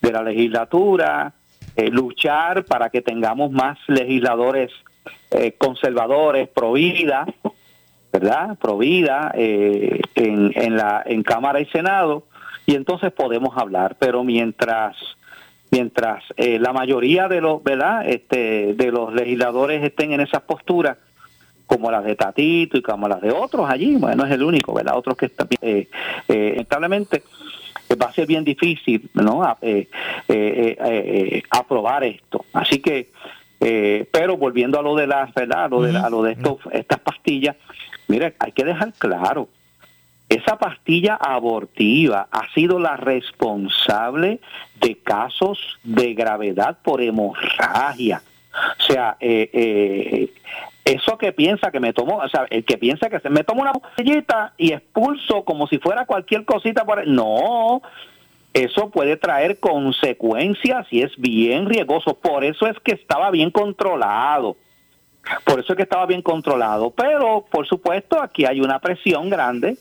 de 0.00 0.12
la 0.12 0.22
legislatura, 0.22 1.34
eh, 1.76 1.90
luchar 1.90 2.64
para 2.64 2.90
que 2.90 3.02
tengamos 3.02 3.50
más 3.52 3.78
legisladores 3.86 4.72
eh, 5.30 5.52
conservadores, 5.56 6.48
pro 6.48 6.72
vida, 6.72 7.26
¿verdad? 8.12 8.58
Pro 8.58 8.78
vida 8.78 9.32
eh, 9.34 10.00
en, 10.14 10.52
en, 10.54 10.76
la, 10.76 11.02
en 11.06 11.22
Cámara 11.22 11.60
y 11.60 11.66
Senado, 11.66 12.24
y 12.66 12.74
entonces 12.74 13.12
podemos 13.12 13.56
hablar, 13.56 13.96
pero 13.98 14.24
mientras 14.24 14.96
mientras 15.70 16.24
la 16.38 16.72
mayoría 16.72 17.28
de 17.28 17.42
los 17.42 17.62
verdad 17.62 18.08
este 18.08 18.72
de 18.72 18.90
los 18.90 19.12
legisladores 19.12 19.84
estén 19.84 20.12
en 20.12 20.20
esas 20.22 20.40
posturas 20.40 20.96
como 21.66 21.90
las 21.90 22.04
de 22.04 22.16
Tatito 22.16 22.78
y 22.78 22.80
como 22.80 23.06
las 23.06 23.20
de 23.20 23.30
otros 23.30 23.68
allí 23.68 23.96
bueno 23.96 24.24
es 24.24 24.32
el 24.32 24.42
único 24.42 24.72
verdad 24.72 24.96
otros 24.96 25.18
que 25.18 25.26
están 25.26 25.46
eh, 25.60 25.86
lamentablemente 26.26 27.22
va 27.94 28.06
a 28.06 28.12
ser 28.12 28.26
bien 28.26 28.44
difícil 28.44 29.08
no 29.14 29.44
eh, 29.62 29.88
eh, 30.28 30.76
eh, 30.78 31.42
aprobar 31.50 32.04
esto. 32.04 32.44
Así 32.52 32.80
que 32.80 33.10
pero 33.60 34.36
volviendo 34.36 34.78
a 34.78 34.82
lo 34.82 34.94
de 34.94 35.08
las 35.08 35.34
verdad 35.34 35.64
a 35.64 35.68
lo 35.68 35.82
de, 35.82 35.98
a 35.98 36.08
lo 36.08 36.22
de 36.22 36.32
estos, 36.32 36.58
estas 36.70 37.00
pastillas 37.00 37.56
mire 38.06 38.36
hay 38.38 38.52
que 38.52 38.64
dejar 38.64 38.92
claro 38.92 39.48
esa 40.28 40.56
pastilla 40.58 41.14
abortiva 41.14 42.28
ha 42.30 42.52
sido 42.52 42.78
la 42.78 42.96
responsable 42.96 44.40
de 44.80 44.98
casos 44.98 45.78
de 45.82 46.12
gravedad 46.14 46.78
por 46.82 47.00
hemorragia. 47.00 48.22
O 48.78 48.82
sea, 48.82 49.16
eh, 49.20 50.30
eso 50.88 51.18
que 51.18 51.32
piensa 51.32 51.70
que 51.70 51.80
me 51.80 51.92
tomó, 51.92 52.16
o 52.16 52.28
sea, 52.30 52.46
el 52.48 52.64
que 52.64 52.78
piensa 52.78 53.10
que 53.10 53.20
se 53.20 53.28
me 53.28 53.44
tomo 53.44 53.60
una 53.60 53.72
botellita 53.72 54.54
y 54.56 54.72
expulso 54.72 55.44
como 55.44 55.66
si 55.66 55.78
fuera 55.78 56.06
cualquier 56.06 56.46
cosita 56.46 56.84
por 56.86 57.06
no, 57.06 57.82
eso 58.54 58.88
puede 58.90 59.18
traer 59.18 59.60
consecuencias 59.60 60.86
y 60.90 61.02
es 61.02 61.12
bien 61.18 61.66
riesgoso. 61.66 62.14
Por 62.14 62.42
eso 62.42 62.66
es 62.66 62.78
que 62.80 62.92
estaba 62.92 63.30
bien 63.30 63.50
controlado. 63.50 64.56
Por 65.44 65.60
eso 65.60 65.74
es 65.74 65.76
que 65.76 65.82
estaba 65.82 66.06
bien 66.06 66.22
controlado. 66.22 66.90
Pero, 66.90 67.44
por 67.50 67.66
supuesto, 67.66 68.22
aquí 68.22 68.46
hay 68.46 68.62
una 68.62 68.78
presión 68.78 69.28
grande 69.28 69.76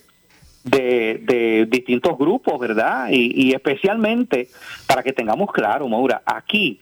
de, 0.66 1.22
de 1.24 1.68
distintos 1.70 2.18
grupos, 2.18 2.60
¿verdad? 2.60 3.08
Y, 3.12 3.48
y 3.48 3.54
especialmente, 3.54 4.50
para 4.86 5.04
que 5.04 5.14
tengamos 5.14 5.54
claro, 5.54 5.88
Maura, 5.88 6.22
aquí 6.26 6.82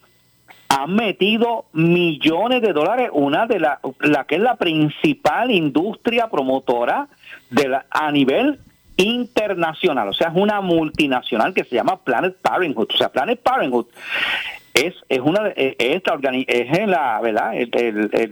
han 0.78 0.93
metido 0.93 1.65
millones 1.71 2.61
de 2.61 2.73
dólares, 2.73 3.09
una 3.13 3.47
de 3.47 3.59
la, 3.59 3.80
la 4.01 4.26
que 4.26 4.36
es 4.36 4.41
la 4.41 4.57
principal 4.57 5.49
industria 5.49 6.30
promotora 6.30 7.07
de 7.49 7.69
la, 7.69 7.86
a 7.89 8.11
nivel 8.11 8.59
internacional, 8.97 10.09
o 10.09 10.13
sea, 10.13 10.28
es 10.30 10.36
una 10.36 10.59
multinacional 10.59 11.53
que 11.53 11.63
se 11.63 11.76
llama 11.76 11.97
Planet 12.03 12.36
Parenthood, 12.41 12.89
o 12.93 12.97
sea, 12.97 13.09
Planet 13.09 13.39
Parenthood 13.41 13.88
es 14.73 14.93
es 15.07 15.19
una 15.19 15.47
es, 15.55 16.03
la, 16.88 17.21
verdad 17.21 17.53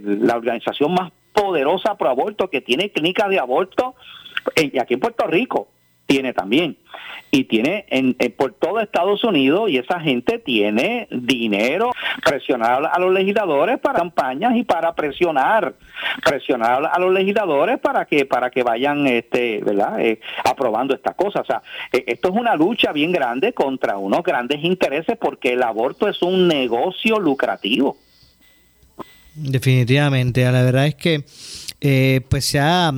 la 0.04 0.36
organización 0.36 0.94
más 0.94 1.12
poderosa 1.32 1.96
pro 1.96 2.10
aborto 2.10 2.50
que 2.50 2.60
tiene 2.60 2.92
clínicas 2.92 3.30
de 3.30 3.40
aborto 3.40 3.96
aquí 4.80 4.94
en 4.94 5.00
Puerto 5.00 5.26
Rico 5.28 5.70
tiene 6.06 6.34
también. 6.34 6.78
Y 7.32 7.46
tiene 7.46 7.86
en, 7.90 8.16
por 8.38 8.54
todo 8.54 8.80
Estados 8.80 9.24
Unidos 9.24 9.70
y 9.70 9.78
esa 9.78 10.00
gente 10.00 10.38
tiene 10.38 11.08
dinero, 11.10 11.92
presionar 12.24 12.88
a 12.92 13.00
los 13.00 13.12
legisladores 13.12 13.80
para 13.80 14.00
campañas 14.00 14.56
y 14.56 14.64
para 14.64 14.94
presionar, 14.94 15.74
presionar 16.24 16.92
a 16.92 17.00
los 17.00 17.12
legisladores 17.12 17.80
para 17.80 18.06
que 18.06 18.26
para 18.26 18.52
que 18.52 18.62
vayan 18.62 19.08
este, 19.08 19.62
¿verdad? 19.64 20.00
Eh, 20.00 20.20
aprobando 20.44 20.94
estas 20.94 21.16
cosas. 21.16 21.42
O 21.42 21.46
sea, 21.46 21.64
eh, 21.92 22.04
esto 22.06 22.30
es 22.30 22.36
una 22.36 22.56
lucha 22.56 22.92
bien 22.92 23.12
grande 23.12 23.54
contra 23.54 23.98
unos 23.98 24.22
grandes 24.22 24.64
intereses 24.64 25.18
porque 25.18 25.54
el 25.54 25.64
aborto 25.64 26.08
es 26.08 26.22
un 26.22 26.48
negocio 26.48 27.18
lucrativo. 27.20 27.98
Definitivamente, 29.36 30.44
la 30.44 30.64
verdad 30.64 30.88
es 30.88 30.96
que 30.96 31.26
eh, 31.86 32.22
pues 32.30 32.46
se 32.46 32.60
ha, 32.60 32.94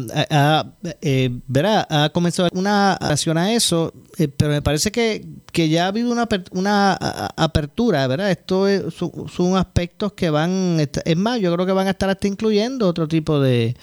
eh, 1.02 1.32
ha 1.50 2.10
comenzado 2.14 2.50
una 2.54 2.94
acción 2.94 3.36
a 3.36 3.52
eso, 3.52 3.92
eh, 4.20 4.28
pero 4.28 4.52
me 4.52 4.62
parece 4.62 4.92
que, 4.92 5.26
ya 5.54 5.86
ha 5.86 5.88
habido 5.88 6.12
una, 6.12 6.28
una 6.52 6.94
apertura, 6.94 8.06
¿verdad? 8.06 8.30
Esto 8.30 8.68
son, 8.92 9.58
aspectos 9.58 10.14
que 10.14 10.30
van, 10.30 10.78
es 10.80 11.18
más, 11.18 11.40
yo 11.40 11.52
creo 11.56 11.66
que 11.66 11.72
van 11.72 11.88
a 11.88 11.92
estar 11.92 12.12
hasta 12.12 12.28
incluyendo 12.28 12.88
otro 12.88 13.08
tipo 13.08 13.40
de, 13.40 13.76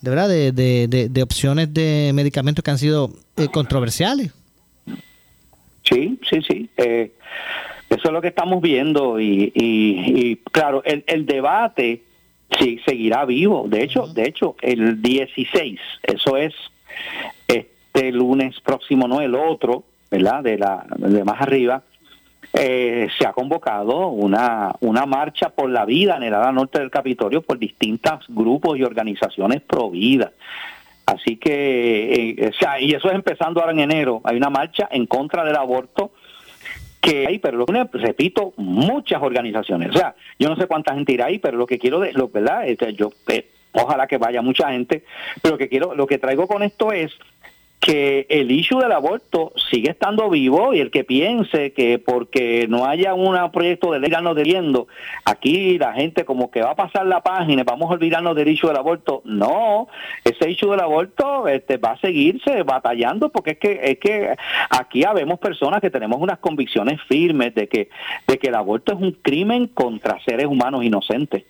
de 0.00 0.10
verdad, 0.10 0.28
de, 0.28 0.52
de, 0.52 1.22
opciones 1.24 1.74
de 1.74 2.12
medicamentos 2.14 2.62
que 2.62 2.70
han 2.70 2.78
sido 2.78 3.12
controversiales. 3.52 4.30
Sí, 5.82 6.20
sí, 6.30 6.40
sí. 6.46 6.70
Eso 7.90 8.02
es 8.04 8.12
lo 8.12 8.22
que 8.22 8.28
estamos 8.28 8.62
viendo 8.62 9.18
y, 9.18 9.52
y, 9.54 10.36
claro, 10.52 10.82
el, 10.84 11.02
el 11.08 11.26
debate 11.26 12.02
sí, 12.58 12.80
seguirá 12.86 13.24
vivo. 13.24 13.66
De 13.68 13.82
hecho, 13.82 14.06
de 14.06 14.24
hecho, 14.24 14.54
el 14.62 15.02
16, 15.02 15.80
eso 16.04 16.36
es 16.36 16.54
este 17.48 18.12
lunes 18.12 18.60
próximo, 18.60 19.08
no 19.08 19.20
el 19.20 19.34
otro, 19.34 19.82
¿verdad? 20.08 20.44
De 20.44 20.56
la 20.56 20.86
de 20.96 21.24
más 21.24 21.40
arriba, 21.40 21.82
eh, 22.52 23.08
se 23.18 23.26
ha 23.26 23.32
convocado 23.32 24.08
una, 24.08 24.72
una 24.80 25.04
marcha 25.04 25.50
por 25.50 25.68
la 25.68 25.84
vida 25.84 26.16
en 26.16 26.22
el 26.22 26.34
área 26.34 26.52
norte 26.52 26.78
del 26.78 26.90
Capitolio 26.90 27.42
por 27.42 27.58
distintos 27.58 28.24
grupos 28.28 28.78
y 28.78 28.84
organizaciones 28.84 29.62
pro 29.62 29.90
vida. 29.90 30.32
Así 31.06 31.38
que, 31.38 32.34
eh, 32.38 32.50
o 32.50 32.52
sea, 32.52 32.80
y 32.80 32.92
eso 32.92 33.08
es 33.08 33.16
empezando 33.16 33.60
ahora 33.60 33.72
en 33.72 33.80
enero. 33.80 34.20
Hay 34.22 34.36
una 34.36 34.50
marcha 34.50 34.88
en 34.92 35.06
contra 35.06 35.44
del 35.44 35.56
aborto 35.56 36.12
que 37.00 37.26
hay, 37.26 37.38
pero 37.38 37.58
lo 37.58 37.66
repito, 37.92 38.52
muchas 38.56 39.22
organizaciones. 39.22 39.90
O 39.90 39.98
sea, 39.98 40.14
yo 40.38 40.48
no 40.48 40.56
sé 40.56 40.66
cuánta 40.66 40.94
gente 40.94 41.12
irá 41.12 41.26
ahí, 41.26 41.38
pero 41.38 41.56
lo 41.56 41.66
que 41.66 41.78
quiero, 41.78 42.00
de, 42.00 42.12
lo, 42.12 42.28
¿verdad? 42.28 42.68
Este, 42.68 42.92
yo, 42.92 43.10
eh, 43.28 43.48
ojalá 43.72 44.06
que 44.06 44.18
vaya 44.18 44.42
mucha 44.42 44.70
gente, 44.70 45.04
pero 45.40 45.54
lo 45.54 45.58
que 45.58 45.68
quiero, 45.68 45.94
lo 45.94 46.06
que 46.06 46.18
traigo 46.18 46.46
con 46.46 46.62
esto 46.62 46.92
es 46.92 47.12
que 47.80 48.26
el 48.28 48.50
issue 48.50 48.78
del 48.78 48.92
aborto 48.92 49.54
sigue 49.70 49.90
estando 49.90 50.28
vivo 50.28 50.74
y 50.74 50.80
el 50.80 50.90
que 50.90 51.02
piense 51.02 51.72
que 51.72 51.98
porque 51.98 52.66
no 52.68 52.84
haya 52.84 53.14
un 53.14 53.50
proyecto 53.50 53.90
de 53.90 54.00
ley 54.00 54.10
no 54.22 54.34
viendo 54.34 54.86
aquí 55.24 55.78
la 55.78 55.94
gente 55.94 56.26
como 56.26 56.50
que 56.50 56.60
va 56.60 56.72
a 56.72 56.76
pasar 56.76 57.06
la 57.06 57.22
página, 57.22 57.64
vamos 57.64 57.90
a 57.90 57.94
olvidarnos 57.94 58.36
del 58.36 58.48
issue 58.48 58.68
del 58.68 58.76
aborto. 58.76 59.22
No, 59.24 59.88
ese 60.24 60.50
issue 60.50 60.70
del 60.70 60.80
aborto 60.80 61.48
este, 61.48 61.78
va 61.78 61.92
a 61.92 62.00
seguirse 62.00 62.62
batallando 62.64 63.30
porque 63.30 63.52
es 63.52 63.58
que 63.58 63.80
es 63.82 63.98
que 63.98 64.36
aquí 64.68 65.04
habemos 65.04 65.38
personas 65.38 65.80
que 65.80 65.90
tenemos 65.90 66.20
unas 66.20 66.38
convicciones 66.38 67.00
firmes 67.08 67.54
de 67.54 67.66
que 67.66 67.88
de 68.26 68.38
que 68.38 68.48
el 68.48 68.56
aborto 68.56 68.92
es 68.92 69.00
un 69.00 69.12
crimen 69.12 69.68
contra 69.68 70.20
seres 70.20 70.46
humanos 70.46 70.84
inocentes. 70.84 71.44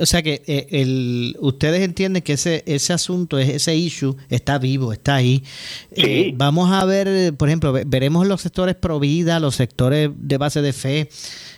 O 0.00 0.06
sea 0.06 0.22
que 0.22 0.42
eh, 0.46 0.68
el, 0.70 1.36
ustedes 1.40 1.82
entienden 1.82 2.22
que 2.22 2.34
ese, 2.34 2.62
ese 2.66 2.92
asunto, 2.92 3.38
ese 3.38 3.74
issue 3.74 4.16
está 4.28 4.56
vivo, 4.58 4.92
está 4.92 5.16
ahí. 5.16 5.42
Eh, 5.90 6.32
vamos 6.36 6.70
a 6.70 6.84
ver, 6.84 7.34
por 7.34 7.48
ejemplo, 7.48 7.72
veremos 7.72 8.26
los 8.26 8.40
sectores 8.40 8.76
pro 8.76 9.00
vida, 9.00 9.40
los 9.40 9.56
sectores 9.56 10.10
de 10.14 10.38
base 10.38 10.62
de 10.62 10.72
fe, 10.72 11.10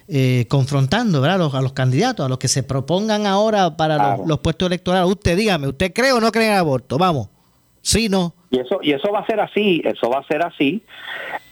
eh, 0.09 0.47
confrontando 0.49 1.21
¿verdad? 1.21 1.37
A, 1.37 1.39
los, 1.39 1.55
a 1.55 1.61
los 1.61 1.75
candidatos, 1.75 2.25
a 2.25 2.29
los 2.31 2.39
que 2.39 2.49
se 2.49 2.63
propongan 2.63 3.27
ahora 3.27 3.77
para 3.77 4.17
los, 4.17 4.41
puestos 4.41 4.67
electorales. 4.67 5.11
Usted 5.11 5.37
dígame, 5.37 5.69
¿usted 5.69 5.93
cree 5.93 6.13
o 6.13 6.21
no 6.21 6.33
cree 6.33 6.47
en 6.47 6.53
el 6.55 6.59
aborto? 6.59 6.97
Vamos. 6.97 7.29
Sí, 7.83 8.09
no. 8.09 8.35
Y 8.51 8.59
eso, 8.59 8.81
y 8.83 8.93
eso 8.93 9.13
va 9.13 9.21
a 9.21 9.27
ser 9.27 9.39
así, 9.39 9.81
eso 9.85 10.11
va 10.11 10.19
a 10.19 10.27
ser 10.27 10.45
así, 10.45 10.83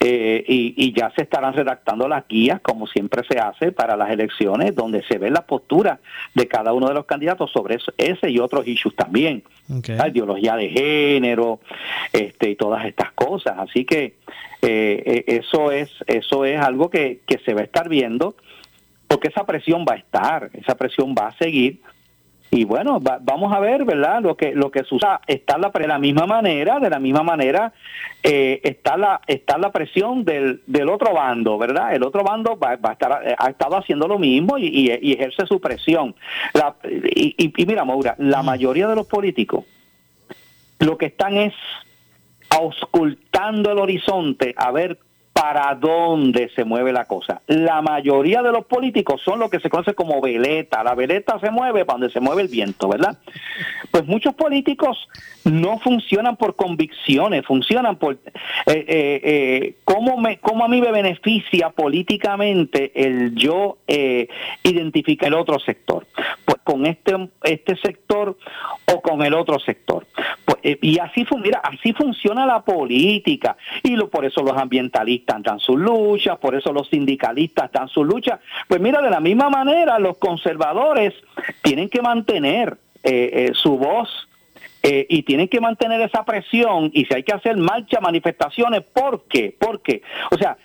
eh, 0.01 0.44
y, 0.49 0.74
y, 0.76 0.92
ya 0.92 1.12
se 1.14 1.22
estarán 1.22 1.55
redactando 1.55 2.09
las 2.09 2.26
guías, 2.26 2.61
como 2.61 2.88
siempre 2.88 3.22
se 3.30 3.38
hace 3.38 3.70
para 3.70 3.96
las 3.96 4.11
elecciones, 4.11 4.74
donde 4.74 5.05
se 5.05 5.16
ve 5.18 5.30
la 5.30 5.42
postura 5.42 6.01
de 6.34 6.49
cada 6.49 6.72
uno 6.72 6.88
de 6.88 6.94
los 6.94 7.07
candidatos 7.07 7.53
sobre 7.53 7.78
ese 7.99 8.30
y 8.30 8.40
otros 8.40 8.66
issues 8.66 8.96
también, 8.96 9.44
la 9.86 10.09
ideología 10.09 10.57
de 10.57 10.70
género, 10.70 11.61
este, 12.12 12.51
y 12.51 12.57
todas 12.57 12.84
estas 12.84 13.12
cosas. 13.12 13.55
Así 13.59 13.84
que 13.84 14.16
eh, 14.62 15.03
eh, 15.07 15.24
eso 15.26 15.70
es, 15.70 15.90
eso 16.09 16.44
es 16.44 16.61
algo 16.61 16.90
que, 16.90 17.20
que 17.26 17.38
se 17.44 17.55
va 17.55 17.61
a 17.61 17.64
estar 17.64 17.88
viendo, 17.88 18.34
porque 19.07 19.28
esa 19.28 19.46
presión 19.46 19.84
va 19.88 19.94
a 19.94 19.99
estar, 19.99 20.51
esa 20.53 20.74
presión 20.74 21.14
va 21.16 21.28
a 21.28 21.38
seguir 21.38 21.80
y 22.51 22.64
bueno 22.64 23.01
vamos 23.01 23.53
a 23.53 23.61
ver 23.61 23.84
verdad 23.84 24.22
lo 24.22 24.36
que 24.36 24.53
lo 24.53 24.70
que 24.70 24.84
sucede. 24.84 25.18
Está 25.26 25.59
la 25.59 25.70
de 25.70 25.86
la 25.86 25.99
misma 25.99 26.26
manera 26.26 26.80
de 26.80 26.90
la 26.90 26.99
misma 26.99 27.22
manera 27.22 27.72
eh, 28.22 28.61
está 28.64 28.96
la 28.96 29.20
está 29.26 29.59
la 29.59 29.70
presión 29.70 30.24
del, 30.24 30.62
del 30.66 30.88
otro 30.88 31.12
bando 31.12 31.59
verdad 31.59 31.94
el 31.94 32.03
otro 32.03 32.24
bando 32.24 32.59
va, 32.59 32.76
va 32.76 32.90
a 32.90 32.92
estar 32.92 33.22
eh, 33.26 33.34
ha 33.38 33.51
estado 33.51 33.76
haciendo 33.76 34.09
lo 34.09 34.18
mismo 34.18 34.57
y, 34.59 34.66
y, 34.66 35.12
ejerce 35.12 35.46
su 35.46 35.61
presión. 35.61 36.14
La, 36.55 36.74
y, 36.84 37.34
y, 37.36 37.66
mira 37.66 37.84
Maura 37.84 38.14
la 38.18 38.42
mayoría 38.42 38.88
de 38.88 38.96
los 38.96 39.07
políticos 39.07 39.64
lo 40.78 40.96
que 40.96 41.07
están 41.07 41.36
es 41.36 41.55
auscultando 42.51 43.72
el 43.72 43.78
horizonte 43.78 44.55
a 44.57 44.70
ver 44.70 44.99
para 45.39 45.72
dónde 45.76 46.51
se 46.57 46.64
mueve 46.64 46.93
la 46.93 47.05
cosa. 47.05 47.43
La 47.47 47.80
mayoría 47.80 48.43
de 48.43 48.51
los 48.51 48.64
políticos 48.66 49.22
son 49.24 49.39
lo 49.39 49.49
que 49.49 49.61
se 49.61 49.70
conoce 49.70 49.95
como 49.95 50.20
veleta. 50.20 50.82
La 50.82 50.97
veleta 50.97 51.39
se 51.39 51.53
mueve 51.53 51.84
para 51.84 51.99
donde 51.99 52.12
se 52.12 52.18
mueve 52.18 52.43
el 52.43 52.49
viento, 52.49 52.89
¿verdad? 52.89 53.18
Pues 53.93 54.05
muchos 54.07 54.34
políticos 54.34 55.09
no 55.45 55.78
funcionan 55.78 56.36
por 56.36 56.57
convicciones, 56.57 57.47
funcionan 57.47 57.97
por 57.97 58.14
eh, 58.14 58.18
eh, 58.66 58.84
eh, 58.89 59.74
cómo, 59.84 60.16
me, 60.16 60.39
cómo 60.39 60.64
a 60.64 60.68
mí 60.68 60.80
me 60.80 60.91
beneficia 60.91 61.70
políticamente 61.70 62.91
el 62.95 63.36
yo 63.36 63.78
eh, 63.86 64.28
identificar 64.64 65.28
el 65.28 65.34
otro 65.34 65.61
sector. 65.61 66.05
Pues 66.45 66.59
con 66.64 66.84
este, 66.84 67.14
este 67.45 67.76
sector 67.76 68.36
o 68.93 69.01
con 69.01 69.22
el 69.22 69.34
otro 69.34 69.59
sector. 69.59 70.07
Pues, 70.45 70.59
eh, 70.62 70.78
y 70.82 70.99
así, 70.99 71.24
mira, 71.43 71.61
así 71.62 71.93
funciona 71.93 72.45
la 72.45 72.62
política. 72.62 73.57
Y 73.82 73.97
lo, 73.97 74.11
por 74.11 74.24
eso 74.24 74.43
los 74.43 74.57
ambientalistas 74.57 75.28
dan 75.43 75.61
sus 75.61 75.79
luchas, 75.79 76.39
por 76.39 76.55
eso 76.55 76.72
los 76.72 76.89
sindicalistas 76.89 77.70
dan 77.72 77.89
sus 77.89 78.07
luchas. 78.07 78.41
Pues 78.66 78.81
mira, 78.81 79.01
de 79.03 79.11
la 79.11 79.20
misma 79.20 79.51
manera, 79.51 79.99
los 79.99 80.18
conservadores 80.18 81.14
tienen 81.62 81.89
que 81.89 82.03
mantener 82.03 82.79
eh, 83.03 83.31
eh, 83.33 83.51
su 83.55 83.76
voz 83.76 84.29
y 84.81 85.22
tienen 85.24 85.49
que 85.49 85.61
mantener 85.61 86.01
esa 86.01 86.24
presión 86.24 86.91
y 86.95 87.05
si 87.05 87.12
hay 87.12 87.22
que 87.22 87.35
hacer 87.35 87.59
marcha, 87.59 88.01
manifestaciones, 88.01 88.83
¿por 88.85 89.24
qué? 89.24 89.55
¿Por 89.59 89.83
qué? 89.83 90.01
O 90.31 90.39
sea, 90.39 90.57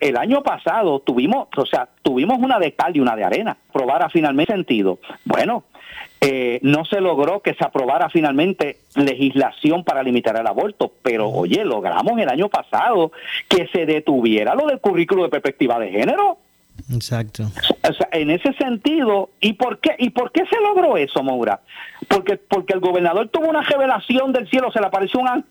el, 0.00 0.16
año 0.16 0.42
pasado 0.42 1.00
tuvimos, 1.00 1.48
o 1.56 1.66
sea, 1.66 1.88
tuvimos 2.02 2.38
una 2.38 2.58
de 2.58 2.72
cal 2.72 2.96
y 2.96 3.00
una 3.00 3.16
de 3.16 3.24
arena, 3.24 3.56
probara 3.72 4.08
finalmente 4.08 4.52
sentido. 4.52 4.98
Bueno, 5.24 5.64
eh, 6.22 6.58
no 6.62 6.84
se 6.84 7.00
logró 7.00 7.40
que 7.40 7.54
se 7.54 7.64
aprobara 7.64 8.10
finalmente 8.10 8.80
legislación 8.94 9.84
para 9.84 10.02
limitar 10.02 10.36
el 10.36 10.46
aborto, 10.46 10.92
pero 11.02 11.30
oye, 11.30 11.64
logramos 11.64 12.18
el 12.18 12.28
año 12.28 12.50
pasado 12.50 13.10
que 13.48 13.68
se 13.68 13.86
detuviera 13.86 14.54
lo 14.54 14.66
del 14.66 14.80
currículo 14.80 15.22
de 15.22 15.30
perspectiva 15.30 15.78
de 15.78 15.90
género. 15.90 16.38
Exacto. 16.92 17.44
O 17.88 17.92
sea, 17.92 18.08
en 18.12 18.30
ese 18.30 18.52
sentido, 18.54 19.30
¿y 19.40 19.54
por 19.54 19.80
qué 19.80 19.94
y 19.98 20.10
por 20.10 20.30
qué 20.32 20.44
se 20.46 20.60
logró 20.60 20.96
eso, 20.96 21.22
Maura? 21.22 21.60
Porque 22.08 22.36
porque 22.36 22.74
el 22.74 22.80
gobernador 22.80 23.28
tuvo 23.28 23.48
una 23.48 23.62
revelación 23.62 24.32
del 24.32 24.48
cielo, 24.48 24.70
se 24.72 24.80
le 24.80 24.86
apareció 24.86 25.20
un 25.20 25.28
ángel. 25.28 25.50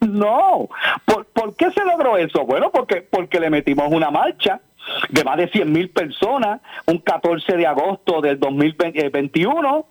no. 0.00 0.68
¿Por, 1.04 1.26
¿Por 1.26 1.54
qué 1.56 1.70
se 1.70 1.84
logró 1.84 2.16
eso? 2.16 2.44
Bueno, 2.44 2.70
porque 2.72 3.02
porque 3.02 3.38
le 3.38 3.50
metimos 3.50 3.90
una 3.90 4.10
marcha 4.10 4.60
de 5.08 5.24
más 5.24 5.36
de 5.36 5.48
100 5.48 5.72
mil 5.72 5.90
personas, 5.90 6.60
un 6.86 6.98
14 6.98 7.56
de 7.56 7.66
agosto 7.66 8.20
del 8.20 8.38
2021. 8.38 9.86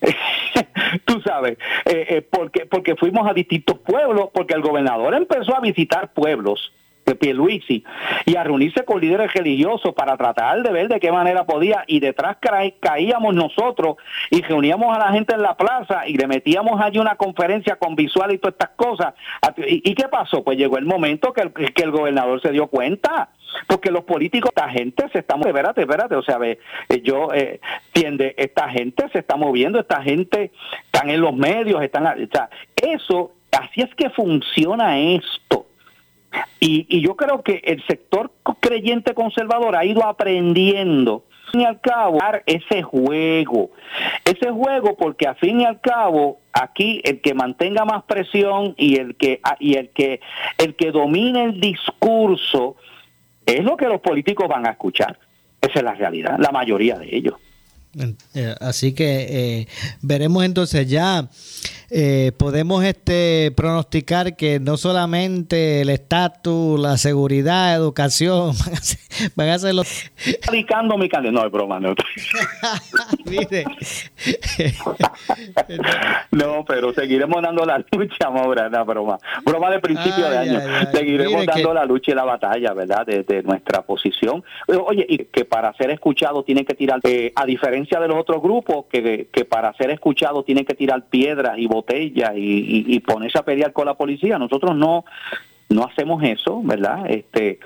Tú 1.04 1.20
sabes, 1.22 1.58
eh, 1.84 2.06
eh, 2.08 2.22
porque, 2.22 2.66
porque 2.66 2.96
fuimos 2.96 3.28
a 3.28 3.32
distintos 3.32 3.78
pueblos, 3.78 4.28
porque 4.32 4.54
el 4.54 4.62
gobernador 4.62 5.14
empezó 5.14 5.56
a 5.56 5.60
visitar 5.60 6.12
pueblos 6.12 6.72
Pierluisi 7.14 7.84
y 8.24 8.36
a 8.36 8.44
reunirse 8.44 8.84
con 8.84 9.00
líderes 9.00 9.32
religiosos 9.32 9.94
para 9.94 10.16
tratar 10.16 10.62
de 10.62 10.72
ver 10.72 10.88
de 10.88 11.00
qué 11.00 11.12
manera 11.12 11.44
podía 11.44 11.84
y 11.86 12.00
detrás 12.00 12.36
caíamos 12.80 13.34
nosotros 13.34 13.96
y 14.30 14.42
reuníamos 14.42 14.94
a 14.94 14.98
la 14.98 15.12
gente 15.12 15.34
en 15.34 15.42
la 15.42 15.56
plaza 15.56 16.06
y 16.06 16.14
le 16.14 16.26
metíamos 16.26 16.80
allí 16.80 16.98
una 16.98 17.16
conferencia 17.16 17.76
con 17.76 17.94
visual 17.94 18.32
y 18.32 18.38
todas 18.38 18.54
estas 18.54 18.70
cosas. 18.76 19.14
¿Y, 19.66 19.94
qué 19.94 20.08
pasó? 20.08 20.42
Pues 20.42 20.58
llegó 20.58 20.78
el 20.78 20.84
momento 20.84 21.32
que 21.32 21.42
el, 21.42 21.52
que 21.52 21.82
el 21.82 21.90
gobernador 21.90 22.40
se 22.42 22.50
dio 22.50 22.66
cuenta 22.66 23.30
porque 23.66 23.90
los 23.90 24.04
políticos, 24.04 24.50
esta 24.54 24.68
gente 24.68 25.08
se 25.12 25.20
está 25.20 25.36
moviendo, 25.36 25.58
espérate, 25.58 25.80
espérate, 25.82 26.14
o 26.16 26.22
sea, 26.22 26.38
ve, 26.38 26.58
eh, 26.88 27.00
yo 27.02 27.32
eh, 27.32 27.60
tiende, 27.92 28.34
esta 28.36 28.68
gente 28.68 29.08
se 29.12 29.20
está 29.20 29.36
moviendo, 29.36 29.80
esta 29.80 30.02
gente 30.02 30.52
están 30.84 31.10
en 31.10 31.20
los 31.20 31.34
medios, 31.34 31.82
están, 31.82 32.06
eso, 32.76 33.32
así 33.52 33.82
es 33.82 33.94
que 33.94 34.10
funciona 34.10 34.98
esto. 34.98 35.65
Y, 36.60 36.86
y 36.88 37.00
yo 37.02 37.16
creo 37.16 37.42
que 37.42 37.60
el 37.64 37.84
sector 37.86 38.32
creyente 38.60 39.14
conservador 39.14 39.76
ha 39.76 39.84
ido 39.84 40.04
aprendiendo 40.04 41.24
y 41.52 41.64
al 41.64 41.80
cabo 41.80 42.18
ese 42.44 42.82
juego 42.82 43.70
ese 44.24 44.50
juego 44.50 44.96
porque 44.96 45.26
a 45.28 45.34
fin 45.36 45.60
y 45.60 45.64
al 45.64 45.80
cabo 45.80 46.40
aquí 46.52 47.00
el 47.04 47.20
que 47.20 47.34
mantenga 47.34 47.84
más 47.84 48.02
presión 48.04 48.74
y 48.76 48.96
el 48.96 49.16
que 49.16 49.40
y 49.60 49.76
el 49.76 49.90
que 49.90 50.20
el 50.58 50.74
que 50.74 50.90
domine 50.90 51.44
el 51.44 51.60
discurso 51.60 52.76
es 53.46 53.64
lo 53.64 53.76
que 53.76 53.86
los 53.86 54.00
políticos 54.00 54.48
van 54.48 54.66
a 54.66 54.70
escuchar. 54.70 55.18
Esa 55.60 55.78
es 55.78 55.84
la 55.84 55.94
realidad, 55.94 56.36
la 56.38 56.50
mayoría 56.50 56.98
de 56.98 57.16
ellos. 57.16 57.34
Eh, 58.34 58.54
así 58.60 58.92
que 58.92 59.60
eh, 59.60 59.68
veremos 60.02 60.44
entonces 60.44 60.86
ya 60.88 61.28
eh, 61.90 62.32
podemos 62.36 62.84
este 62.84 63.52
pronosticar 63.56 64.36
que 64.36 64.58
no 64.58 64.76
solamente 64.76 65.82
el 65.82 65.90
estatus, 65.90 66.80
la 66.80 66.96
seguridad, 66.96 67.74
educación 67.74 68.54
van 69.36 69.50
a 69.50 69.58
ser, 69.58 69.74
los 69.74 70.10
aplicando 70.46 70.98
mi 70.98 71.08
candidato. 71.08 71.40
No, 71.40 71.46
es 71.46 71.52
broma, 71.52 71.80
no. 71.80 71.90
no, 76.30 76.64
pero 76.66 76.92
seguiremos 76.92 77.42
dando 77.42 77.64
la 77.64 77.84
lucha, 77.92 78.30
Maura, 78.30 78.68
no, 78.68 78.84
broma. 78.84 79.18
Broma 79.44 79.70
de 79.70 79.80
principio 79.80 80.28
de 80.28 80.38
año. 80.38 80.60
seguiremos 80.92 81.46
dando 81.46 81.74
la 81.74 81.84
lucha 81.84 82.12
y 82.12 82.14
la 82.14 82.24
batalla, 82.24 82.72
¿verdad? 82.74 83.04
De, 83.06 83.42
nuestra 83.42 83.82
posición. 83.82 84.44
Oye, 84.66 85.04
y 85.08 85.18
que 85.18 85.44
para 85.44 85.72
ser 85.74 85.90
escuchado 85.90 86.42
tienen 86.42 86.64
que 86.64 86.74
tirar, 86.74 87.00
eh, 87.04 87.32
a 87.36 87.44
diferencia 87.44 88.00
de 88.00 88.08
los 88.08 88.16
otros 88.16 88.42
grupos, 88.42 88.86
que, 88.90 89.28
que 89.32 89.44
para 89.44 89.72
ser 89.74 89.90
escuchado 89.90 90.42
tienen 90.42 90.64
que 90.64 90.74
tirar 90.74 91.04
piedras 91.08 91.58
y 91.58 91.66
botella 91.76 92.32
y, 92.34 92.98
ponerse 93.00 93.38
a 93.38 93.44
pelear 93.44 93.72
con 93.72 93.86
la 93.86 93.94
policía. 93.94 94.38
Nosotros 94.38 94.74
no, 94.76 95.04
no 95.68 95.84
hacemos 95.84 96.22
eso, 96.22 96.60
¿verdad? 96.62 97.10
Este, 97.10 97.58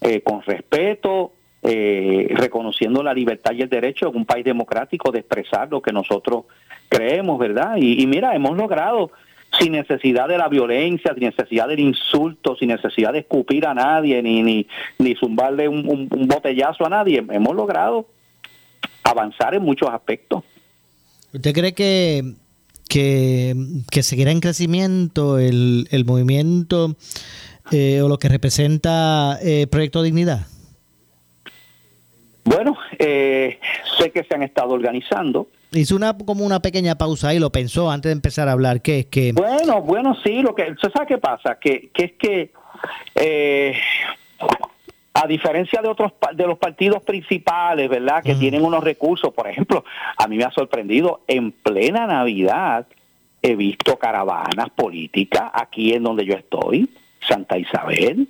eh, 0.00 0.20
con 0.22 0.42
respeto, 0.42 1.32
eh, 1.62 2.28
reconociendo 2.34 3.02
la 3.02 3.12
libertad 3.12 3.52
y 3.52 3.62
el 3.62 3.68
derecho 3.68 4.08
en 4.08 4.16
un 4.16 4.24
país 4.24 4.44
democrático 4.44 5.10
de 5.10 5.20
expresar 5.20 5.68
lo 5.70 5.82
que 5.82 5.92
nosotros 5.92 6.44
creemos, 6.88 7.38
¿verdad? 7.38 7.76
Y, 7.76 8.06
mira, 8.06 8.34
hemos 8.34 8.56
logrado 8.56 9.10
sin 9.58 9.72
necesidad 9.72 10.28
de 10.28 10.38
la 10.38 10.48
violencia, 10.48 11.14
sin 11.14 11.24
necesidad 11.24 11.68
del 11.68 11.80
insulto, 11.80 12.54
sin 12.56 12.68
necesidad 12.68 13.12
de 13.12 13.20
escupir 13.20 13.66
a 13.66 13.74
nadie, 13.74 14.22
ni, 14.22 14.42
ni, 14.42 14.66
ni 14.98 15.14
zumbarle 15.14 15.68
un 15.68 16.08
botellazo 16.28 16.86
a 16.86 16.90
nadie, 16.90 17.24
hemos 17.30 17.56
logrado 17.56 18.06
avanzar 19.02 19.54
en 19.54 19.62
muchos 19.62 19.88
aspectos. 19.90 20.44
¿Usted 21.32 21.52
cree 21.52 21.72
que 21.72 22.22
que, 22.88 23.54
seguirá 24.02 24.30
en 24.30 24.40
crecimiento 24.40 25.38
el, 25.38 25.88
el 25.90 26.04
movimiento 26.04 26.96
eh, 27.70 28.00
o 28.02 28.08
lo 28.08 28.18
que 28.18 28.28
representa 28.28 29.38
eh, 29.42 29.66
Proyecto 29.66 30.02
Dignidad? 30.02 30.46
Bueno, 32.44 32.76
eh, 32.98 33.60
sé 33.98 34.10
que 34.10 34.24
se 34.24 34.34
han 34.34 34.42
estado 34.42 34.70
organizando. 34.70 35.48
Hizo 35.72 35.96
una 35.96 36.16
como 36.16 36.46
una 36.46 36.60
pequeña 36.60 36.96
pausa 36.96 37.34
y 37.34 37.38
lo 37.38 37.52
pensó 37.52 37.90
antes 37.90 38.08
de 38.08 38.14
empezar 38.14 38.48
a 38.48 38.52
hablar, 38.52 38.80
que 38.80 39.00
es 39.00 39.06
que... 39.06 39.32
Bueno, 39.32 39.82
bueno, 39.82 40.16
sí, 40.24 40.40
lo 40.40 40.54
que... 40.54 40.74
¿Sabe 40.80 41.06
qué 41.06 41.18
pasa? 41.18 41.58
Que, 41.60 41.90
que 41.92 42.04
es 42.04 42.12
que... 42.18 42.52
A 45.20 45.26
diferencia 45.26 45.82
de 45.82 45.88
otros 45.88 46.12
de 46.34 46.46
los 46.46 46.58
partidos 46.58 47.02
principales, 47.02 47.88
¿verdad? 47.88 48.22
Que 48.22 48.34
tienen 48.36 48.64
unos 48.64 48.84
recursos, 48.84 49.32
por 49.34 49.48
ejemplo, 49.48 49.84
a 50.16 50.28
mí 50.28 50.36
me 50.36 50.44
ha 50.44 50.50
sorprendido 50.50 51.22
en 51.26 51.50
plena 51.50 52.06
Navidad 52.06 52.86
he 53.42 53.54
visto 53.56 53.96
caravanas 53.96 54.70
políticas 54.74 55.50
aquí 55.52 55.92
en 55.92 56.02
donde 56.02 56.24
yo 56.24 56.34
estoy, 56.34 56.88
Santa 57.20 57.58
Isabel, 57.58 58.28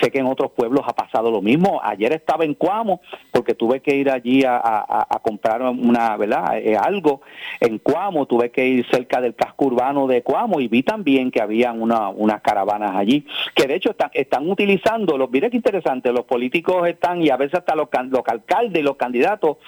sé 0.00 0.10
que 0.10 0.18
en 0.18 0.26
otros 0.26 0.52
pueblos 0.52 0.84
ha 0.86 0.94
pasado 0.94 1.30
lo 1.30 1.42
mismo. 1.42 1.80
Ayer 1.82 2.12
estaba 2.12 2.44
en 2.44 2.54
Cuamo 2.54 3.00
porque 3.30 3.54
tuve 3.54 3.80
que 3.80 3.94
ir 3.94 4.10
allí 4.10 4.44
a, 4.44 4.56
a, 4.62 5.18
comprar 5.22 5.62
una, 5.62 6.16
¿verdad? 6.16 6.58
Eh, 6.58 6.76
algo 6.76 7.22
en 7.60 7.78
Cuamo, 7.78 8.26
tuve 8.26 8.50
que 8.50 8.66
ir 8.66 8.86
cerca 8.90 9.20
del 9.20 9.34
casco 9.34 9.66
urbano 9.66 10.06
de 10.06 10.22
Cuamo 10.22 10.60
y 10.60 10.68
vi 10.68 10.82
también 10.82 11.30
que 11.30 11.40
habían 11.40 11.80
una, 11.80 12.08
unas 12.08 12.40
caravanas 12.42 12.96
allí, 12.96 13.26
que 13.54 13.66
de 13.66 13.76
hecho 13.76 13.90
están, 13.90 14.10
están 14.12 14.50
utilizando, 14.50 15.16
los, 15.16 15.30
mire 15.30 15.50
qué 15.50 15.56
interesante, 15.56 16.12
los 16.12 16.24
políticos 16.24 16.86
están 16.88 17.22
y 17.22 17.30
a 17.30 17.36
veces 17.36 17.54
hasta 17.54 17.74
los, 17.74 17.88
los 18.10 18.22
alcaldes 18.26 18.80
y 18.80 18.82
los 18.82 18.96
candidatos 18.96 19.58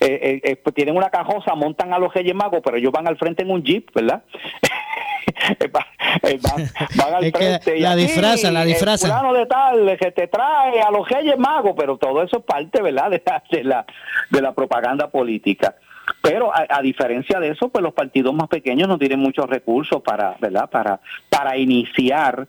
eh, 0.00 0.40
eh, 0.42 0.56
pues 0.56 0.74
tienen 0.74 0.96
una 0.96 1.10
cajosa, 1.10 1.54
montan 1.54 1.92
a 1.92 1.98
los 1.98 2.12
Reyes 2.12 2.34
Magos, 2.34 2.60
pero 2.64 2.76
ellos 2.76 2.92
van 2.92 3.06
al 3.06 3.16
frente 3.16 3.42
en 3.42 3.50
un 3.50 3.62
jeep, 3.62 3.90
¿verdad? 3.94 4.22
van, 6.42 7.14
al 7.14 7.32
frente 7.32 7.80
la 7.80 7.96
disfraza, 7.96 8.50
la 8.50 8.64
disfraza. 8.64 9.20
El 9.28 9.34
de 9.34 9.46
tal 9.46 9.98
que 9.98 10.10
te 10.12 10.26
trae 10.28 10.80
a 10.80 10.90
los 10.90 11.08
Reyes 11.08 11.38
Magos, 11.38 11.74
pero 11.76 11.96
todo 11.96 12.22
eso 12.22 12.38
es 12.38 12.44
parte, 12.44 12.82
¿verdad?, 12.82 13.10
de 13.50 13.64
la, 13.64 13.84
de 14.30 14.42
la, 14.42 14.52
propaganda 14.52 15.08
política. 15.10 15.76
Pero 16.22 16.52
a, 16.54 16.80
diferencia 16.82 17.40
de 17.40 17.50
eso, 17.50 17.68
pues 17.68 17.82
los 17.82 17.92
partidos 17.92 18.32
más 18.32 18.48
pequeños 18.48 18.86
no 18.88 18.98
tienen 18.98 19.18
muchos 19.18 19.48
recursos 19.48 20.02
para, 20.02 20.36
¿verdad? 20.40 20.70
Para, 20.70 21.00
para 21.28 21.56
iniciar 21.56 22.46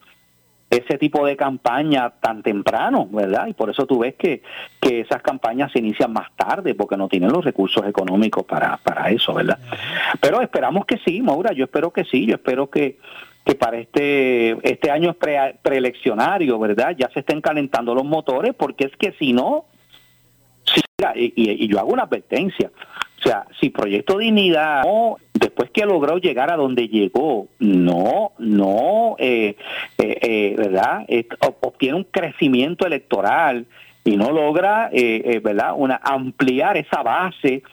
ese 0.70 0.98
tipo 0.98 1.26
de 1.26 1.38
campaña 1.38 2.10
tan 2.20 2.44
temprano, 2.44 3.08
¿verdad? 3.10 3.48
Y 3.48 3.54
por 3.54 3.70
eso 3.70 3.86
tú 3.86 4.00
ves 4.00 4.16
que, 4.16 4.42
que 4.82 5.02
esas 5.02 5.22
campañas 5.22 5.72
se 5.72 5.80
inician 5.80 6.12
más 6.12 6.30
tarde, 6.36 6.76
porque 6.76 6.98
no 6.98 7.08
tienen 7.08 7.32
los 7.32 7.46
recursos 7.46 7.86
económicos 7.88 8.44
para, 8.46 8.78
para 8.78 9.10
eso, 9.10 9.34
¿verdad? 9.34 9.60
Pero 10.20 10.42
esperamos 10.42 10.86
que 10.86 10.98
sí, 11.06 11.22
Maura, 11.22 11.54
yo 11.54 11.66
espero 11.66 11.92
que 11.92 12.04
sí, 12.04 12.26
yo 12.26 12.36
espero 12.36 12.70
que, 12.70 12.98
que 13.46 13.56
para 13.56 13.78
este, 13.78 14.58
este 14.70 14.92
año 14.92 15.16
preeleccionario, 15.62 16.60
¿verdad? 16.60 16.96
Ya 16.98 17.10
se 17.14 17.22
estén 17.22 17.40
calentando 17.40 17.96
los 17.96 18.04
motores, 18.04 18.54
porque 18.54 18.86
es 18.86 18.98
que 18.98 19.14
si 19.14 19.32
no, 19.32 19.66
y, 21.16 21.34
y 21.36 21.68
yo 21.70 21.80
hago 21.80 21.94
una 21.94 22.04
advertencia, 22.04 22.72
o 23.20 23.22
sea, 23.22 23.48
si 23.60 23.70
Proyecto 23.70 24.18
Dignidad, 24.18 24.84
después 25.38 25.70
que 25.72 25.86
logró 25.86 26.18
llegar 26.18 26.52
a 26.52 26.56
donde 26.56 26.88
llegó, 26.88 27.48
no, 27.60 28.32
no, 28.40 29.16
eh, 29.20 29.56
eh, 29.98 30.18
eh 30.22 30.56
¿verdad? 30.58 31.06
obtiene 31.62 31.98
un 31.98 32.04
crecimiento 32.04 32.86
electoral 32.86 33.66
y 34.04 34.16
no 34.18 34.32
logra, 34.32 34.90
eh, 34.92 35.40
¿verdad? 35.44 35.74
Una, 35.76 36.00
ampliar 36.04 36.78
esa 36.78 37.04
base 37.04 37.64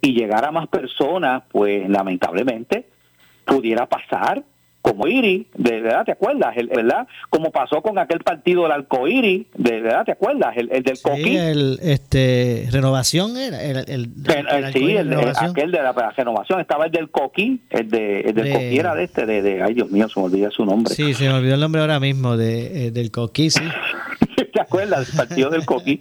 y 0.00 0.12
llegar 0.12 0.44
a 0.44 0.52
más 0.52 0.68
personas, 0.68 1.42
pues 1.50 1.88
lamentablemente 1.88 2.86
pudiera 3.44 3.86
pasar 3.86 4.42
como 4.88 5.06
Iri, 5.06 5.46
de 5.54 5.80
verdad, 5.80 6.04
¿te 6.04 6.12
acuerdas? 6.12 6.56
El, 6.56 6.68
¿verdad? 6.68 7.06
Como 7.28 7.50
pasó 7.50 7.82
con 7.82 7.98
aquel 7.98 8.20
partido 8.20 8.62
del 8.62 8.72
Alcoiri, 8.72 9.46
de 9.54 9.80
verdad, 9.80 10.04
¿te 10.04 10.12
acuerdas? 10.12 10.56
El, 10.56 10.68
del 10.68 10.96
sí, 10.96 11.36
el 11.36 11.78
este 11.82 12.68
renovación 12.70 13.36
era 13.36 13.62
el, 13.62 13.76
el, 13.86 14.10
sí, 14.72 14.96
el, 14.96 15.12
aquel 15.12 15.72
de 15.72 15.82
la, 15.82 15.92
renovación 16.16 16.60
estaba 16.60 16.86
el 16.86 16.92
del 16.92 17.10
Coquí, 17.10 17.60
el 17.70 17.90
de 17.90 18.20
el 18.20 18.34
del 18.34 18.52
Coquí 18.52 18.78
era 18.78 18.94
de 18.94 19.04
este 19.04 19.26
de, 19.26 19.42
de, 19.42 19.62
ay 19.62 19.74
Dios 19.74 19.90
mío, 19.90 20.08
se 20.08 20.18
me 20.20 20.26
olvidó 20.26 20.50
su 20.50 20.64
nombre. 20.64 20.94
Sí, 20.94 21.12
se 21.12 21.24
me 21.24 21.34
olvidó 21.34 21.54
el 21.54 21.60
nombre 21.60 21.80
ahora 21.80 22.00
mismo 22.00 22.36
de 22.36 22.86
eh, 22.86 22.90
del 22.90 23.10
Coquí, 23.10 23.50
sí. 23.50 23.62
¿Te 24.58 24.62
acuerdas? 24.62 25.08
El 25.08 25.16
partido 25.16 25.50
del 25.50 25.64
Coquí. 25.64 26.00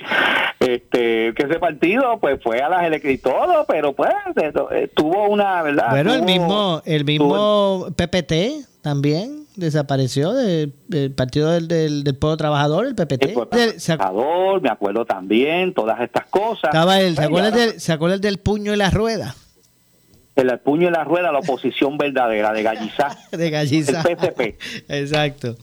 Este, 0.59 1.31
que 1.35 1.43
ese 1.43 1.59
partido 1.59 2.17
pues 2.19 2.41
fue 2.41 2.59
a 2.59 2.69
las 2.69 2.83
elecciones 2.85 3.19
y 3.19 3.21
todo, 3.21 3.65
pero 3.67 3.93
pues 3.93 4.09
eh, 4.71 4.89
tuvo 4.95 5.27
una, 5.29 5.61
¿verdad? 5.61 5.91
Bueno, 5.91 6.15
el 6.15 6.23
mismo 6.23 6.81
el 6.83 7.05
mismo 7.05 7.85
PPT 7.95 8.65
también 8.81 9.45
desapareció 9.55 10.33
del, 10.33 10.73
partido 11.15 11.51
del, 11.51 11.67
del, 11.67 12.15
pueblo 12.15 12.35
trabajador, 12.37 12.87
el 12.87 12.95
PPT. 12.95 13.25
El 13.25 13.33
pueblo 13.33 13.49
trabajador, 13.77 14.61
me 14.61 14.69
acuerdo 14.69 15.05
también, 15.05 15.75
todas 15.75 16.01
estas 16.01 16.25
cosas. 16.25 16.69
Estaba 16.69 16.99
el, 16.99 17.15
¿se, 17.15 17.23
acuerdan 17.23 17.53
del, 17.53 17.79
¿Se 17.79 17.93
acuerda 17.93 18.17
del 18.17 18.39
puño 18.39 18.73
y 18.73 18.77
la 18.77 18.89
rueda? 18.89 19.35
El, 20.35 20.57
puño 20.59 20.87
y 20.87 20.91
la 20.91 21.03
rueda, 21.03 21.31
la 21.31 21.39
oposición 21.39 21.99
verdadera 21.99 22.53
de 22.53 22.63
Gallizá. 22.63 23.15
de 23.31 23.49
Gallizá. 23.51 24.01
El 24.01 24.17
PSP. 24.17 24.41
Exacto. 24.89 25.55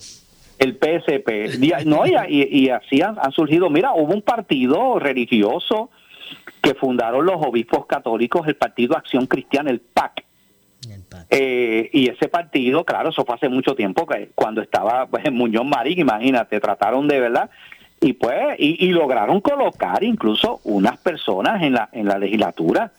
El 0.65 0.79
PSP. 0.79 1.85
No, 1.85 2.07
y, 2.07 2.15
y, 2.29 2.71
así 2.71 3.03
han, 3.03 3.19
han 3.21 3.33
surgido, 3.33 3.69
mira, 3.69 3.93
hubo 3.93 4.15
un 4.15 4.23
partido 4.23 4.99
religioso 4.99 5.91
que 6.63 6.75
fundaron 6.75 7.27
los 7.27 7.37
obispos 7.37 7.85
católicos, 7.87 8.47
el 8.49 8.57
Partido 8.57 8.97
Acción 8.97 9.27
Cristiana, 9.27 9.71
el 9.71 9.81
PAC. 9.81 10.25
Eh, 11.31 11.91
y 11.93 12.09
ese 12.09 12.29
partido, 12.29 12.85
claro, 12.85 13.11
eso 13.11 13.25
fue 13.25 13.35
hace 13.35 13.49
mucho 13.49 13.75
tiempo, 13.75 14.07
que 14.07 14.31
cuando 14.35 14.63
estaba 14.63 15.07
pues, 15.07 15.25
en 15.25 15.35
Muñoz 15.35 15.65
Marín, 15.65 15.99
imagínate, 15.99 16.61
trataron 16.61 17.09
de 17.09 17.21
verdad 17.21 17.51
y 18.01 18.13
pues 18.15 18.57
y, 18.59 18.91
lograron 18.91 19.41
colocar 19.41 20.03
incluso 20.05 20.61
unas 20.65 20.99
personas 20.99 21.63
en 21.63 21.75
la 21.75 21.89
en 21.93 22.07
la 22.07 22.19
legislatura. 22.19 22.93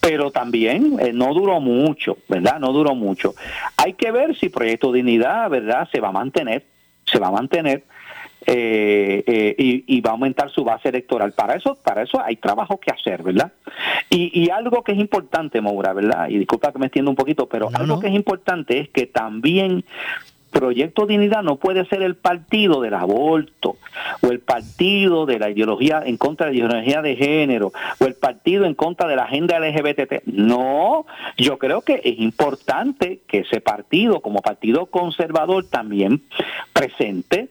Pero 0.00 0.30
también 0.30 0.98
eh, 1.00 1.12
no 1.12 1.34
duró 1.34 1.58
mucho 1.58 2.18
verdad 2.28 2.60
no 2.60 2.72
duró 2.72 2.94
mucho. 2.94 3.34
Hay 3.76 3.94
que 3.94 4.12
ver 4.12 4.36
si 4.36 4.48
proyecto 4.48 4.92
dignidad 4.92 5.50
verdad 5.50 5.88
se 5.90 6.00
va 6.00 6.08
a 6.08 6.12
mantener 6.12 6.64
se 7.06 7.18
va 7.18 7.28
a 7.28 7.32
mantener 7.32 7.84
eh, 8.48 9.24
eh, 9.26 9.82
y, 9.86 10.00
va 10.02 10.10
a 10.10 10.12
aumentar 10.12 10.50
su 10.50 10.62
base 10.62 10.88
electoral. 10.88 11.32
Para 11.32 11.56
eso, 11.56 11.74
para 11.82 12.02
eso 12.02 12.22
hay 12.22 12.36
trabajo 12.36 12.78
que 12.78 12.92
hacer, 12.92 13.22
¿verdad? 13.22 13.52
Y, 14.08 14.48
algo 14.50 14.84
que 14.84 14.92
es 14.92 14.98
importante, 14.98 15.60
Moura, 15.60 15.92
¿verdad? 15.92 16.28
Y 16.28 16.38
disculpa 16.38 16.72
que 16.72 16.78
me 16.78 16.86
extienda 16.86 17.10
un 17.10 17.16
poquito, 17.16 17.48
pero 17.48 17.68
algo 17.74 17.98
que 17.98 18.06
es 18.06 18.14
importante 18.14 18.78
es 18.78 18.88
que 18.88 19.06
también 19.06 19.84
Proyecto 20.50 21.06
Dignidad 21.06 21.42
no 21.42 21.56
puede 21.56 21.84
ser 21.86 22.02
el 22.02 22.16
partido 22.16 22.80
del 22.80 22.94
aborto 22.94 23.76
o 24.22 24.26
el 24.28 24.40
partido 24.40 25.26
de 25.26 25.38
la 25.38 25.50
ideología 25.50 26.02
en 26.04 26.16
contra 26.16 26.46
de 26.46 26.52
la 26.52 26.58
ideología 26.58 27.02
de 27.02 27.16
género 27.16 27.72
o 27.98 28.04
el 28.04 28.14
partido 28.14 28.64
en 28.64 28.74
contra 28.74 29.06
de 29.08 29.16
la 29.16 29.24
agenda 29.24 29.58
LGBT. 29.58 30.24
No, 30.26 31.06
yo 31.36 31.58
creo 31.58 31.82
que 31.82 32.00
es 32.04 32.18
importante 32.18 33.20
que 33.26 33.40
ese 33.40 33.60
partido 33.60 34.20
como 34.20 34.40
partido 34.40 34.86
conservador 34.86 35.64
también 35.68 36.22
presente 36.72 37.48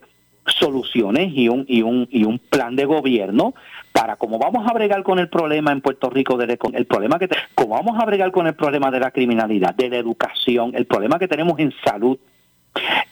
soluciones 0.48 1.32
y 1.34 1.50
un, 1.50 1.66
y 1.68 1.82
un, 1.82 2.08
y 2.12 2.24
un 2.24 2.40
plan 2.40 2.76
de 2.76 2.86
gobierno 2.86 3.54
para 3.92 4.16
cómo 4.18 4.38
vamos 4.38 4.70
a 4.70 4.74
bregar 4.74 5.04
con 5.04 5.20
el 5.20 5.30
problema 5.30 5.72
en 5.72 5.82
Puerto 5.82 6.10
Rico, 6.10 6.38
de, 6.38 6.58
el 6.74 6.86
problema 6.86 7.18
que 7.18 7.30
cómo 7.56 7.76
vamos 7.76 8.00
a 8.00 8.06
bregar 8.06 8.32
con 8.32 8.46
el 8.46 8.54
problema 8.54 8.92
de 8.92 9.00
la 9.00 9.12
criminalidad, 9.12 9.74
de 9.74 9.90
la 9.90 9.98
educación, 9.98 10.74
el 10.76 10.86
problema 10.86 11.18
que 11.18 11.28
tenemos 11.28 11.58
en 11.60 11.74
salud, 11.84 12.18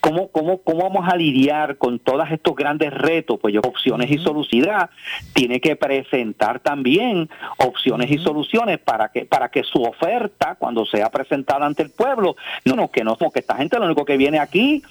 ¿Cómo, 0.02 0.28
cómo, 0.30 0.58
¿Cómo 0.60 0.84
vamos 0.84 1.08
a 1.08 1.16
lidiar 1.16 1.78
con 1.78 2.00
todos 2.00 2.30
estos 2.32 2.56
grandes 2.56 2.94
retos? 2.94 3.40
Pues 3.42 3.54
yo, 3.54 3.62
opciones 3.62 4.12
y 4.12 4.18
soluciones, 4.18 4.90
tiene 5.34 5.62
que 5.62 5.76
presentar 5.76 6.60
también 6.60 7.30
opciones 7.58 8.12
y 8.12 8.18
soluciones 8.18 8.80
para 8.80 9.10
que, 9.10 9.26
para 9.26 9.50
que 9.50 9.64
su 9.64 9.82
oferta, 9.82 10.56
cuando 10.56 10.86
sea 10.86 11.10
presentada 11.10 11.66
ante 11.66 11.84
el 11.84 11.92
pueblo, 11.92 12.36
no, 12.66 12.76
no, 12.76 12.90
que 12.90 13.04
no, 13.04 13.16
que 13.16 13.40
esta 13.40 13.56
gente 13.56 13.80
lo 13.80 13.86
único 13.86 14.04
que 14.04 14.18
viene 14.18 14.40
aquí 14.40 14.84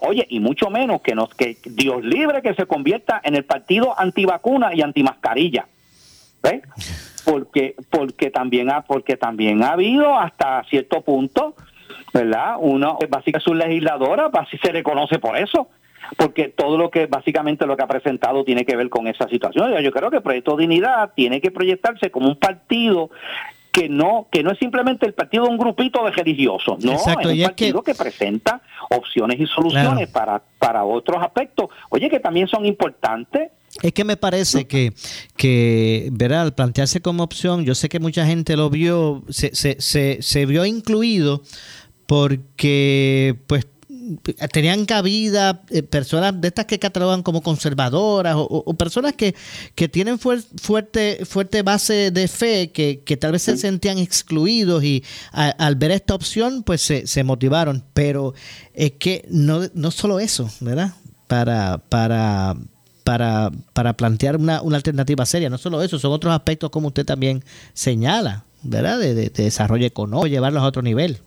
oye, 0.00 0.26
y 0.28 0.40
mucho 0.40 0.70
menos 0.70 1.00
que 1.00 1.14
nos 1.14 1.34
que 1.34 1.56
Dios 1.64 2.04
libre 2.04 2.42
que 2.42 2.54
se 2.54 2.66
convierta 2.66 3.20
en 3.22 3.34
el 3.34 3.44
partido 3.44 3.98
antivacuna 3.98 4.74
y 4.74 4.82
antimascarilla. 4.82 5.66
¿Ves? 6.42 6.62
Porque 7.24 7.74
porque 7.90 8.30
también 8.30 8.70
ha 8.70 8.82
porque 8.82 9.16
también 9.16 9.62
ha 9.62 9.72
habido 9.72 10.18
hasta 10.18 10.62
cierto 10.64 11.00
punto, 11.00 11.54
¿verdad? 12.14 12.56
Uno 12.60 12.96
básicamente 13.10 13.44
su 13.44 13.54
legisladora, 13.54 14.30
así 14.32 14.56
se 14.62 14.72
reconoce 14.72 15.18
por 15.18 15.36
eso 15.36 15.68
porque 16.16 16.48
todo 16.48 16.76
lo 16.76 16.90
que 16.90 17.06
básicamente 17.06 17.66
lo 17.66 17.76
que 17.76 17.82
ha 17.82 17.88
presentado 17.88 18.44
tiene 18.44 18.64
que 18.64 18.76
ver 18.76 18.88
con 18.88 19.08
esa 19.08 19.26
situación. 19.28 19.72
Yo 19.82 19.90
creo 19.90 20.10
que 20.10 20.16
el 20.16 20.22
Proyecto 20.22 20.56
Dignidad 20.56 21.12
tiene 21.14 21.40
que 21.40 21.50
proyectarse 21.50 22.10
como 22.10 22.28
un 22.28 22.36
partido 22.36 23.10
que 23.72 23.88
no 23.88 24.28
que 24.30 24.44
no 24.44 24.52
es 24.52 24.58
simplemente 24.60 25.04
el 25.04 25.14
partido 25.14 25.44
de 25.44 25.50
un 25.50 25.58
grupito 25.58 26.04
de 26.04 26.12
religiosos, 26.12 26.84
no, 26.84 26.92
es 26.92 27.04
un 27.04 27.14
partido 27.14 27.82
que... 27.82 27.94
presenta 27.94 28.62
opciones 28.90 29.40
y 29.40 29.46
soluciones 29.46 30.08
para, 30.10 30.40
para 30.60 30.84
otros 30.84 31.20
aspectos, 31.20 31.70
oye, 31.88 32.08
que 32.08 32.20
también 32.20 32.46
son 32.46 32.64
importantes. 32.66 33.50
Es 33.82 33.92
que 33.92 34.04
me 34.04 34.16
parece 34.16 34.68
que, 34.68 34.92
que, 35.36 36.08
verá, 36.12 36.42
al 36.42 36.54
plantearse 36.54 37.00
como 37.00 37.24
opción, 37.24 37.64
yo 37.64 37.74
sé 37.74 37.88
que 37.88 37.98
mucha 37.98 38.24
gente 38.24 38.56
lo 38.56 38.70
vio, 38.70 39.24
se, 39.28 39.52
se, 39.56 39.80
se, 39.80 40.22
se 40.22 40.46
vio 40.46 40.64
incluido 40.64 41.42
porque 42.06 43.36
pues 43.46 43.66
tenían 44.52 44.84
cabida 44.84 45.62
eh, 45.70 45.82
personas 45.82 46.38
de 46.38 46.48
estas 46.48 46.66
que 46.66 46.78
catalogan 46.78 47.22
como 47.22 47.42
conservadoras 47.42 48.36
o, 48.36 48.74
personas 48.74 49.14
que, 49.14 49.34
que 49.74 49.88
tienen 49.88 50.18
fuerte, 50.18 51.24
fuerte 51.24 51.62
base 51.62 52.10
de 52.10 52.28
fe, 52.28 52.70
que, 52.70 53.16
tal 53.16 53.32
vez 53.32 53.42
se 53.42 53.56
sentían 53.56 53.98
excluidos 53.98 54.84
y 54.84 55.02
al 55.32 55.76
ver 55.76 55.92
esta 55.92 56.14
opción 56.14 56.62
pues 56.62 56.82
se, 56.82 57.06
se 57.06 57.24
motivaron. 57.24 57.82
Pero 57.94 58.34
es 58.74 58.92
que 58.92 59.24
no, 59.30 59.62
no 59.72 59.90
solo 59.90 60.20
eso, 60.20 60.50
¿verdad? 60.60 60.92
Para, 61.26 61.78
para, 61.78 62.56
para, 63.04 63.50
para 63.72 63.96
plantear 63.96 64.36
una, 64.36 64.60
una 64.60 64.76
alternativa 64.76 65.24
seria, 65.24 65.48
no 65.48 65.58
solo 65.58 65.82
eso, 65.82 65.98
son 65.98 66.12
otros 66.12 66.34
aspectos 66.34 66.70
como 66.70 66.88
usted 66.88 67.06
también 67.06 67.42
señala, 67.72 68.44
¿verdad? 68.62 68.98
De, 68.98 69.14
de, 69.14 69.30
desarrollo 69.30 69.86
económico, 69.86 70.26
llevarlos 70.26 70.62
a 70.62 70.66
otro 70.66 70.82
nivel. 70.82 71.20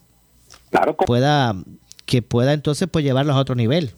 Claro. 0.70 0.96
Pueda 0.96 1.56
que 2.08 2.22
pueda 2.22 2.54
entonces 2.54 2.88
pues 2.92 3.06
llevarlos 3.06 3.36
a 3.36 3.40
otro 3.40 3.54
nivel. 3.54 3.92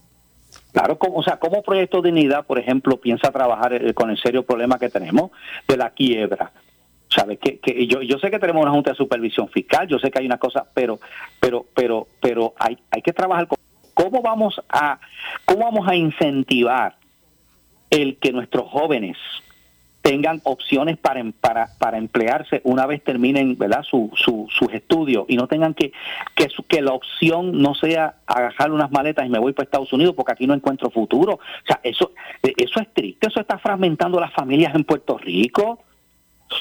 Claro, 0.73 0.97
como, 0.97 1.17
o 1.17 1.23
sea, 1.23 1.37
como 1.37 1.63
Proyecto 1.63 2.01
Dignidad, 2.01 2.45
por 2.45 2.59
ejemplo, 2.59 2.99
piensa 2.99 3.31
trabajar 3.31 3.73
eh, 3.73 3.93
con 3.93 4.09
el 4.09 4.17
serio 4.17 4.43
problema 4.43 4.77
que 4.77 4.89
tenemos 4.89 5.31
de 5.67 5.77
la 5.77 5.91
quiebra. 5.91 6.51
¿Sabes? 7.07 7.39
Que, 7.39 7.57
que 7.59 7.87
yo, 7.87 8.03
yo 8.03 8.19
sé 8.19 8.29
que 8.29 8.37
tenemos 8.37 8.61
una 8.61 8.71
junta 8.71 8.91
de 8.91 8.97
supervisión 8.97 9.47
fiscal, 9.49 9.87
yo 9.87 9.97
sé 9.97 10.11
que 10.11 10.19
hay 10.19 10.27
una 10.27 10.37
cosa, 10.37 10.67
pero, 10.75 10.99
pero, 11.39 11.65
pero, 11.73 12.07
pero 12.21 12.53
hay, 12.59 12.77
hay 12.91 13.01
que 13.01 13.13
trabajar 13.13 13.47
con 13.47 13.57
cómo 13.95 14.21
vamos 14.21 14.61
a, 14.69 14.99
cómo 15.45 15.65
vamos 15.65 15.87
a 15.87 15.95
incentivar 15.95 16.97
el 17.89 18.17
que 18.17 18.31
nuestros 18.31 18.69
jóvenes 18.69 19.17
tengan 20.09 20.41
opciones 20.43 20.97
para, 20.97 21.19
em, 21.19 21.31
para, 21.31 21.67
para 21.77 21.99
emplearse 21.99 22.61
una 22.63 22.87
vez 22.87 23.03
terminen 23.03 23.55
¿verdad? 23.59 23.83
Su, 23.83 24.09
su, 24.15 24.47
sus 24.49 24.73
estudios 24.73 25.25
y 25.27 25.35
no 25.35 25.45
tengan 25.45 25.75
que, 25.75 25.91
que, 26.33 26.47
que 26.67 26.81
la 26.81 26.93
opción 26.93 27.61
no 27.61 27.75
sea 27.75 28.15
agarrar 28.25 28.71
unas 28.71 28.89
maletas 28.89 29.27
y 29.27 29.29
me 29.29 29.37
voy 29.37 29.53
para 29.53 29.65
Estados 29.65 29.93
Unidos 29.93 30.15
porque 30.15 30.31
aquí 30.31 30.47
no 30.47 30.55
encuentro 30.55 30.89
futuro. 30.89 31.33
O 31.33 31.67
sea, 31.67 31.79
eso, 31.83 32.11
eso 32.41 32.79
es 32.79 32.91
triste, 32.91 33.27
eso 33.27 33.39
está 33.39 33.59
fragmentando 33.59 34.19
las 34.19 34.33
familias 34.33 34.73
en 34.73 34.83
Puerto 34.83 35.15
Rico. 35.19 35.83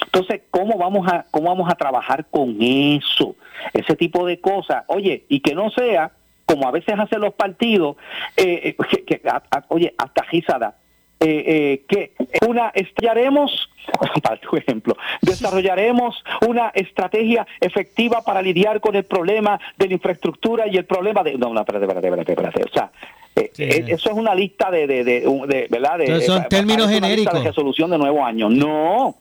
Entonces, 0.05 0.41
¿cómo 0.51 0.77
vamos 0.77 1.07
a 1.11 1.25
cómo 1.31 1.49
vamos 1.49 1.71
a 1.71 1.75
trabajar 1.75 2.27
con 2.29 2.55
eso? 2.61 3.35
Ese 3.73 3.95
tipo 3.95 4.27
de 4.27 4.39
cosas. 4.39 4.83
Oye, 4.89 5.25
y 5.27 5.39
que 5.39 5.55
no 5.55 5.71
sea 5.71 6.11
como 6.45 6.67
a 6.67 6.71
veces 6.71 6.99
hacen 6.99 7.21
los 7.21 7.33
partidos, 7.33 7.95
eh, 8.37 8.75
eh 8.79 9.31
oye, 9.69 9.95
hasta 9.97 10.23
Gisada, 10.25 10.75
eh, 11.21 11.43
eh, 11.47 11.83
que 11.87 12.13
una 12.47 12.69
estallaremos, 12.69 13.69
para 14.23 14.39
tu 14.39 14.55
ejemplo, 14.55 14.95
desarrollaremos 15.21 16.23
una 16.47 16.69
estrategia 16.69 17.45
efectiva 17.59 18.21
para 18.21 18.41
lidiar 18.41 18.79
con 18.79 18.95
el 18.95 19.03
problema 19.03 19.59
de 19.77 19.87
la 19.87 19.93
infraestructura 19.93 20.67
y 20.67 20.77
el 20.77 20.85
problema 20.85 21.23
de... 21.23 21.37
No, 21.37 21.53
no, 21.53 21.59
espérate, 21.59 21.85
espérate, 21.85 22.07
espérate, 22.07 22.31
espérate. 22.31 22.63
O 22.63 22.73
sea, 22.73 22.91
eh, 23.35 23.51
eh, 23.57 23.85
eso 23.87 24.11
es 24.11 24.17
una 24.17 24.35
lista 24.35 24.69
de, 24.71 24.87
de, 24.87 25.03
de, 25.03 25.21
de 25.21 25.67
¿verdad? 25.69 25.97
De, 25.97 26.21
son 26.21 26.47
términos 26.49 26.89
genéricos. 26.89 27.33
de 27.33 27.47
resolución 27.47 27.89
de 27.91 27.97
nuevo 27.97 28.25
año. 28.25 28.49
No. 28.49 29.07
O 29.07 29.15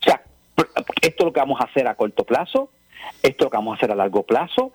sea, 0.00 0.22
esto 1.00 1.18
es 1.18 1.24
lo 1.24 1.32
que 1.32 1.40
vamos 1.40 1.60
a 1.60 1.64
hacer 1.64 1.86
a 1.86 1.94
corto 1.94 2.24
plazo, 2.24 2.70
esto 3.22 3.28
es 3.28 3.40
lo 3.40 3.50
que 3.50 3.56
vamos 3.56 3.74
a 3.74 3.76
hacer 3.76 3.90
a 3.90 3.94
largo 3.94 4.22
plazo, 4.22 4.72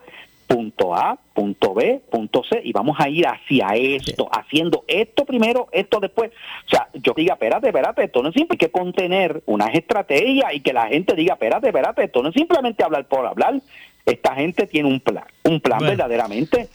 punto 0.48 0.96
A, 0.96 1.18
punto 1.34 1.74
B, 1.74 2.02
punto 2.12 2.44
C, 2.44 2.62
y 2.64 2.72
vamos 2.72 2.98
a 3.00 3.10
ir 3.10 3.26
hacia 3.26 3.70
esto, 3.76 4.30
haciendo 4.32 4.84
esto 4.88 5.26
primero, 5.26 5.68
esto 5.72 6.00
después. 6.00 6.32
O 6.68 6.70
sea, 6.70 6.90
yo 6.94 7.14
diga, 7.16 7.34
espérate, 7.34 7.68
espérate, 7.68 8.04
esto 8.04 8.22
no 8.22 8.30
es 8.30 8.36
simple, 8.36 8.56
hay 8.56 8.58
que 8.58 8.72
contener 8.72 9.44
unas 9.46 9.74
estrategias 9.74 10.54
y 10.54 10.62
que 10.62 10.74
la 10.74 10.88
gente 10.88 11.16
diga, 11.16 11.34
espérate, 11.34 11.68
espérate, 11.68 12.04
esto 12.04 12.22
no 12.22 12.30
es 12.30 12.36
simplemente 12.36 12.84
hablar 12.84 13.08
por 13.08 13.26
hablar. 13.26 13.62
Esta 14.06 14.36
gente 14.36 14.68
tiene 14.68 14.90
un 14.90 15.00
plan, 15.00 15.26
un 15.46 15.62
plan 15.62 15.80
verdaderamente. 15.80 16.70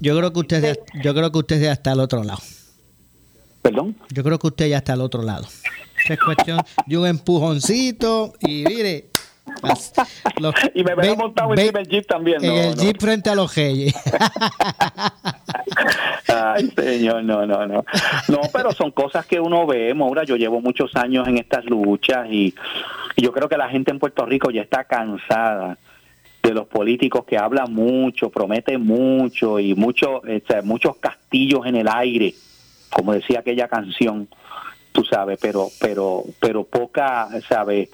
Yo 0.00 0.16
creo 0.16 0.32
que 0.32 0.38
usted, 0.40 0.78
yo 1.02 1.14
creo 1.14 1.30
que 1.30 1.38
usted 1.38 1.60
ya 1.60 1.72
está 1.72 1.92
al 1.92 2.00
otro 2.00 2.24
lado. 2.24 2.40
¿Perdón? 3.62 3.96
Yo 4.10 4.22
creo 4.22 4.38
que 4.38 4.46
usted 4.46 4.68
ya 4.68 4.78
está 4.78 4.94
al 4.94 5.02
otro 5.02 5.22
lado. 5.22 5.46
Es 6.08 6.18
cuestión 6.18 6.60
de 6.86 6.96
un 6.96 7.06
empujoncito 7.06 8.32
y 8.40 8.64
mire, 8.64 9.07
y 10.74 10.84
me 10.84 10.94
veo 10.94 11.16
montado 11.16 11.52
en 11.54 11.76
el 11.76 11.88
Jeep 11.88 12.06
también. 12.06 12.44
en 12.44 12.52
el 12.52 12.76
Jeep 12.76 13.00
frente 13.00 13.30
a 13.30 13.34
los 13.34 13.54
Reyes. 13.54 13.94
Ay, 16.28 16.70
señor, 16.76 17.24
no, 17.24 17.46
no, 17.46 17.66
no. 17.66 17.84
No, 18.28 18.40
pero 18.52 18.72
son 18.72 18.90
cosas 18.90 19.26
que 19.26 19.40
uno 19.40 19.66
ve, 19.66 19.94
Maura. 19.94 20.24
Yo 20.24 20.36
llevo 20.36 20.60
muchos 20.60 20.94
años 20.96 21.26
en 21.28 21.38
estas 21.38 21.64
luchas 21.64 22.28
y, 22.30 22.54
yo 23.16 23.32
creo 23.32 23.48
que 23.48 23.56
la 23.56 23.68
gente 23.68 23.90
en 23.90 23.98
Puerto 23.98 24.24
Rico 24.26 24.50
ya 24.50 24.62
está 24.62 24.84
cansada 24.84 25.76
de 26.42 26.54
los 26.54 26.66
políticos 26.66 27.24
que 27.26 27.36
hablan 27.36 27.72
mucho, 27.72 28.30
prometen 28.30 28.86
mucho 28.86 29.58
y 29.58 29.74
mucho, 29.74 30.22
muchos 30.62 30.96
castillos 30.98 31.66
en 31.66 31.74
el 31.76 31.88
aire, 31.88 32.34
como 32.90 33.12
decía 33.12 33.40
aquella 33.40 33.66
canción 33.66 34.28
tú 34.92 35.04
sabes, 35.04 35.38
pero 35.40 35.68
pero 35.80 36.24
pero 36.40 36.64
poca, 36.64 37.28
¿sabes? 37.48 37.88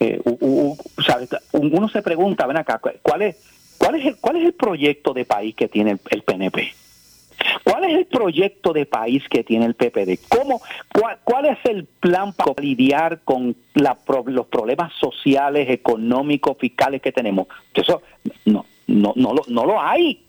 Eh, 0.00 0.20
Uno 0.24 1.88
se 1.88 2.02
pregunta, 2.02 2.46
ven 2.46 2.56
acá, 2.56 2.80
¿cuál 3.02 3.22
es 3.22 3.36
cuál 3.78 3.96
es 3.96 4.06
el 4.06 4.16
cuál 4.16 4.36
es 4.36 4.44
el 4.44 4.54
proyecto 4.54 5.12
de 5.12 5.24
país 5.24 5.54
que 5.54 5.68
tiene 5.68 5.98
el, 6.10 6.22
PNP? 6.22 6.74
¿Cuál 7.64 7.84
es 7.84 7.96
el 7.98 8.06
proyecto 8.06 8.72
de 8.72 8.86
país 8.86 9.22
que 9.30 9.44
tiene 9.44 9.66
el 9.66 9.74
PPD? 9.74 10.18
¿Cómo, 10.28 10.60
cuál, 11.24 11.46
es 11.46 11.58
el 11.64 11.84
plan 11.84 12.32
para 12.32 12.54
lidiar 12.60 13.20
con 13.24 13.54
la, 13.74 13.96
los 14.26 14.46
problemas 14.46 14.92
sociales, 14.94 15.70
económicos, 15.70 16.56
fiscales 16.58 17.00
que 17.00 17.12
tenemos? 17.12 17.46
Eso 17.72 18.02
no, 18.44 18.66
no, 18.88 19.12
no, 19.14 19.32
lo, 19.32 19.42
no 19.46 19.64
lo 19.64 19.80
hay. 19.80 20.24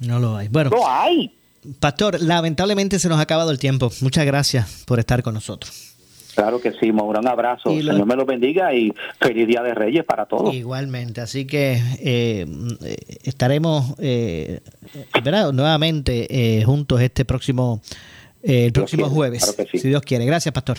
No 0.00 0.18
lo 0.18 0.36
hay. 0.36 0.48
Bueno, 0.48 0.70
no 0.70 0.76
lo 0.76 0.88
hay. 0.88 1.32
Pastor, 1.80 2.20
lamentablemente 2.20 2.98
se 2.98 3.08
nos 3.08 3.18
ha 3.18 3.22
acabado 3.22 3.50
el 3.50 3.58
tiempo. 3.58 3.90
Muchas 4.00 4.26
gracias 4.26 4.84
por 4.86 4.98
estar 4.98 5.22
con 5.22 5.34
nosotros. 5.34 5.96
Claro 6.34 6.60
que 6.60 6.72
sí, 6.72 6.92
Maura, 6.92 7.20
un 7.20 7.28
abrazo. 7.28 7.70
Señor 7.70 8.04
me 8.04 8.14
lo 8.14 8.26
bendiga 8.26 8.74
y 8.74 8.92
feliz 9.18 9.48
Día 9.48 9.62
de 9.62 9.74
Reyes 9.74 10.04
para 10.04 10.26
todos. 10.26 10.54
Igualmente, 10.54 11.22
así 11.22 11.46
que 11.46 11.80
eh, 11.98 12.46
estaremos 13.24 13.94
eh, 13.98 14.60
nuevamente 15.54 16.26
eh, 16.58 16.62
juntos 16.64 17.00
este 17.00 17.24
próximo, 17.24 17.80
el 18.42 18.70
próximo 18.72 19.08
jueves, 19.08 19.56
si 19.72 19.88
Dios 19.88 20.02
quiere. 20.02 20.26
Gracias, 20.26 20.52
Pastor. 20.52 20.76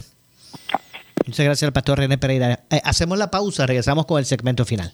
Muchas 1.25 1.43
gracias 1.43 1.67
al 1.67 1.73
Pastor 1.73 1.97
René 1.97 2.19
Pereira. 2.19 2.59
hacemos 2.83 3.17
la 3.17 3.31
pausa, 3.31 3.65
regresamos 3.65 4.05
con 4.05 4.19
el 4.19 4.25
segmento 4.25 4.63
final 4.63 4.93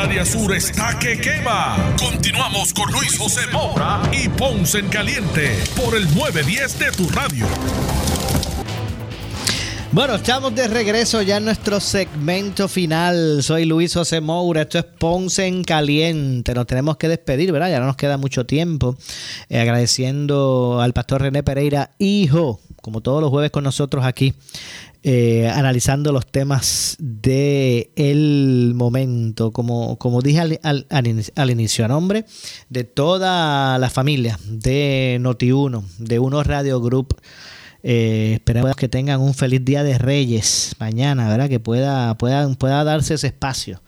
Área 0.00 0.24
sur 0.24 0.54
está 0.54 0.98
que 0.98 1.20
quema. 1.20 1.76
Continuamos 1.98 2.72
con 2.72 2.90
Luis 2.90 3.18
José 3.18 3.42
Moura 3.52 4.00
y 4.10 4.30
Ponce 4.30 4.78
en 4.78 4.88
Caliente 4.88 5.62
por 5.76 5.94
el 5.94 6.04
910 6.14 6.78
de 6.78 6.92
tu 6.92 7.06
radio. 7.10 7.46
Bueno, 9.92 10.14
estamos 10.14 10.54
de 10.54 10.68
regreso 10.68 11.20
ya 11.20 11.38
en 11.38 11.46
nuestro 11.46 11.80
segmento 11.80 12.68
final. 12.68 13.42
Soy 13.42 13.64
Luis 13.64 13.92
José 13.92 14.20
Moura, 14.20 14.62
esto 14.62 14.78
es 14.78 14.84
Ponce 14.84 15.46
en 15.46 15.64
Caliente. 15.64 16.54
Nos 16.54 16.68
tenemos 16.68 16.96
que 16.96 17.08
despedir, 17.08 17.50
¿verdad? 17.50 17.70
Ya 17.70 17.80
no 17.80 17.86
nos 17.86 17.96
queda 17.96 18.16
mucho 18.16 18.46
tiempo. 18.46 18.96
Eh, 19.48 19.58
agradeciendo 19.58 20.80
al 20.80 20.92
pastor 20.92 21.22
René 21.22 21.42
Pereira, 21.42 21.90
hijo, 21.98 22.60
como 22.80 23.00
todos 23.00 23.20
los 23.20 23.30
jueves 23.30 23.50
con 23.50 23.64
nosotros 23.64 24.04
aquí, 24.04 24.32
eh, 25.02 25.50
analizando 25.52 26.12
los 26.12 26.24
temas 26.24 26.96
del 27.00 27.88
el 27.96 28.72
momento, 28.76 29.50
como, 29.50 29.98
como 29.98 30.22
dije 30.22 30.38
al, 30.38 30.60
al, 30.62 30.86
al, 30.88 31.50
inicio, 31.50 31.84
a 31.84 31.88
nombre 31.88 32.26
de 32.68 32.84
toda 32.84 33.76
la 33.78 33.90
familia 33.90 34.38
de 34.46 35.18
Noti1, 35.20 35.82
de 35.98 36.20
Uno 36.20 36.44
Radio 36.44 36.80
Group. 36.80 37.16
Eh, 37.82 38.32
esperamos 38.34 38.76
que 38.76 38.88
tengan 38.88 39.20
un 39.20 39.34
feliz 39.34 39.64
día 39.64 39.82
de 39.82 39.98
Reyes 39.98 40.74
mañana, 40.78 41.28
¿verdad? 41.28 41.48
Que 41.48 41.60
pueda, 41.60 42.16
pueda, 42.18 42.48
pueda 42.54 42.84
darse 42.84 43.14
ese 43.14 43.28
espacio 43.28 43.82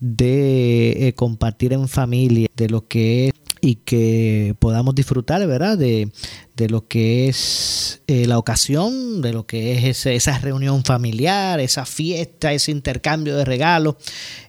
de 0.00 1.08
eh, 1.08 1.12
compartir 1.14 1.72
en 1.72 1.88
familia 1.88 2.48
de 2.56 2.68
lo 2.68 2.86
que 2.86 3.28
es 3.28 3.34
y 3.60 3.76
que 3.76 4.54
podamos 4.58 4.94
disfrutar, 4.94 5.46
¿verdad? 5.46 5.76
De, 5.76 6.10
de 6.58 6.68
lo 6.68 6.88
que 6.88 7.28
es 7.28 8.02
eh, 8.08 8.26
la 8.26 8.36
ocasión, 8.36 9.22
de 9.22 9.32
lo 9.32 9.46
que 9.46 9.88
es 9.88 10.06
esa 10.06 10.38
reunión 10.38 10.82
familiar, 10.82 11.60
esa 11.60 11.86
fiesta, 11.86 12.52
ese 12.52 12.72
intercambio 12.72 13.36
de 13.36 13.44
regalos, 13.44 13.94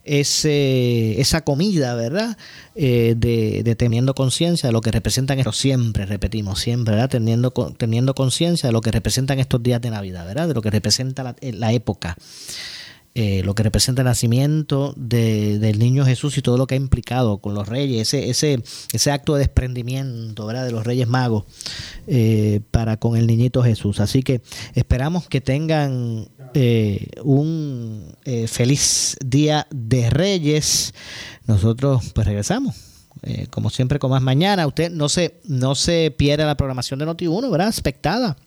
ese, 0.04 1.22
esa 1.22 1.42
comida, 1.42 1.94
¿verdad? 1.94 2.36
Eh, 2.74 3.14
de, 3.16 3.76
teniendo 3.76 4.16
conciencia 4.16 4.68
de 4.68 4.74
lo 4.74 4.82
que 4.82 4.92
representan 4.92 5.38
estos, 5.38 5.58
siempre 5.58 6.08
repetimos, 6.08 6.60
siempre, 6.60 6.96
¿verdad? 6.96 7.10
Teniendo, 7.10 7.52
teniendo 7.78 8.16
conciencia 8.16 8.68
de 8.68 8.74
lo 8.74 8.82
que 8.82 8.92
representan 8.92 9.40
estos 9.40 9.62
días 9.62 9.80
de 9.80 9.92
Navidad, 9.92 10.26
¿verdad? 10.26 10.48
De 10.48 10.56
lo 10.56 10.64
que 10.64 10.72
representa 10.72 11.22
la, 11.22 11.36
la 11.42 11.74
época. 11.74 12.18
Eh, 13.16 13.42
lo 13.44 13.56
que 13.56 13.64
representa 13.64 14.04
el 14.04 14.06
nacimiento 14.06 14.94
del 14.96 15.80
niño 15.80 16.06
Jesús 16.06 16.38
y 16.38 16.44
todo 16.44 16.58
lo 16.58 16.68
que 16.68 16.76
ha 16.76 16.78
implicado 16.78 17.40
con 17.40 17.56
los 17.56 17.68
reyes, 17.68 18.14
ese, 18.14 18.30
ese, 18.30 18.64
ese 18.94 19.12
acto 19.12 19.34
de 19.34 19.40
desprendimiento 19.40 20.46
¿verdad? 20.46 20.64
de 20.66 20.72
los 20.72 20.86
reyes 20.86 21.08
magos 21.08 21.46
eh, 22.06 22.62
para 22.70 22.98
con 22.98 23.18
el 23.18 23.26
niñito 23.26 23.64
Jesús. 23.64 24.00
Así 24.00 24.22
que 24.22 24.42
esperamos 24.76 25.28
que 25.28 25.42
tengan 25.42 26.30
eh, 26.54 27.08
un 27.24 28.16
feliz 28.48 29.18
día 29.26 29.68
de 29.72 30.12
reyes. 30.12 30.94
Nosotros 31.48 32.12
pues 32.14 32.28
regresamos. 32.28 32.76
como 33.50 33.72
siempre, 33.72 33.98
con 33.98 34.12
más 34.12 34.22
mañana. 34.22 34.68
Usted 34.68 34.92
no 34.92 35.10
se, 35.10 35.42
no 35.46 35.74
se 35.74 36.14
pierda 36.16 36.46
la 36.46 36.56
programación 36.56 37.00
de 37.00 37.08
Noti1, 37.08 37.52
¿verdad? 37.52 37.70
Expectada 37.70 38.38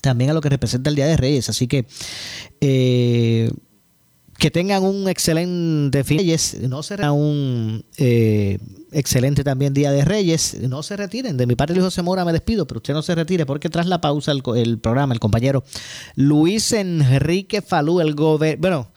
también 0.00 0.30
a 0.30 0.32
lo 0.34 0.40
que 0.40 0.48
representa 0.48 0.90
el 0.90 0.96
Día 0.96 1.06
de 1.06 1.16
Reyes. 1.16 1.48
Así 1.48 1.66
que 1.66 1.86
que 4.40 4.50
tengan 4.50 4.82
un 4.82 5.06
excelente 5.06 6.02
fin 6.02 6.18
no 6.68 6.82
será 6.82 7.12
un 7.12 7.84
eh, 7.98 8.58
excelente 8.90 9.44
también 9.44 9.74
Día 9.74 9.92
de 9.92 10.02
Reyes, 10.02 10.56
no 10.62 10.82
se 10.82 10.96
retiren. 10.96 11.36
De 11.36 11.46
mi 11.46 11.56
parte, 11.56 11.74
Luis 11.74 11.84
José 11.84 12.00
Mora, 12.00 12.24
me 12.24 12.32
despido, 12.32 12.66
pero 12.66 12.78
usted 12.78 12.94
no 12.94 13.02
se 13.02 13.14
retire 13.14 13.44
porque 13.44 13.68
tras 13.68 13.86
la 13.86 14.00
pausa 14.00 14.32
el, 14.32 14.42
el 14.56 14.78
programa, 14.78 15.12
el 15.12 15.20
compañero 15.20 15.62
Luis 16.16 16.72
Enrique 16.72 17.60
Falú, 17.60 18.00
el 18.00 18.14
gobernador, 18.14 18.60
bueno, 18.60 18.92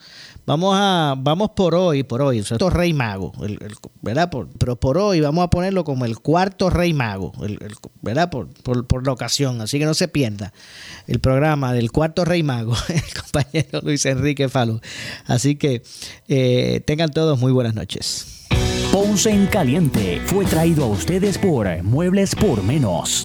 vamos 0.46 0.74
a 0.78 1.14
vamos 1.16 1.50
por 1.50 1.74
hoy, 1.74 2.02
por 2.02 2.22
hoy, 2.22 2.40
o 2.40 2.44
sea, 2.44 2.58
rey 2.70 2.92
mago, 2.92 3.32
¿verdad? 4.02 4.30
pero 4.58 4.76
por 4.76 4.98
hoy 4.98 5.20
vamos 5.20 5.44
a 5.44 5.50
ponerlo 5.50 5.84
como 5.84 6.04
el 6.04 6.18
cuarto 6.18 6.70
rey 6.70 6.92
mago, 6.92 7.32
¿verdad? 8.02 8.30
Por, 8.30 8.48
por, 8.86 9.06
la 9.06 9.12
ocasión, 9.12 9.60
así 9.60 9.78
que 9.78 9.84
no 9.84 9.94
se 9.94 10.08
pierda 10.08 10.52
el 11.06 11.20
programa 11.20 11.72
del 11.72 11.92
cuarto 11.92 12.24
rey 12.24 12.42
mago, 12.42 12.74
el 12.88 13.22
compañero 13.22 13.80
Luis 13.82 14.04
Enrique 14.06 14.48
Falú. 14.48 14.80
Así 15.26 15.56
que 15.56 15.82
eh, 16.28 16.82
tengan 16.86 17.10
todos 17.10 17.38
muy 17.38 17.52
buenas 17.52 17.74
noches. 17.74 18.46
Ponce 18.92 19.30
en 19.30 19.46
Caliente 19.46 20.20
fue 20.26 20.44
traído 20.44 20.84
a 20.84 20.88
ustedes 20.88 21.36
por 21.38 21.82
Muebles 21.82 22.34
por 22.34 22.62
Menos. 22.62 23.24